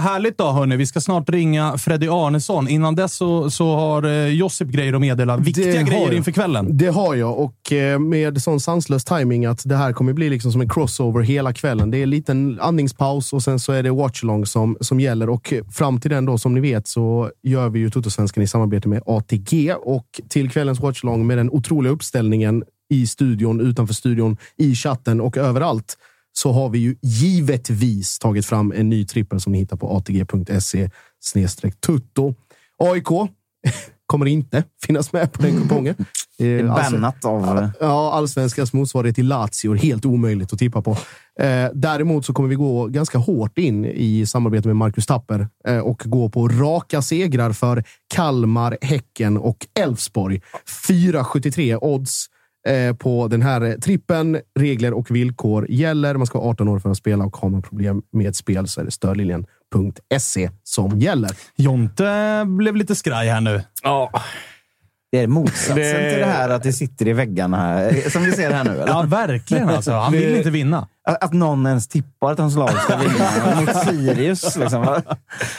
[0.00, 0.76] härligt då, hörni.
[0.76, 2.68] Vi ska snart ringa Freddy Arnesson.
[2.68, 5.36] Innan dess så, så har eh, Josip grejer att meddela.
[5.36, 6.76] Viktiga Det grejer inför kvällen.
[6.76, 10.52] Det har jag och eh, med sån sanslös timing att det här kommer bli liksom
[10.52, 11.90] som en crossover hela kvällen.
[11.90, 15.28] Det är en liten andningspaus och sen så är det watchalong som, som gäller.
[15.28, 18.46] Och eh, fram till den då, som ni vet, så gör vi ju Totosvenskan i
[18.46, 19.74] samarbete med ATG.
[19.74, 25.36] Och till kvällens watchalong med den otroliga uppställningen i studion, utanför studion, i chatten och
[25.36, 25.96] överallt
[26.32, 30.90] så har vi ju givetvis tagit fram en ny trippel som ni hittar på atg.se
[31.80, 32.34] tutto.
[32.78, 33.06] AIK
[34.06, 35.94] kommer inte finnas med på den kupongen.
[36.40, 37.70] Eh, alltså- Bannat av...
[37.80, 39.74] Ja, allsvenskans motsvarighet till Lazio.
[39.74, 40.90] Helt omöjligt att tippa på.
[41.40, 45.78] Eh, däremot så kommer vi gå ganska hårt in i samarbete med Marcus Tapper eh,
[45.78, 47.84] och gå på raka segrar för
[48.14, 50.40] Kalmar, Häcken och Elfsborg.
[50.88, 52.26] 4,73 odds
[52.68, 54.40] eh, på den här trippen.
[54.60, 56.14] Regler och villkor gäller.
[56.14, 58.80] Man ska vara 18 år för att spela och har man problem med spel så
[58.80, 61.30] är det stödlinjen.se som gäller.
[61.56, 63.62] Jonte blev lite skraj här nu.
[63.82, 64.10] Ja.
[65.12, 68.32] Det är motsatsen Det- till det här att det sitter i väggarna här, som vi
[68.32, 68.70] ser här nu.
[68.70, 68.86] Eller?
[68.86, 69.68] Ja, verkligen.
[69.68, 69.92] Alltså.
[69.92, 70.88] Han vill inte vinna.
[71.08, 74.56] Att att någon ens tippar att hans lag ska vinna mot Sirius.
[74.56, 75.00] Liksom.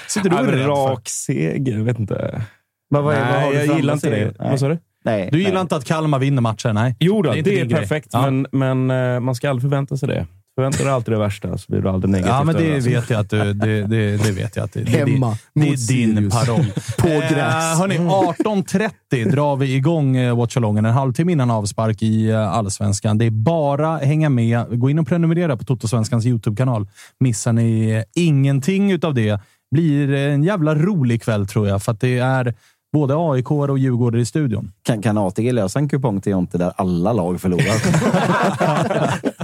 [0.07, 2.41] Sitter du Ja, men rak seger, jag vet inte.
[2.89, 4.33] Vad- vad är- vad har Nej, du jag gillar inte det.
[4.39, 4.77] Vad sa du?
[5.09, 5.61] Nej, Du gillar nej.
[5.61, 6.73] inte att Kalmar vinner matcher?
[6.73, 6.95] Nej.
[6.99, 8.31] Jo då, Det är det är, perfekt, Ja.
[8.31, 10.25] men, men eh, man ska aldrig förvänta sig det.
[10.55, 13.19] Förväntar dig alltid det värsta så blir du aldrig negativt Ja, men det vet jag
[13.19, 13.53] att du...
[13.53, 16.65] Det, det, det vet jag att det, det, Hemma det, det mot är din paroll.
[16.97, 17.73] På gräs.
[17.73, 20.85] Eh, hörni, 18.30 drar vi igång eh, Watchalongen.
[20.85, 23.17] En halvtimme innan avspark i eh, Allsvenskan.
[23.17, 24.79] Det är bara hänga med.
[24.79, 26.87] Gå in och prenumerera på Totosvenskans YouTube-kanal.
[27.19, 29.39] Missar ni eh, ingenting utav det
[29.71, 31.83] blir eh, en jävla rolig kväll tror jag.
[31.83, 32.53] För att det är
[32.93, 34.71] både AIK och Djurgården i studion.
[34.83, 37.75] Kan, kan ATG lösa en kupong till Jonte där alla lag förlorar?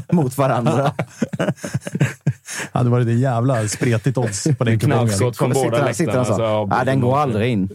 [0.13, 0.91] Mot varandra.
[2.73, 5.07] Det hade varit ett jävla spretigt odds på den kupongen.
[5.07, 6.25] Knallskott från Sitter båda sitter läktarna.
[6.25, 6.31] så?
[6.31, 7.69] alltså, ja, Nej, den går aldrig in.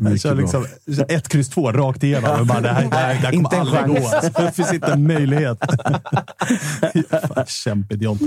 [0.00, 0.66] Jag kör liksom
[1.08, 2.40] ett kryss två rakt igenom.
[2.40, 4.08] Och bara, det här, det här, det här kommer Inte aldrig gå.
[4.08, 4.32] chans.
[4.36, 5.58] Det finns inte en möjlighet.
[7.46, 8.18] Kämpigt John.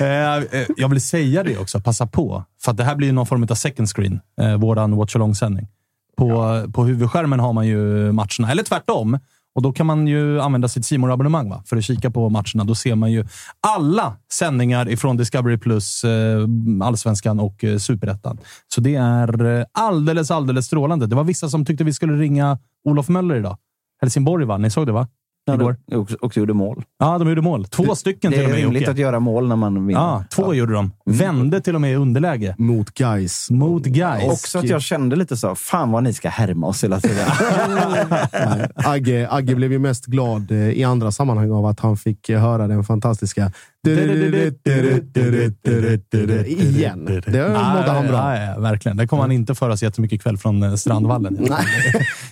[0.00, 0.06] Eh,
[0.36, 2.44] eh, jag vill säga det också, passa på.
[2.62, 5.66] För att det här blir någon form av second screen, eh, våran watch along-sändning.
[6.16, 9.18] På, på huvudskärmen har man ju matcherna, eller tvärtom.
[9.54, 11.62] Och Då kan man ju använda sitt simor abonnemang va?
[11.66, 12.64] för att kika på matcherna.
[12.64, 13.26] Då ser man ju
[13.60, 16.46] alla sändningar ifrån Discovery Plus, eh,
[16.82, 18.38] Allsvenskan och eh, Superettan.
[18.68, 21.06] Så det är eh, alldeles, alldeles strålande.
[21.06, 23.56] Det var vissa som tyckte vi skulle ringa Olof Möller idag.
[24.00, 24.58] Helsingborg va?
[24.58, 25.08] Ni såg det va?
[25.50, 25.76] Ja, Igår.
[25.90, 26.82] de också, också gjorde mål.
[26.98, 27.64] Ja, de gjorde mål.
[27.64, 28.62] Två stycken Det till och är med.
[28.64, 28.90] rimligt Jocke.
[28.90, 30.00] att göra mål när man vinner.
[30.00, 30.92] Ja, två gjorde de.
[31.06, 32.54] Vände till och med i underläge.
[32.58, 33.50] Mot Gais.
[33.50, 34.32] Mot Gais.
[34.32, 37.26] Också att jag kände lite så, fan vad ni ska härma oss hela tiden.
[38.32, 42.28] Nej, Agge, Agge blev ju mest glad eh, i andra sammanhang av att han fick
[42.28, 43.52] eh, höra den fantastiska
[46.46, 47.22] igen.
[47.26, 48.36] Det mådde han bra.
[48.36, 48.96] Ja, verkligen.
[48.96, 51.36] Det kommer han inte föra sig jättemycket kväll från eh, Strandvallen.
[51.50, 51.64] Nej.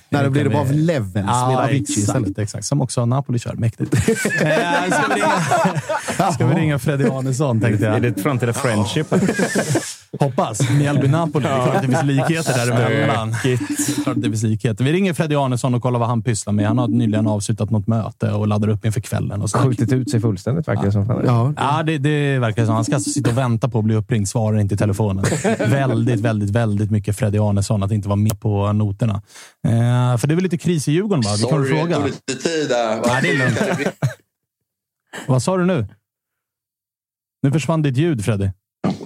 [0.09, 2.39] Nej, då blir det bara levels med Avicii istället.
[2.39, 2.65] exakt.
[2.65, 3.55] Som också Napoli kör.
[3.55, 3.95] Mäktigt.
[4.41, 7.97] Eh, ska, vi ringa, ska vi ringa Freddy Arnesson, tänkte jag.
[7.97, 9.07] Är det ett framtida friendship?
[10.21, 10.61] Hoppas.
[10.61, 11.43] Mjällby-Napoli.
[11.43, 13.35] Det är klart att det finns likheter däremellan.
[14.05, 14.85] Klart att det finns likheter.
[14.85, 16.67] Vi ringer Freddy Arnesson och kollar vad han pysslar med.
[16.67, 19.43] Han har nyligen avslutat något möte och laddar upp inför kvällen.
[19.43, 19.59] Och så.
[19.59, 21.23] Skjutit ut sig fullständigt verkar det som.
[21.27, 22.75] Ja, Ja, det, det verkar som.
[22.75, 24.29] Han ska alltså sitta och vänta på att bli uppringd.
[24.29, 25.25] Svarar inte i telefonen.
[25.59, 29.23] väldigt, väldigt, väldigt mycket Freddy Arnesson att inte vara med på noterna.
[29.67, 31.31] Eh, för det är väl lite kris i Djurgården, va?
[31.39, 31.99] Vi kan väl fråga.
[31.99, 33.01] lite tid där.
[33.07, 33.89] Nej, det är lugnt.
[35.27, 35.87] Vad sa du nu?
[37.43, 38.51] Nu försvann ditt ljud, Freddy.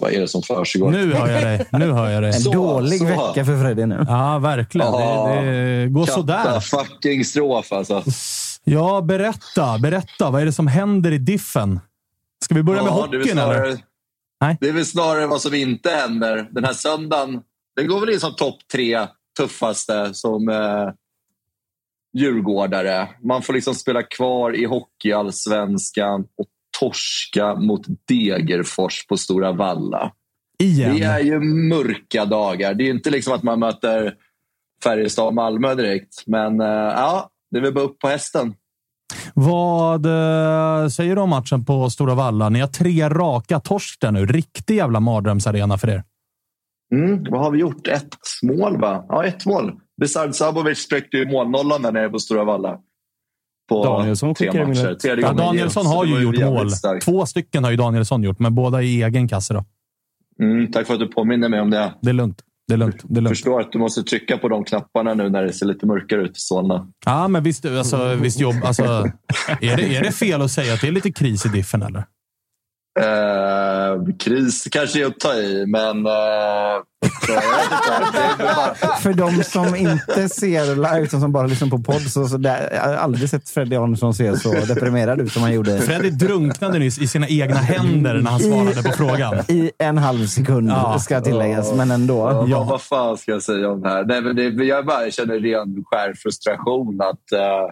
[0.03, 0.91] Vad är det som försiggår?
[0.91, 1.67] Nu hör jag dig.
[1.73, 2.33] Nu hör jag dig.
[2.35, 3.05] En Så, dålig så.
[3.05, 4.05] vecka för Freddy nu.
[4.09, 4.93] Ja, verkligen.
[4.93, 6.63] Det, det går sådär.
[6.71, 8.05] Katastrof alltså.
[8.65, 9.79] Ja, berätta.
[9.79, 10.31] Berätta.
[10.31, 11.81] Vad är det som händer i diffen?
[12.45, 13.55] Ska vi börja med Ja, det, är väl hockeyn, eller?
[13.55, 13.79] snarare,
[14.41, 14.57] Nej.
[14.61, 16.49] det är väl snarare vad som inte händer.
[16.51, 17.41] Den här söndagen,
[17.77, 19.07] den går väl in som topp tre
[19.39, 20.89] tuffaste som eh,
[22.19, 23.09] djurgårdare.
[23.25, 26.47] Man får liksom spela kvar i hockeyallsvenskan och
[26.83, 30.13] torska mot Degerfors på Stora Valla.
[30.59, 30.97] Igen.
[30.97, 32.75] Det är ju mörka dagar.
[32.75, 34.15] Det är inte liksom att man möter
[34.85, 36.27] Färjestad och Malmö direkt.
[36.27, 38.55] Men eh, ja, det är väl bara upp på hästen.
[39.35, 42.49] Vad eh, säger du om matchen på Stora Valla?
[42.49, 44.27] Ni har tre raka torsk där nu.
[44.27, 46.05] Riktig jävla mardrömsarena för er.
[46.95, 47.89] Mm, vad har vi gjort?
[47.89, 49.05] Ett mål, va?
[49.09, 49.73] Ja, ett mål.
[50.01, 52.79] Besard Sabovic spräckte ju målnollan där nere på Stora Valla.
[53.69, 54.95] På Danielsson tre matcher.
[54.95, 56.71] Tredje Ja, Danielsson har ju gjort mål.
[56.71, 57.05] starkt.
[57.05, 59.55] Två stycken har ju Danielsson gjort, men båda i egen kasse.
[59.55, 59.65] Då.
[60.41, 61.95] Mm, tack för att du påminner mig om det.
[62.03, 62.43] Det är lugnt.
[62.69, 62.97] Det är lugnt.
[63.03, 63.29] Det är Jag lugnt.
[63.37, 66.31] förstår att du måste trycka på de knapparna nu när det ser lite mörkare ut
[66.37, 66.87] i Solna.
[67.07, 68.55] Ja, men visst, alltså, visst jobb.
[68.65, 68.83] Alltså,
[69.61, 72.05] är, det, är det fel att säga att det är lite kris i diffen, eller?
[73.01, 76.07] Eh, kris kanske är att ta i, men...
[76.07, 76.13] Eh,
[78.39, 82.37] bara- För de som inte ser live, utan som bara lyssnar på podd, så, så
[82.37, 85.79] där, jag har aldrig sett Freddy Arnesson se så deprimerad ut som han gjorde.
[85.81, 89.35] Freddy drunknade nyss i sina egna händer när han svarade på frågan.
[89.49, 90.99] I en halv sekund, Ja.
[90.99, 92.47] ska tilläggas, men ändå.
[92.49, 94.05] Ja, vad, vad fan ska jag säga om det här?
[94.05, 97.01] Nej, men det, jag bara känner ren skär frustration.
[97.01, 97.69] att eh,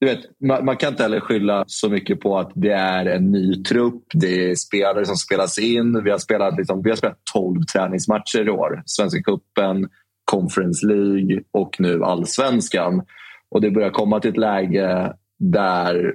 [0.00, 3.30] du vet, man, man kan inte heller skylla så mycket på att det är en
[3.30, 4.04] ny trupp.
[4.14, 6.04] Det är spelare som spelas in.
[6.04, 8.82] Vi har spelat, liksom, vi har spelat 12 träningsmatcher i år.
[8.86, 9.88] Svenska cupen,
[10.24, 13.02] Conference League och nu allsvenskan.
[13.50, 16.14] Och det börjar komma till ett läge där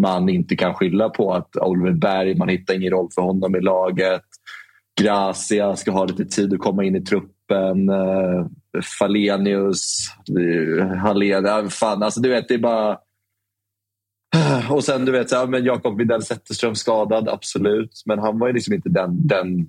[0.00, 3.60] man inte kan skylla på att Oliver Berg, man hittar ingen roll för honom i
[3.60, 4.24] laget.
[5.00, 7.33] Gracia ska ha lite tid att komma in i truppen.
[7.52, 8.46] Uh, eh,
[8.98, 10.08] Falenius,
[11.02, 12.98] Hallén, ja, fan alltså du vet det är bara...
[14.70, 18.02] Och sen du vet, ja, men Jakob Widell Zetterström skadad, absolut.
[18.06, 19.68] Men han var ju liksom inte den, den,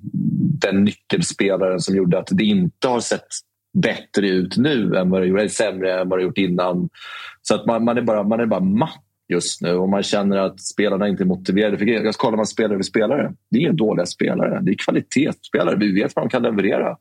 [0.60, 3.27] den nyckelspelaren som gjorde att det inte har sett
[3.73, 6.89] bättre ut nu än vad det gjorde, eller sämre än vad det gjort innan.
[7.41, 10.38] Så att man, man, är bara, man är bara matt just nu och man känner
[10.38, 11.77] att spelarna inte är motiverade.
[11.77, 13.34] För kollar man spelare för spelare.
[13.52, 14.60] Det är dåliga spelare.
[14.61, 15.76] Det är kvalitetsspelare.
[15.76, 16.97] Vi vet vad de kan leverera.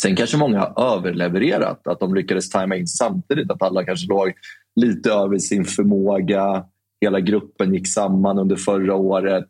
[0.00, 1.86] Sen kanske många har överlevererat.
[1.86, 3.50] Att de lyckades tajma in samtidigt.
[3.50, 4.32] Att alla kanske låg
[4.76, 6.64] lite över sin förmåga.
[7.00, 9.46] Hela gruppen gick samman under förra året.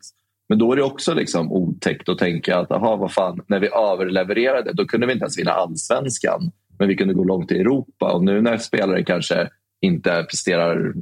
[0.49, 3.67] Men då är det också liksom otäckt att tänka att aha, vad fan, när vi
[3.67, 6.51] överlevererade då kunde vi inte ens vinna allsvenskan.
[6.79, 8.13] Men vi kunde gå långt i Europa.
[8.13, 9.49] Och nu när spelare kanske
[9.81, 10.93] inte presterar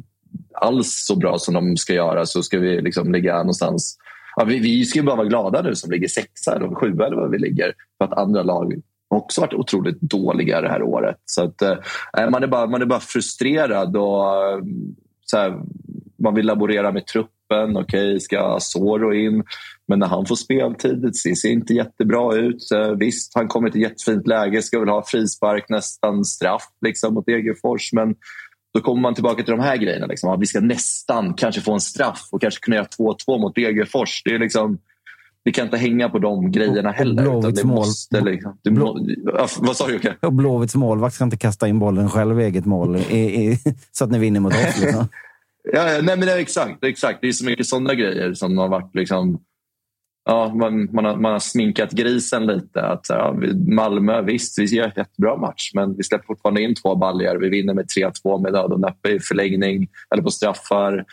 [0.53, 3.97] alls så bra som de ska göra så ska vi liksom ligga någonstans...
[4.35, 7.31] Ja, vi, vi ska bara vara glada nu som ligger sexa eller sjua eller vad
[7.31, 7.73] vi ligger.
[7.97, 11.17] För att andra lag också varit otroligt dåliga det här året.
[11.25, 11.77] Så att, eh,
[12.17, 14.59] eh man, är bara, man är bara frustrerad och eh,
[15.25, 15.59] så här,
[16.23, 17.77] man vill laborera med truppen.
[17.77, 19.43] Okej, okay, ska Soro in?
[19.87, 22.71] Men när han får speltid, det ser inte jättebra ut.
[22.71, 27.13] Eh, visst, han kommer till ett jättefint läge, ska väl ha frispark, nästan straff liksom,
[27.13, 27.93] mot Degerfors.
[27.93, 28.15] Men
[28.73, 30.05] då kommer man tillbaka till de här grejerna.
[30.05, 30.39] Liksom.
[30.39, 32.87] vi ska nästan kanske få en straff och kanske kunna göra
[33.27, 34.21] 2-2 mot Degerfors.
[34.25, 34.77] Det är liksom,
[35.45, 37.23] vi kan inte hänga på de grejerna heller.
[37.23, 37.75] Blåvitts mål.
[37.75, 38.99] Måste, liksom, du, Blå...
[39.25, 40.15] ja, vad sa du Jocke?
[40.21, 42.99] Och Blåvitts målvakt ska inte kasta in bollen själv i eget mål
[43.91, 44.81] så att ni vinner mot oss.
[44.81, 45.07] Liksom.
[45.73, 47.19] ja, nej, men det är exakt, exakt.
[47.21, 49.39] Det är så mycket sådana grejer som har varit liksom,
[50.25, 52.81] ja, man, man, har, man har sminkat grisen lite.
[52.81, 53.35] Att, ja,
[53.67, 57.35] Malmö, visst, vi gör en jättebra match men vi släpper fortfarande in två baljor.
[57.35, 57.85] Vi vinner med
[58.25, 61.05] 3-2 med död och näppe i förlängning eller på straffar.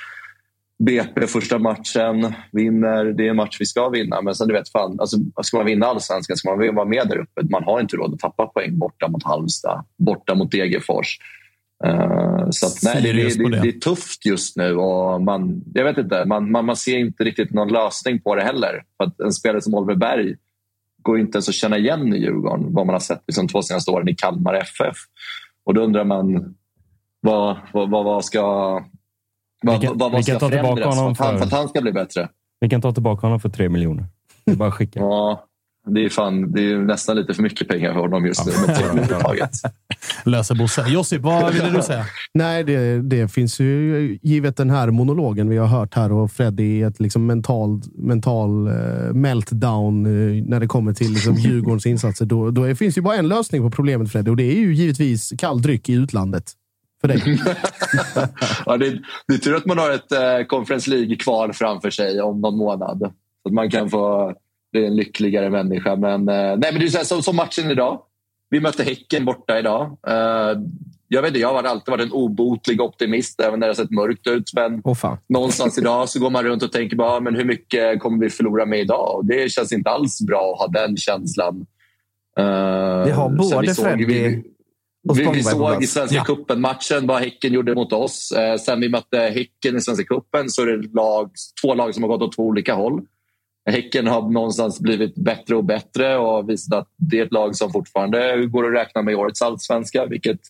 [0.84, 3.04] BP första matchen, vinner.
[3.04, 4.22] Det är en match vi ska vinna.
[4.22, 7.18] Men sen du vet, fan, alltså, ska man vinna allsvenskan ska man vara med där
[7.18, 7.42] uppe.
[7.50, 11.18] Man har inte råd att tappa poäng borta mot Halmstad, borta mot Degerfors.
[11.86, 15.84] Uh, så att, nej, det, det, det, det, är tufft just nu och man, jag
[15.84, 18.84] vet inte, man, man, man ser inte riktigt någon lösning på det heller.
[18.96, 20.34] För att en spelare som Oliver Berg
[21.02, 23.90] går inte ens att känna igen i Djurgården vad man har sett liksom, två senaste
[23.90, 24.96] åren i Kalmar FF.
[25.64, 26.54] Och då undrar man
[27.20, 28.84] vad, vad, vad, vad ska,
[29.62, 31.92] vad, vi kan, vad, vad ska förändras för att, han, för att han ska bli
[31.92, 32.28] bättre?
[32.60, 34.04] Vi kan ta tillbaka honom för tre miljoner.
[34.44, 35.00] Det är bara att skicka.
[35.00, 35.44] ja,
[35.86, 38.52] det är, fan, det är nästan lite för mycket pengar för honom just nu.
[40.30, 40.84] Löser Bosse.
[40.88, 42.04] Josip, vad ville du säga?
[42.34, 46.62] Nej, det, det, finns ju, givet den här monologen vi har hört här och Freddy
[46.62, 52.26] i ett liksom mental, mental uh, meltdown uh, när det kommer till liksom Djurgårdens insatser.
[52.26, 55.32] Då, då finns ju bara en lösning på problemet Freddy och det är ju givetvis
[55.38, 56.52] kall dryck i utlandet.
[57.02, 57.22] För dig.
[58.66, 58.98] ja, det,
[59.28, 62.98] det är tur att man har ett uh, Conference League-kval framför sig om någon månad.
[63.42, 64.34] Så att man kan få
[64.72, 65.96] bli en lyckligare människa.
[65.96, 68.00] Men, uh, nej, men det är så här, som, som matchen idag.
[68.50, 69.98] Vi mötte Häcken borta idag.
[70.08, 70.62] Uh,
[71.08, 73.90] jag vet inte, jag har alltid varit en obotlig optimist även när det har sett
[73.90, 74.50] mörkt ut.
[74.54, 78.18] Men oh, någonstans idag så går man runt och tänker bara, men hur mycket kommer
[78.18, 79.16] vi förlora med idag?
[79.16, 81.66] Och det känns inte alls bra att ha den känslan.
[82.40, 84.42] Uh, vi har både Freddy
[85.02, 86.24] vi, vi, vi såg i Svenska ja.
[86.24, 88.32] cupen-matchen vad Häcken gjorde mot oss.
[88.32, 91.30] Eh, sen vi mötte Häcken i Svenska cupen så är det lag,
[91.62, 93.02] två lag som har gått åt två olika håll.
[93.70, 97.72] Häcken har någonstans blivit bättre och bättre och visat att det är ett lag som
[97.72, 100.40] fortfarande går att räkna med i årets allsvenska, vilket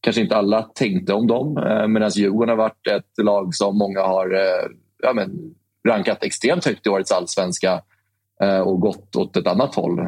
[0.00, 1.56] kanske inte alla tänkte om dem.
[1.56, 4.70] Eh, Medan Djurgården har varit ett lag som många har eh,
[5.02, 5.54] ja, men,
[5.88, 7.82] rankat extremt högt i årets allsvenska
[8.42, 9.98] eh, och gått åt ett annat håll,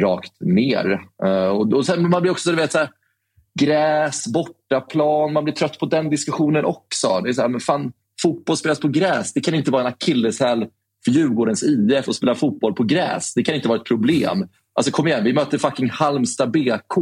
[0.00, 1.00] rakt ner.
[1.52, 2.90] Och, och sen, man blir också, du vet, så här,
[3.58, 7.20] gräs, bortaplan, man blir trött på den diskussionen också.
[7.24, 9.88] Det är så här, men fan, fotboll spelas på gräs, det kan inte vara en
[9.88, 10.66] akilleshäl
[11.04, 13.34] för Djurgårdens IF att spela fotboll på gräs.
[13.34, 14.48] Det kan inte vara ett problem.
[14.74, 16.98] Alltså kom igen, vi möter fucking Halmstad BK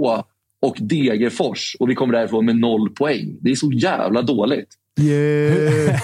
[0.63, 3.39] och Degerfors och vi kommer därifrån med noll poäng.
[3.41, 4.69] Det är så jävla dåligt.
[5.01, 6.01] Yeah.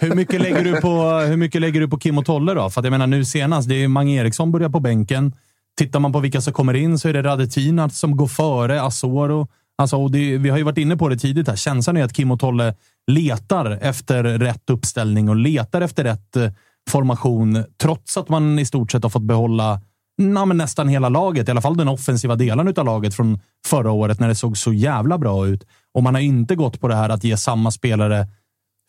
[0.00, 2.70] hur, mycket lägger du på, hur mycket lägger du på Kim och Tolle då?
[2.70, 5.32] För att jag menar nu senast, det är Mange Eriksson börjar på bänken.
[5.76, 9.48] Tittar man på vilka som kommer in så är det Radetina som går före Asoro.
[9.78, 11.56] Alltså, och det, vi har ju varit inne på det tidigt här.
[11.56, 12.74] Känslan är att Kim och Tolle
[13.06, 16.50] letar efter rätt uppställning och letar efter rätt eh,
[16.90, 19.80] formation, trots att man i stort sett har fått behålla
[20.18, 23.90] na, men nästan hela laget, i alla fall den offensiva delen av laget från förra
[23.90, 25.66] året när det såg så jävla bra ut.
[25.94, 28.28] Och man har inte gått på det här att ge samma spelare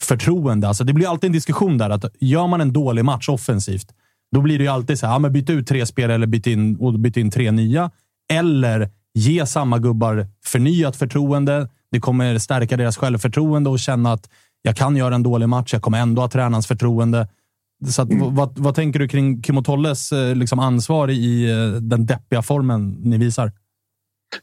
[0.03, 0.67] förtroende.
[0.67, 3.93] Alltså det blir alltid en diskussion där att gör man en dålig match offensivt,
[4.31, 6.47] då blir det ju alltid så här, ja, men byt ut tre spelare eller byt
[6.47, 7.91] in, och byt in tre nya.
[8.33, 11.69] Eller ge samma gubbar förnyat förtroende.
[11.91, 14.29] Det kommer stärka deras självförtroende och känna att
[14.61, 15.73] jag kan göra en dålig match.
[15.73, 17.27] Jag kommer ändå ha tränarens förtroende.
[17.89, 21.81] Så att, vad, vad tänker du kring Kim och Tolles eh, liksom ansvar i eh,
[21.81, 23.51] den deppiga formen ni visar?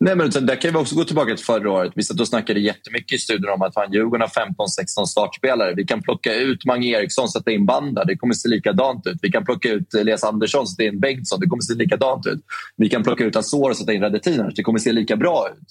[0.00, 1.92] Nej, men där kan vi också gå tillbaka till förra året.
[1.94, 5.74] Vi satt och snackade jättemycket i studion om att fan, Djurgården har 15-16 startspelare.
[5.74, 8.04] Vi kan plocka ut Mange Eriksson och sätta in Banda.
[8.04, 9.18] Det kommer se likadant ut.
[9.22, 11.40] Vi kan plocka ut Elias Andersson och sätta in Bengtsson.
[11.40, 12.40] Det kommer se likadant ut.
[12.76, 14.54] Vi kan plocka ut Azor och sätta in Radetinac.
[14.56, 15.68] Det kommer se lika bra ut.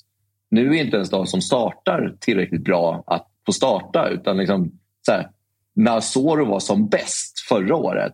[0.49, 4.09] Nu är inte ens de som startar tillräckligt bra att få starta.
[4.09, 4.71] Utan liksom,
[5.05, 5.27] så här,
[5.75, 8.13] när Azor var som bäst förra året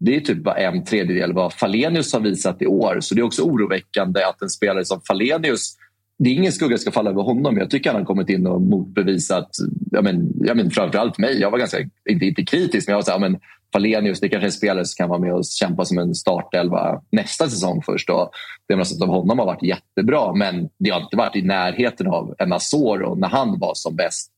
[0.00, 2.98] det är typ bara en tredjedel vad Falenius har visat i år.
[3.00, 5.76] Så det är också oroväckande att en spelare som Falenius
[6.18, 7.56] det är ingen skugga ska falla över honom.
[7.56, 9.50] Jag tycker han har kommit in och motbevisat,
[9.90, 11.40] jag men, jag men framförallt mig.
[11.40, 11.78] Jag var ganska,
[12.10, 13.38] inte, inte kritisk, men jag var så här, men
[13.72, 17.02] Falenius, det kanske är en spelare som kan vara med och kämpa som en startelva
[17.10, 18.10] nästa säsong först.
[18.10, 18.30] Och
[18.68, 21.42] det man har sett av honom har varit jättebra, men det har inte varit i
[21.42, 24.30] närheten av en Azor när han var som bäst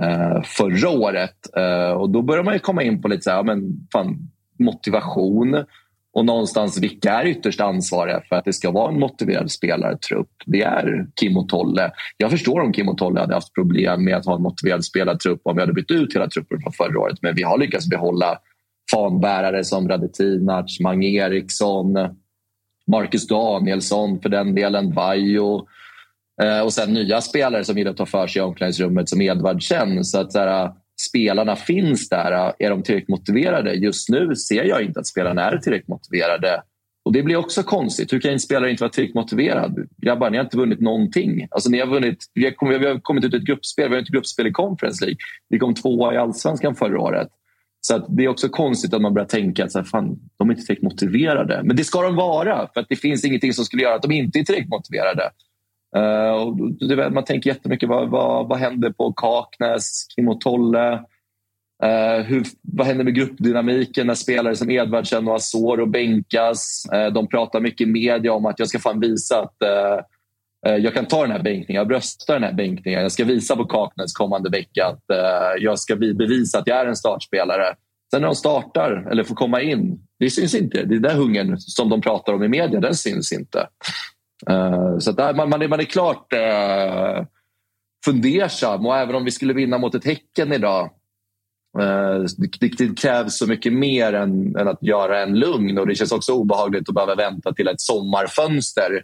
[0.00, 1.56] eh, förra året.
[1.56, 5.64] Eh, och då börjar man ju komma in på lite så här, men fan, motivation
[6.12, 10.30] och någonstans vilka är ytterst ansvariga för att det ska vara en motiverad spelartrupp?
[10.46, 11.90] Det är Kim och Tolle.
[12.16, 15.40] Jag förstår om Kim och Tolle hade haft problem med att ha en motiverad spelartrupp
[15.42, 17.18] om vi hade bytt ut hela truppen från förra året.
[17.22, 18.38] Men vi har lyckats behålla
[18.92, 21.94] fanbärare som Radetinac, Mange Eriksson,
[22.86, 25.66] Marcus Danielsson för den delen, Bajo.
[26.42, 30.04] Eh, och sen nya spelare som gillar att ta för sig i omklädningsrummet som Edvardsen.
[30.04, 32.52] Så att, så här, spelarna finns där.
[32.58, 33.74] Är de tillräckligt motiverade?
[33.74, 36.62] Just nu ser jag inte att spelarna är tillräckligt motiverade.
[37.04, 38.12] Och Det blir också konstigt.
[38.12, 39.88] Hur kan en spelare inte vara tillräckligt motiverad?
[39.96, 41.48] Grabbar, ni har inte vunnit någonting.
[41.50, 43.88] Alltså, ni har vunnit, vi, har kommit, vi har kommit ut i ett gruppspel.
[43.88, 45.18] Vi har inte gruppspel i Conference League.
[45.48, 47.28] Vi kom tvåa i allsvenskan förra året.
[47.80, 50.52] Så det är också konstigt att man börjar tänka att så här, fan, de är
[50.52, 51.62] inte tillräckligt motiverade.
[51.64, 54.12] Men det ska de vara, för att det finns ingenting som skulle göra att de
[54.12, 55.30] inte är tillräckligt motiverade.
[55.98, 56.56] Eh, och
[56.88, 61.04] det, man tänker jättemycket vad, vad, vad händer på Kaknäs, Kim och Tolle?
[61.84, 66.86] Uh, hur, vad händer med gruppdynamiken när spelare som Edvardsen och Azor och bänkas?
[66.92, 69.56] Uh, eh, de pratar mycket i media om att jag ska fan visa att
[70.62, 73.02] jag kan ta den här bänkningen, jag bröstar den här bänkningen.
[73.02, 75.04] Jag ska visa på Kaknäs kommande vecka att
[75.58, 77.74] jag ska bevisa att jag är en startspelare.
[78.10, 80.84] Sen när de startar eller får komma in, det syns inte.
[80.84, 83.68] Det är där hungern som de pratar om i media, den syns inte.
[84.50, 87.26] Uh, så där, man, man, är, man är klart uh,
[88.04, 90.90] fundersam och även om vi skulle vinna mot ett Häcken idag
[91.78, 95.94] uh, det, det, krävs så mycket mer än, än, att göra en lugn och det
[95.94, 99.02] känns också obehagligt att behöva vänta till ett sommarfönster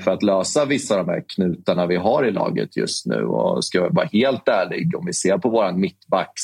[0.00, 3.24] för att lösa vissa av de här knutarna vi har i laget just nu.
[3.24, 6.42] Och ska jag vara helt ärlig, om vi ser på vår mittbacks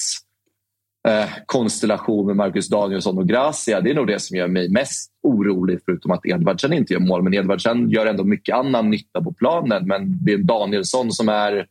[1.09, 3.81] eh, konstellation med Marcus Danielsson och Gracia.
[3.81, 7.23] Det är nog det som gör mig mest orolig förutom att Edvardsen inte gör mål.
[7.23, 9.87] Men Edvardsen gör ändå mycket annan nytta på planen.
[9.87, 11.67] Men det är Danielsson som är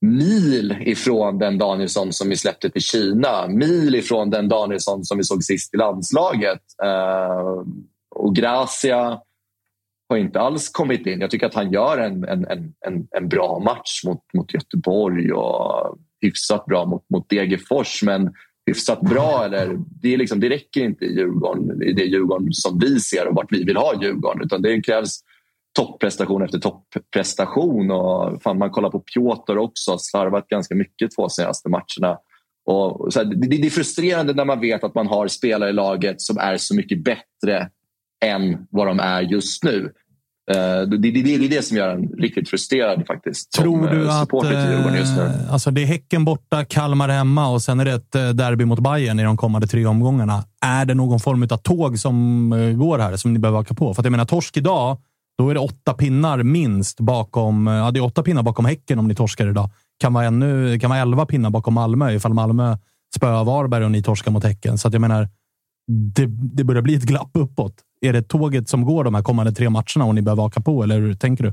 [0.00, 3.46] mil ifrån den Danielsson som vi släppte till Kina.
[3.48, 6.62] Mil ifrån den Danielsson som vi såg sist i landslaget.
[6.82, 7.62] Eh,
[8.10, 9.20] och Gracia
[10.08, 11.20] har inte alls kommit in.
[11.20, 12.46] Jag tycker att han gör en, en,
[12.86, 18.02] en, en bra match mot, mot Göteborg och hyfsat bra mot, mot Degerfors.
[18.02, 18.32] Men
[18.66, 22.78] hyfsat bra, eller, det, är liksom, det räcker inte i Djurgården, i det Djurgården som
[22.78, 24.42] vi ser och vart vi vill ha Djurgården.
[24.44, 25.20] Utan det krävs
[25.74, 27.90] topprestation efter topprestation.
[27.90, 32.18] Och fan, man kollar på Piotr också, har slarvat ganska mycket två senaste matcherna.
[32.66, 35.72] Och, så här, det, det, är frustrerande när man vet att man har spelare i
[35.72, 37.70] laget som är så mycket bättre
[38.24, 39.92] än vad de är just nu.
[40.50, 43.52] Uh, det, det, det, är det som gör en riktigt frustrerad faktiskt.
[43.52, 44.32] Tror du uh, att.
[44.32, 48.80] Uh, alltså det är Häcken borta, Kalmar hemma och sen är det ett derby mot
[48.80, 50.44] Bayern i de kommande tre omgångarna.
[50.60, 53.94] Är det någon form av tåg som går här som ni behöver haka på?
[53.94, 54.98] För att jag menar, torsk idag,
[55.38, 57.66] då är det åtta pinnar minst bakom.
[57.66, 59.70] Ja, det är åtta pinnar bakom Häcken om ni torskar idag.
[60.00, 62.76] Kan vara, ännu, kan vara elva pinnar bakom Malmö ifall Malmö
[63.16, 64.78] spöar Varberg och ni torskar mot Häcken.
[64.78, 65.28] Så att jag menar,
[65.86, 67.74] det, det börjar bli ett glapp uppåt.
[68.04, 70.82] Är det tåget som går de här kommande tre matcherna och ni behöver haka på,
[70.82, 71.52] eller hur tänker du?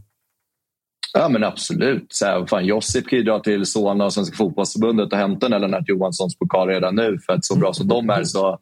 [1.13, 2.05] Ja, men absolut.
[2.09, 5.61] Så här, fan, Josip kan ju dra till Solna och Svenska fotbollsförbundet och hämta en
[5.61, 7.19] Lennart Johanssons pokal redan nu.
[7.25, 8.59] För att så bra som de är så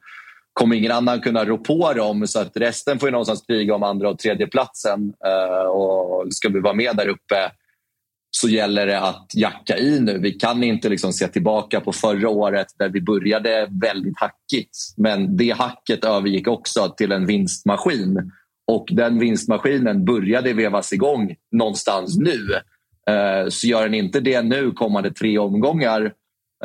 [0.53, 2.27] kommer ingen annan kunna rå på dem.
[2.27, 5.13] Så att resten får ju någonstans kriga om andra och tredje platsen.
[5.27, 7.51] Uh, och Ska vi vara med där uppe
[8.31, 10.19] så gäller det att jacka i nu.
[10.19, 14.77] Vi kan inte liksom se tillbaka på förra året där vi började väldigt hackigt.
[14.97, 18.31] Men det hacket övergick också till en vinstmaskin.
[18.67, 22.53] Och den vinstmaskinen började vevas igång någonstans nu.
[23.09, 26.13] Eh, så gör den inte det nu kommande tre omgångar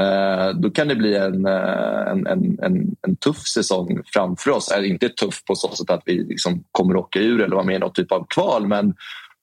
[0.00, 4.74] eh, då kan det bli en, eh, en, en, en, en tuff säsong framför oss.
[4.84, 7.78] Inte tuff på så sätt att vi liksom kommer åka ur eller vara med i
[7.78, 8.94] någon typ av kval men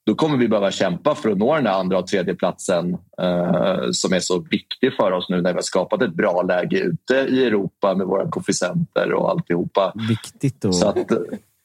[0.06, 3.78] då kommer vi behöva kämpa för att nå den där andra och tredje platsen eh,
[3.92, 7.14] som är så viktig för oss nu när vi har skapat ett bra läge ute
[7.14, 9.94] i Europa med våra koefficienter och alltihopa.
[10.10, 11.18] Viktigt att Så att, eh,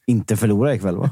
[0.07, 1.11] inte förlora ikväll, va?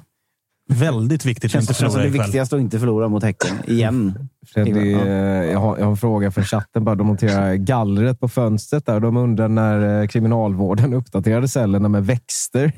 [0.72, 2.22] Väldigt viktigt att inte det förlora det ikväll.
[2.22, 3.56] viktigaste att inte förlora mot Häcken.
[3.66, 4.28] Igen.
[4.46, 4.98] Freddy, Ja.
[5.06, 6.84] eh, jag, har, jag har en fråga från chatten.
[6.84, 8.86] Bara, de monterar gallret på fönstret.
[8.86, 9.00] där.
[9.00, 12.72] De undrar när eh, kriminalvården uppdaterade cellerna med växter.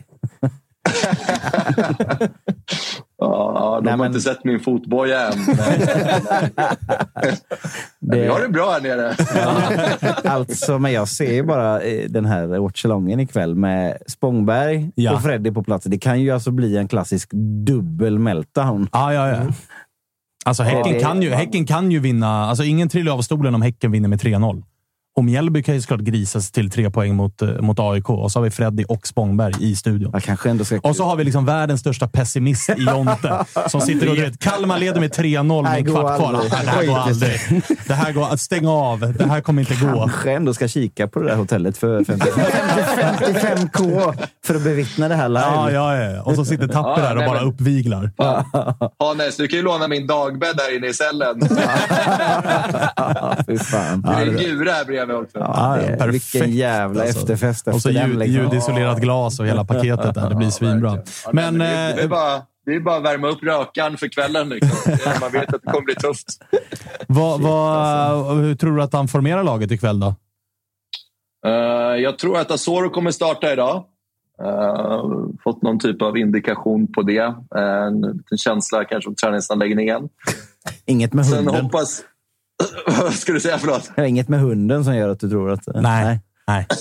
[3.18, 5.38] ja, de har inte sett min fotboja än.
[8.00, 9.14] Men, men vi har det bra här nere.
[10.30, 15.12] Alltså, men jag ser ju bara eh, den här watchalongen ikväll med Spångberg Ja.
[15.14, 15.84] och Freddy på plats.
[15.84, 17.30] Det kan ju alltså bli en klassisk
[17.66, 18.88] dubbel meltdown.
[18.92, 19.42] Ja, ja, ja.
[20.44, 22.44] Alltså, häcken, det- kan ju, häcken kan ju vinna.
[22.46, 24.62] Alltså, ingen trillar av stolen om Häcken vinner med 3-0.
[25.16, 28.10] Och Mjällby kan ju såklart grisas till tre poäng mot, eh, mot AIK.
[28.10, 30.10] Och så har vi Freddy och Spångberg i studion.
[30.12, 30.78] Jag kanske ändå ska...
[30.82, 33.44] Och så har vi liksom världens största pessimist i Jonte.
[33.68, 36.42] som sitter och du vet, Kalmar leder med 3-0 med en kvart kvar.
[36.50, 37.40] Det här går aldrig.
[37.86, 38.36] Det här går...
[38.36, 39.14] Stäng av.
[39.18, 39.98] Det här kommer inte gå.
[39.98, 44.14] kanske ändå ska kika på det där hotellet för 50 55k
[44.46, 45.40] för att bevittna det här live.
[45.46, 46.22] Ja, ja, ja.
[46.22, 48.10] Och så sitter Tapper Ja, där och nej, bara men- uppviglar.
[48.98, 51.40] Hannes, du kan ju låna min dagbädd där inne i cellen.
[53.46, 54.02] Fy fan.
[54.02, 55.38] Det är en gura här bredvid också.
[55.38, 57.18] Ja, Ja, det- vilken jävla alltså.
[57.20, 58.34] efterfest Och så efter ljud, Liksom.
[58.42, 60.28] ljudisolerat glas och hela paketet där.
[60.28, 60.98] Det blir svinbra.
[61.24, 63.96] Ja, Men, det, är- det, är eh, bara, det är bara att värma upp rökan
[63.96, 64.48] för kvällen.
[64.48, 64.92] Liksom.
[65.20, 66.26] Man vet att det kommer bli tufft.
[67.08, 70.14] vad, vad, hur tror du att han formerar laget ikväll då?
[71.46, 71.52] Eh,
[72.02, 73.84] jag tror att Asoro kommer starta idag.
[74.42, 75.04] Eh,
[75.44, 77.20] fått någon typ av indikation på det.
[77.56, 80.08] Uh, en liten känsla kanske om träningsanläggningen.
[80.86, 81.64] Inget med Sen hunden.
[81.64, 82.02] hoppas...
[82.86, 83.58] Vad ska du säga?
[83.58, 83.92] Förlåt.
[83.96, 85.66] Det är inget med hunden som gör att du tror att...
[85.74, 86.20] Nej.
[86.46, 86.66] Nej.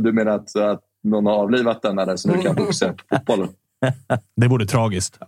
[0.00, 3.48] Du menar att, att någon har avlivat den eller så nu kan fokusera på fotboll?
[4.36, 5.18] Det vore tragiskt.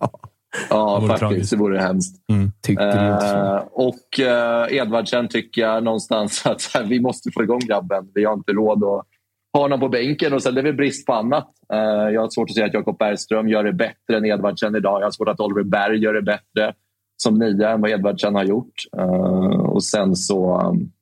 [0.70, 1.18] Ja, Det faktiskt.
[1.18, 1.50] tragiskt.
[1.50, 2.16] Det vore hemskt.
[2.28, 2.52] Mm.
[2.78, 8.10] Eh, och uh, Edvardsen tycker jag någonstans att så här, vi måste få igång grabben.
[8.14, 9.06] Vi har inte råd att
[9.52, 10.32] ha honom på bänken.
[10.32, 11.48] Och sen det är väl brist på annat.
[11.72, 11.78] Eh,
[12.14, 15.00] jag har svårt att se att Jakob Bergström gör det bättre än Edvardsen idag.
[15.00, 16.74] Jag har svårt att Oliver Berg gör det bättre
[17.22, 18.74] som nia än vad Edvardsen har gjort.
[18.98, 20.92] Eh, och sen så um,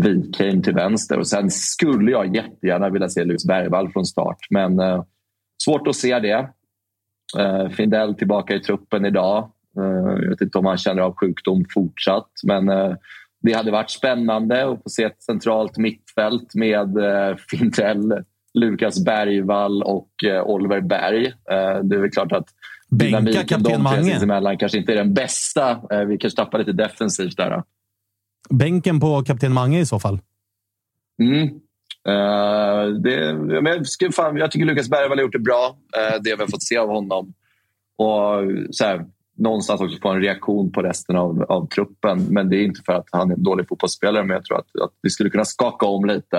[0.00, 1.18] Wikheim till vänster.
[1.18, 4.38] Och sen skulle jag jättegärna vilja se Luis Bergvall från start.
[4.50, 5.04] Men eh,
[5.64, 6.48] svårt att se det.
[7.38, 9.50] Uh, Findell tillbaka i truppen idag.
[9.74, 12.30] Jag vet inte om han känner av sjukdom fortsatt.
[12.44, 12.66] Men
[13.42, 18.24] det hade varit spännande att få se ett centralt mittfält med uh, Findell,
[18.54, 20.10] Lukas Bergvall och
[20.44, 21.32] Oliver Berg.
[21.82, 22.48] Det är väl klart att
[22.90, 24.04] Bänka kapten Mange.
[24.04, 25.70] sinsemellan kanske inte är den bästa.
[25.70, 27.62] Eh, vi kanske tappar lite defensivt där.
[28.50, 30.20] Bänken på kapten Mange i så fall.
[31.22, 31.42] Mm.
[32.08, 36.42] Eh, det, men fan, jag tycker Lukas Bergvall har gjort det bra, uh, det vi
[36.42, 37.34] har fått se av honom.
[37.96, 39.06] Och så här,
[39.38, 42.26] Någonstans också få en reaktion på resten av, av truppen.
[42.30, 44.80] Men det är inte för att han är en dålig fotbollsspelare, men jag tror att,
[44.84, 46.38] att vi skulle kunna skaka om lite.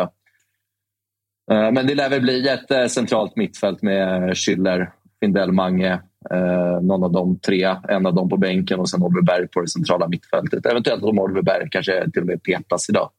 [1.51, 4.87] Eh, men det lär väl bli ett centralt mittfält med Schüller,
[5.19, 5.99] Findell, Mange.
[6.31, 9.61] Eh, någon av de tre, en av dem på bänken och sen Oliver Berg på
[9.61, 10.65] det centrala mittfältet.
[10.65, 13.09] Eventuellt om Oliver Berg kanske till och med petas idag.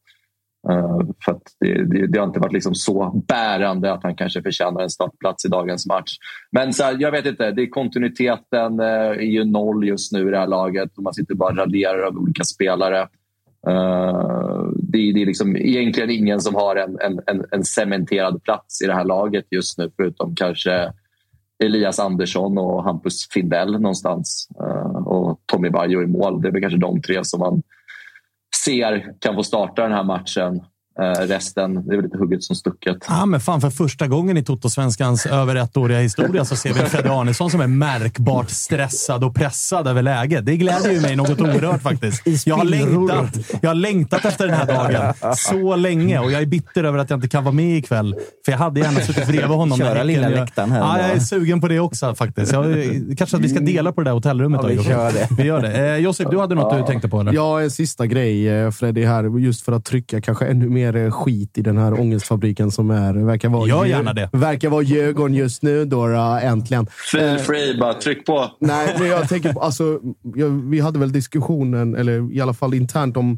[0.69, 4.41] Uh, för att det, det, det har inte varit liksom så bärande att han kanske
[4.41, 6.11] förtjänar en startplats i dagens match.
[6.51, 10.27] Men så här, jag vet inte, det är kontinuiteten uh, är ju noll just nu
[10.27, 10.97] i det här laget.
[10.97, 13.01] Man sitter bara och raderar över olika spelare.
[13.67, 18.81] Uh, det, det är liksom egentligen ingen som har en, en, en, en cementerad plats
[18.81, 20.93] i det här laget just nu förutom kanske
[21.61, 24.47] Elias Andersson och Hampus Findell någonstans.
[24.59, 26.41] Eh, och Tommy Vaiho i mål.
[26.41, 27.63] Det är väl kanske de tre som man
[28.65, 30.61] ser kan få starta den här matchen.
[31.01, 32.97] Eh, resten, det är väl lite hugget som stucket.
[33.07, 37.09] Ja, men fan, för första gången i Toto-svenskans över ettåriga historia så ser vi Freddy
[37.09, 40.45] Arnesson som är märkbart stressad och pressad över läget.
[40.45, 42.47] Det gläder ju mig något oerhört faktiskt.
[42.47, 46.45] Jag har, längtat, jag har längtat efter den här dagen så länge och jag är
[46.45, 48.15] bitter över att jag inte kan vara med ikväll.
[48.45, 49.77] För jag hade gärna suttit bredvid honom.
[49.77, 52.53] Köra lilla läktaren här Ja, jag är sugen på det också faktiskt.
[52.53, 52.63] Jag,
[53.17, 54.59] kanske att vi ska dela på det där hotellrummet.
[54.63, 54.91] Ja, då, vi Josef.
[54.91, 55.27] kör det.
[55.37, 55.89] Vi gör det.
[55.89, 57.19] Eh, Josip, du hade något du tänkte på?
[57.19, 57.33] Eller?
[57.33, 59.39] Ja, en sista grej eh, Freddy här.
[59.39, 63.13] Just för att trycka kanske ännu mer eh, skit i den här ångestfabriken som är,
[63.13, 64.29] verkar vara, Gör gärna det.
[64.33, 66.05] Verkar vara Djurgården just nu då,
[66.43, 66.87] äntligen.
[67.11, 68.51] Feel free, bara tryck på.
[68.59, 69.99] Nej, men jag tänker på, alltså,
[70.35, 73.37] jag, vi hade väl diskussionen, eller i alla fall internt, om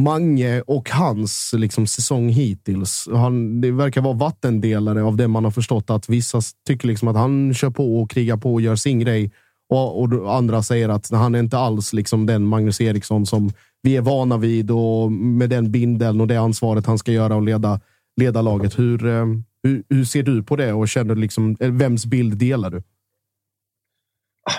[0.00, 3.08] Mange och hans liksom, säsong hittills.
[3.12, 5.90] Han, det verkar vara vattendelare av det man har förstått.
[5.90, 9.30] Att vissa tycker liksom att han kör på och krigar på och gör sin grej.
[9.68, 13.52] Och, och andra säger att han är inte alls liksom den Magnus Eriksson som
[13.86, 17.42] vi är vana vid och med den bindeln och det ansvaret han ska göra och
[17.42, 17.80] leda,
[18.16, 18.78] leda laget.
[18.78, 19.26] Hur, eh,
[19.62, 22.82] hur, hur ser du på det och känner liksom, eh, vems bild delar du?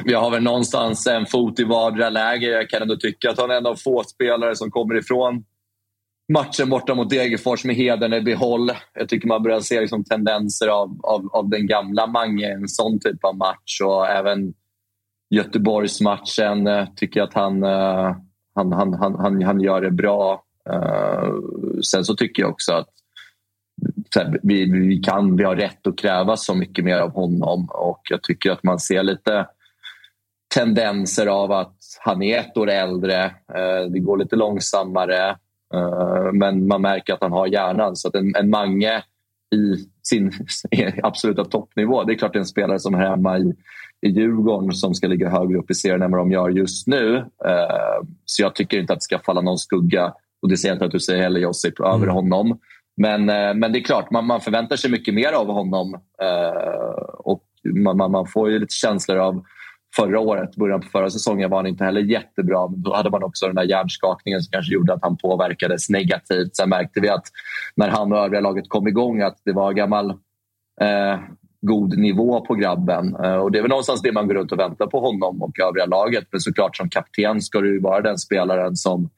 [0.06, 2.50] jag har väl någonstans en fot i vardera läger.
[2.50, 5.44] Jag kan ändå tycka att han är en av få spelare som kommer ifrån
[6.34, 8.72] matchen borta mot Degerfors med hedern i behåll.
[8.94, 13.00] Jag tycker man börjar se liksom tendenser av, av, av den gamla Mange en sån
[13.00, 13.82] typ av match.
[13.84, 14.54] Och även
[15.30, 17.64] Göteborgsmatchen eh, tycker jag att han,
[18.58, 20.44] han, han, han, han, han gör det bra.
[20.70, 21.34] Eh,
[21.92, 22.90] sen så tycker jag också att
[24.14, 27.68] så här, vi, vi, kan, vi har rätt att kräva så mycket mer av honom
[27.70, 29.48] och jag tycker att man ser lite
[30.56, 33.26] tendenser av att han är ett år äldre.
[33.26, 35.30] Eh, det går lite långsammare.
[35.74, 37.96] Eh, men man märker att han har hjärnan.
[37.96, 39.04] Så att en, en Mange
[39.56, 40.32] i sin
[41.04, 42.04] absoluta toppnivå.
[42.04, 43.54] Det är klart det är en spelare som är hemma i,
[44.02, 47.26] i Djurgården som ska ligga högre upp i serien än vad de gör just nu.
[48.26, 50.86] Så jag tycker inte att det ska falla någon skugga, och det ser jag inte
[50.86, 52.10] att du säger heller Josip, över Mm.
[52.10, 52.60] honom.
[52.98, 53.26] Men,
[53.60, 56.00] men det är klart, man, man förväntar sig mycket mer av honom.
[57.18, 59.44] Och man, man, man får ju lite känslor av
[59.96, 62.68] förra året, början på förra säsongen var han inte heller jättebra.
[62.68, 66.56] Men då hade man också den där hjärnskakningen som kanske gjorde att han påverkades negativt.
[66.56, 67.26] Sen märkte vi att
[67.76, 70.10] när han och övriga laget kom igång att det var gammal
[70.82, 71.20] eh,
[71.62, 73.16] god nivå på grabben.
[73.24, 75.60] Eh, och Det är väl någonstans det man går runt och väntar på honom och
[75.60, 76.28] övriga laget.
[76.32, 79.10] Men såklart som kapten ska du ju vara den spelaren som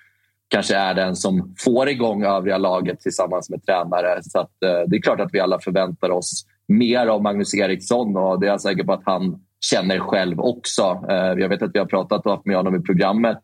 [0.48, 4.20] kanske är den som får igång övriga laget tillsammans med tränare.
[4.24, 8.18] Så att, eh, det är klart att vi alla förväntar oss mer av Magnus Eriksson
[8.18, 11.06] och det är jag säker på att han känner själv också.
[11.10, 13.38] Eh, jag vet att vi har pratat och haft med honom i programmet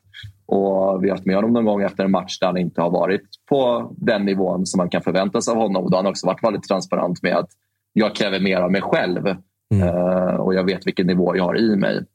[0.46, 2.90] och vi har haft med honom någon gång efter en match där han inte har
[2.90, 5.84] varit på den nivån som man kan förvänta sig av honom.
[5.84, 7.50] Och då har han också varit väldigt transparent med att
[7.94, 11.76] jag kräver mer av mig själv eh, och jag vet vilken nivå jag har i
[11.76, 12.06] mig.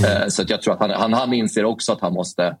[0.00, 2.56] Eh, så att jag tror att han, han, han inser också att han måste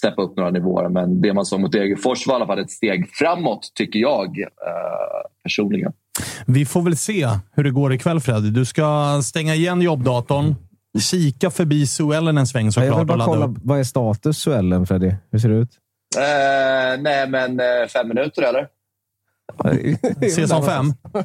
[0.00, 0.88] steppa upp några nivåer.
[0.88, 4.38] Men det man såg mot Degerfors var i alla fall ett steg framåt, tycker jag
[4.40, 4.46] eh,
[5.44, 5.92] personligen.
[6.46, 8.50] Vi får väl se hur det går ikväll, Freddy.
[8.50, 10.54] Du ska stänga igen jobbdatorn,
[11.00, 13.56] kika förbi Suellen en sväng Jag såklart vill och bara ladda kolla, upp.
[13.62, 15.12] vad är status Suellen, Freddy?
[15.32, 15.70] Hur ser det ut?
[16.16, 18.66] Eh, nej, men eh, fem minuter eller?
[20.22, 20.94] Ses om fem?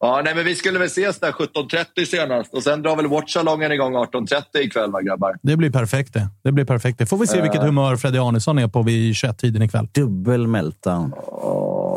[0.00, 3.72] Ja, nej, men vi skulle väl ses där 17.30 senast och sen drar väl Watchalongen
[3.72, 5.36] igång 18.30 ikväll, va, grabbar?
[5.42, 6.28] Det blir perfekt det.
[6.44, 6.98] Det blir perfekt.
[6.98, 7.42] Det får vi se Eh.
[7.42, 9.88] vilket humör Freddy Arnesson är på vid 21-tiden ikväll.
[9.94, 11.12] Dubbel meltdown.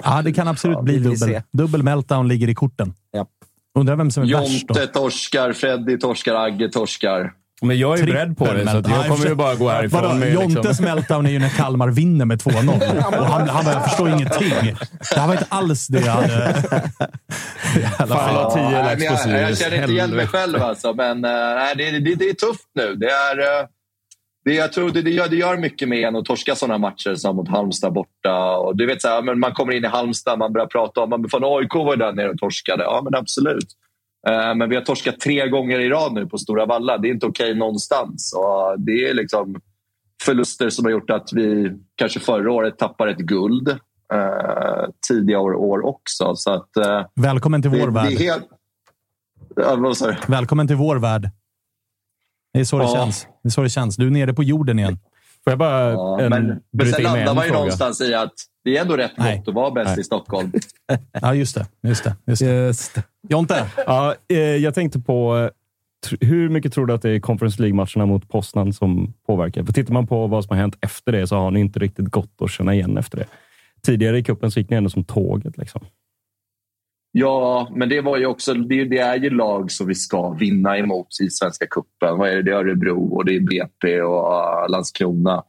[0.04, 1.30] Ja, det kan absolut bli vill vi dubbel.
[1.36, 1.42] se.
[1.52, 2.94] Dubbel meltdown ligger i korten.
[3.14, 3.28] Japp.
[3.80, 4.74] Undrar vem som är värst då.
[4.80, 7.34] Jonte torskar, Freddy torskar, Agge torskar.
[7.62, 10.16] Men jag är beredd på det, så att jag kommer ju bara gå härifrån Vadå?
[10.16, 10.34] med...
[10.34, 12.98] Jontes Liksom, meltdown är ju när Kalmar vinner med 2-0.
[13.20, 14.76] Och han, han bara, jag förstår ingenting.
[15.14, 16.54] Det här var inte alls det jag hade...
[17.98, 21.32] Fan, jag la tio på jag, jag känner inte igen mig själv alltså, men eh,
[21.32, 22.96] nej, det, det, det är tufft nu.
[22.96, 23.68] Det är, eh,
[24.46, 27.16] det, jag tror det, det, gör, det gör mycket med en att torska sådana matcher
[27.16, 28.58] som mot Halmstad borta.
[28.58, 31.14] Och du vet, så här, men man kommer in i Halmstad, man börjar prata om
[31.14, 32.84] att AIK var där nere och torskade.
[32.84, 33.68] Ja, men absolut.
[34.30, 36.98] Eh, Men vi har torskat tre gånger i rad nu på Stora Valla.
[36.98, 38.34] Det är inte okej någonstans.
[38.38, 39.62] Och det är liksom
[40.24, 43.70] förluster som har gjort att vi kanske förra året tappade ett guld.
[44.14, 46.36] Eh, tidiga år, också.
[46.36, 48.10] Så att, eh, Välkommen till vår det, värld.
[48.10, 48.48] det helt...
[49.56, 50.16] Ja?
[50.28, 51.30] Välkommen till vår värld.
[52.54, 52.96] Det är så det Ja.
[52.96, 53.28] känns.
[53.44, 53.96] Det är så det känns.
[53.96, 55.00] Du är nere på jorden igen.
[55.50, 57.60] Får jag bara Ja, en, men, men sen landar man ju fråga?
[57.60, 59.38] någonstans i att det är ändå rätt Nej.
[59.38, 60.00] gott att vara bäst Nej.
[60.00, 60.52] i Stockholm.
[61.22, 61.66] Ja, just det.
[61.84, 62.16] Just det.
[62.26, 62.46] Just det.
[62.52, 63.04] Just det.
[63.30, 65.50] Jonte, Ja, eh, jag tänkte på eh,
[66.28, 69.64] hur mycket tror du att det är Conference League-matcherna mot Poznan som påverkar?
[69.64, 72.08] För tittar man på vad som har hänt efter det så har ni inte riktigt
[72.08, 73.26] gått att känna igen efter det.
[73.86, 75.58] Tidigare i cupen så gick ni ändå som tåget.
[75.58, 75.82] Liksom.
[77.12, 80.78] Ja, men det var ju också det, det är ju lag som vi ska vinna
[80.78, 82.18] emot i Svenska cupen.
[82.18, 82.42] Vad är det?
[82.42, 85.44] Det är Örebro och det är BP och eh, Landskrona.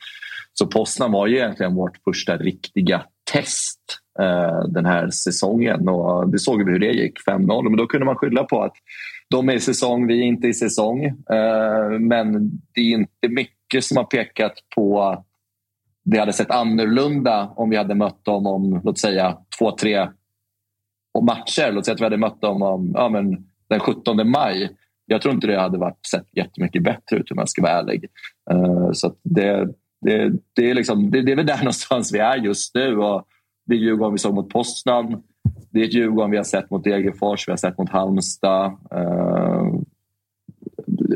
[0.52, 3.80] Så Poznan var ju egentligen vårt första riktiga test
[4.20, 5.88] eh, den här säsongen.
[5.88, 7.62] Och det såg vi hur det gick, 5-0.
[7.62, 8.74] Men då kunde man skylla på att
[9.30, 11.04] de är i säsong, vi är inte i säsong.
[11.04, 15.26] Eh, men det är inte mycket som har pekat på att
[16.04, 20.08] det hade sett annorlunda om vi hade mött dem om, låt säga, två, tre
[21.12, 21.72] och matcher.
[21.72, 24.76] Låt säga att vi hade mött dem om, ja, men den 17 maj.
[25.06, 28.06] Jag tror inte det hade varit sett jättemycket bättre ut om jag ska vara ärlig.
[28.52, 29.68] Uh, så att det,
[30.00, 32.96] det, det, är liksom, det, det är väl där någonstans vi är just nu.
[32.96, 33.24] Och
[33.66, 35.22] det är Djurgården vi såg mot Poznan.
[35.70, 38.76] Det är ett Djurgården vi har sett mot Degerfors, vi har sett mot Halmstad.
[38.94, 39.80] Uh,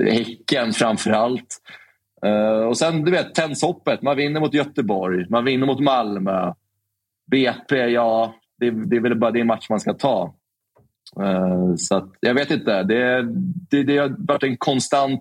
[0.07, 1.61] häcken framför allt.
[2.27, 4.03] Uh, eh, och sen, du vet, tennshoppet.
[4.03, 6.53] Man vinner mot Göteborg, man vinner mot Malmö.
[7.31, 10.35] BP, ja, det, det är väl bara det match man ska ta.
[11.21, 12.83] Eh, så att, jag vet inte.
[12.83, 13.23] Det,
[13.71, 15.21] det, det har varit en konstant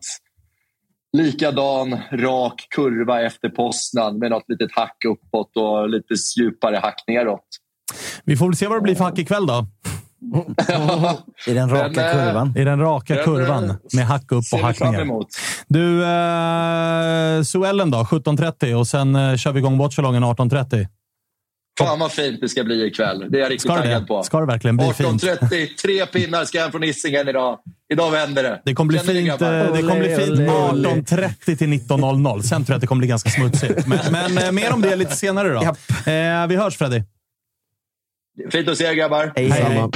[1.18, 7.48] likadan rak kurva efter Poznan med något litet hack uppåt och lite djupare hack neråt.
[8.24, 9.68] vi får väl se vad det blir för hack ikväll då.
[11.48, 12.54] I den raka Men, eh, kurvan.
[12.58, 15.26] I den raka Den, kurvan eh, med hack upp och hack ner.
[15.68, 17.98] Du, eh, Suellen då?
[17.98, 20.88] 17.30 och sen eh, kör vi igång Watchalongen 18.30.
[21.80, 23.26] Fan vad fint det ska bli ikväll.
[23.30, 24.08] Det är jag riktigt Ska det taggad det?
[24.08, 24.24] på.
[24.24, 25.24] Ska det verkligen bli fint?
[25.24, 27.60] 18.30, tre pinnar ska hem från Hisingen idag.
[27.94, 28.62] Idag vänder det.
[28.66, 29.54] Det kommer bli Känner fint, grabbar?
[29.66, 32.42] eh, det kommer bli fint 18.30 till 19.00.
[32.42, 33.88] Sen tror jag att det kommer bli ganska smutsigt.
[33.88, 35.62] Men, men eh, mer om det lite senare då.
[36.12, 37.04] Eh, vi hörs Freddy.
[38.52, 39.32] Fint att se er grabbar.
[39.36, 39.90] Hej, hej.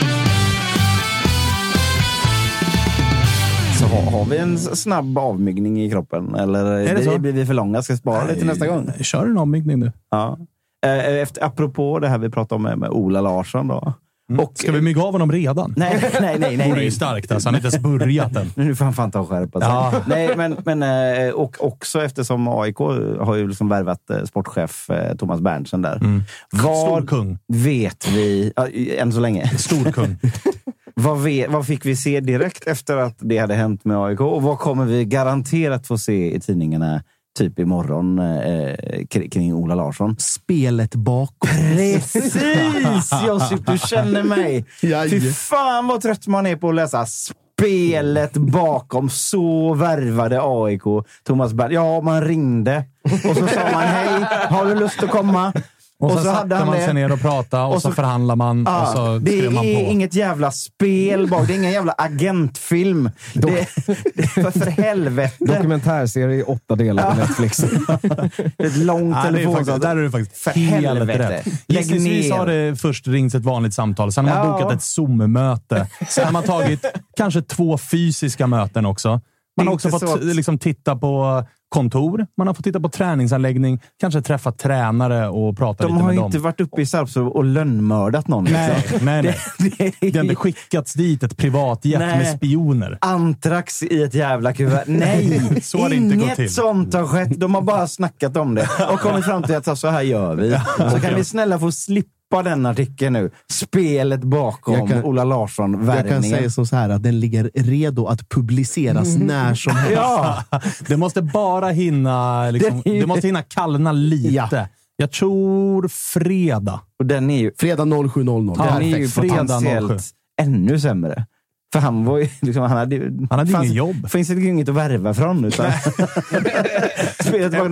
[3.80, 6.36] Så har, har vi en snabb avmygning i kroppen?
[6.36, 7.18] Eller det blir, så?
[7.20, 7.82] blir vi för långa?
[7.82, 8.92] Ska spara lite nästa gång?
[9.02, 9.92] Kör en avmygning du.
[10.12, 10.38] Ja.
[10.86, 13.68] Eh, Efter, apropå det här vi pratade om med, med Ola Larsson.
[13.68, 13.94] Då.
[14.38, 15.74] Och, Ska vi mygga av honom redan?
[15.78, 16.40] Nej, nej, nej.
[16.40, 16.84] nej, Det nej.
[16.84, 17.48] ju starkt alltså.
[17.50, 18.52] Han har inte ens börjat än.
[18.56, 19.70] Nu får han fan ta och skärpa sig.
[19.70, 19.94] Ja.
[20.08, 22.78] Nej, men, men, eh, och också eftersom AIK
[23.20, 25.96] har ju liksom värvat eh, sportchef eh, Thomas Berntsen där.
[25.96, 26.24] Mm.
[26.60, 27.38] Stor Vad kung.
[27.54, 28.54] vet vi,
[29.00, 30.18] än så länge, Stor kung.
[30.96, 34.22] vad, vet, vad fick vi se direkt efter att det hade hänt med AIK?
[34.22, 37.04] Och vad kommer vi garanterat få se i tidningarna
[37.38, 40.16] typ imorgon eh, kring, Ola Larsson?
[40.20, 41.50] Spelet bakom.
[41.50, 42.36] Precis
[43.28, 44.66] Josip, du känner mig.
[45.10, 49.10] Fy fan vad trött man är på att läsa spelet bakom.
[49.10, 50.84] Så värvade AIK
[51.24, 51.74] Thomas Berg.
[51.74, 55.54] Ja, man ringde och så sa man hej, har du lust att komma?
[56.00, 58.82] Och, så, satte man sig ner och pratade och, Och så, så- förhandlar man Ja,
[58.82, 59.92] och så det skrev man är på.
[59.92, 61.48] inget jävla spel bak.
[61.48, 63.10] Det är ingen jävla agentfilm.
[63.34, 63.68] Det,
[64.16, 65.36] det, för, för helvete.
[65.46, 67.60] Dokumentärserie i åtta delar på Netflix.
[68.58, 69.80] Ett långt det är faktiskt, telefonsamtal.
[69.80, 71.30] där är du faktiskt För helt helvete.
[71.30, 71.46] rätt.
[71.68, 72.38] Lägg Gissningsvis ner.
[72.38, 74.54] har det först ringts ett vanligt samtal, sen har man Ja.
[74.54, 75.88] bokat ett Zoom-möte.
[76.10, 76.86] Sen har man tagit
[77.18, 79.22] kanske två fysiska möten också.
[79.58, 82.90] Man har också fått så att- liksom, titta på kontor, man har fått titta på
[82.90, 86.26] träningsanläggning, kanske träffa tränare och prata De lite har med dem.
[86.26, 88.44] inte varit uppe i Sarpsborg och lönnmördat någon.
[88.44, 89.00] Nej, liksom.
[89.06, 89.36] nej, nej.
[89.78, 92.18] Det, det, Det har inte skickats dit ett privatjet Nej.
[92.18, 92.98] med spioner.
[93.02, 94.84] Antrax i ett jävla kuvert.
[94.88, 95.62] Nej!
[95.62, 96.40] Så har det inte gått till.
[96.44, 97.40] Inget sånt har skett.
[97.40, 100.58] De har bara snackat om det och kommit fram till att så här gör vi.
[100.92, 103.32] Så kan vi snälla få slippa den artikeln nu.
[103.52, 108.06] Spelet bakom Jag kan- Ola Larsson, Jag kan säga så här att den ligger redo
[108.06, 109.96] att publiceras när som helst.
[109.96, 110.44] Ja!
[110.88, 114.34] Det måste bara hinna, liksom, Det det måste hinna kallna lite.
[114.34, 114.68] Ja.
[114.96, 116.80] Jag tror fredag.
[117.00, 118.56] Och den är ju, Fredag 07.00.
[118.58, 119.38] Ja, den är ju fredag 07.
[119.48, 120.04] potentiellt
[120.42, 121.26] ännu sämre.
[121.74, 124.10] För han var ju liksom, han hade, ju- Han hade fanns, ingen jobb.
[124.10, 125.46] finns det inget att värva från.
[125.46, 125.72] Utan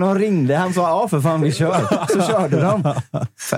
[0.00, 0.56] de ringde.
[0.56, 2.06] Han sa ja för fan vi kör.
[2.12, 2.94] Så körde de.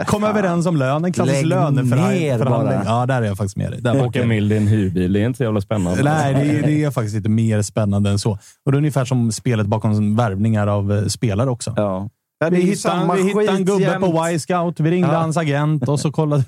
[0.07, 1.05] Kom överens om lön.
[1.05, 2.79] En klassisk löneförhandling.
[2.87, 3.81] Ja, där är jag faktiskt med dig.
[3.83, 6.03] Där Åka mild i en hyrbil, det är inte så jävla spännande.
[6.03, 8.31] Nej, det är, det är faktiskt lite mer spännande än så.
[8.67, 11.73] Och det är ungefär som spelet bakom värvningar av eh, spelare också.
[11.77, 12.09] Ja.
[12.51, 14.05] Vi hittade, vi hittade en gubbe jämt.
[14.05, 14.81] på Y-scout.
[14.81, 15.19] Vi ringde Ja.
[15.19, 16.45] hans agent och så kollade.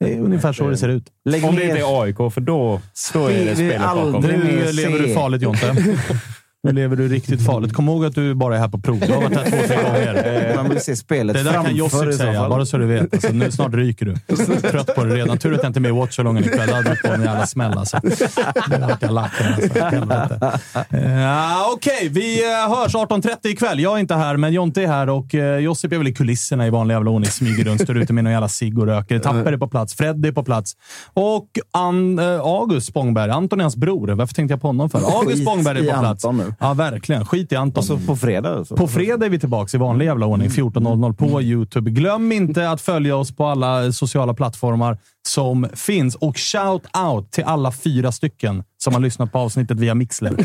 [0.00, 1.04] Det är ungefär så det ser ut.
[1.24, 1.68] Lägg Om det ner.
[1.68, 2.80] inte är AIK, för då,
[3.12, 4.20] då är det spelet bakom.
[4.22, 5.76] Nu lever du farligt, Jonte.
[6.62, 7.72] Nu lever du riktigt farligt.
[7.72, 9.00] Kom ihåg att du bara är här på prov.
[9.00, 10.52] Du har varit här två, tre gånger.
[10.56, 13.14] Man vill se spelet Det där kan Josip säga, bara så du vet.
[13.14, 14.36] Alltså, nu, snart ryker du.
[14.60, 15.38] Trött på det redan.
[15.38, 16.68] Tur att jag inte är med i Watchalongen ikväll.
[16.68, 18.00] Då hade du på en jävla smäll alltså.
[18.02, 19.32] Nu vart jag lack.
[19.40, 19.84] Alltså.
[19.84, 20.60] Helvete.
[20.90, 23.80] Ja, Okej, vi eh, hörs 18.30 ikväll.
[23.80, 26.66] Jag är inte här, men Jonte är här och eh, Josip är väl i kulisserna
[26.66, 27.30] i vanlig jävla ordning.
[27.30, 29.18] Smyger runt, står ute med någon jävla cigg och röker.
[29.18, 29.94] Tapper är på plats.
[29.94, 30.76] Fred är på plats.
[31.14, 34.08] Och An, eh, August Spångberg, Anton är hans bror.
[34.08, 34.98] Varför tänkte jag på honom för?
[35.20, 36.24] August Spångberg är på plats.
[36.50, 36.56] Nu.
[36.66, 37.24] Ja, verkligen.
[37.24, 37.80] Skit i Anton.
[37.80, 38.56] Och så på fredag.
[38.56, 38.76] Alltså.
[38.76, 40.48] På fredag är vi tillbaka i vanlig jävla ordning.
[40.48, 41.90] 14.00 på YouTube.
[41.90, 46.14] Glöm inte att följa oss på alla sociala plattformar som finns.
[46.14, 50.36] Och shout out till alla fyra stycken som har lyssnat på avsnittet via Mixler.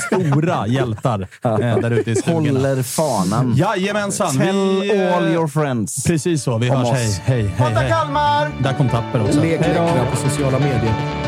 [0.06, 2.46] Stora hjältar eh, där ute i stugorna.
[2.46, 3.54] Håller fanan.
[3.56, 4.36] Jajamensan.
[4.36, 6.04] Tell Vi, eh, all your friends.
[6.04, 6.58] Precis så.
[6.58, 6.88] Vi Om hörs.
[6.88, 6.94] oss.
[6.94, 7.74] Hej, hej, hej.
[7.74, 7.90] hej.
[7.90, 8.50] Kalmar!
[8.62, 9.40] Där kom Tapper också.
[9.40, 9.60] Lek
[10.10, 11.27] på sociala medier.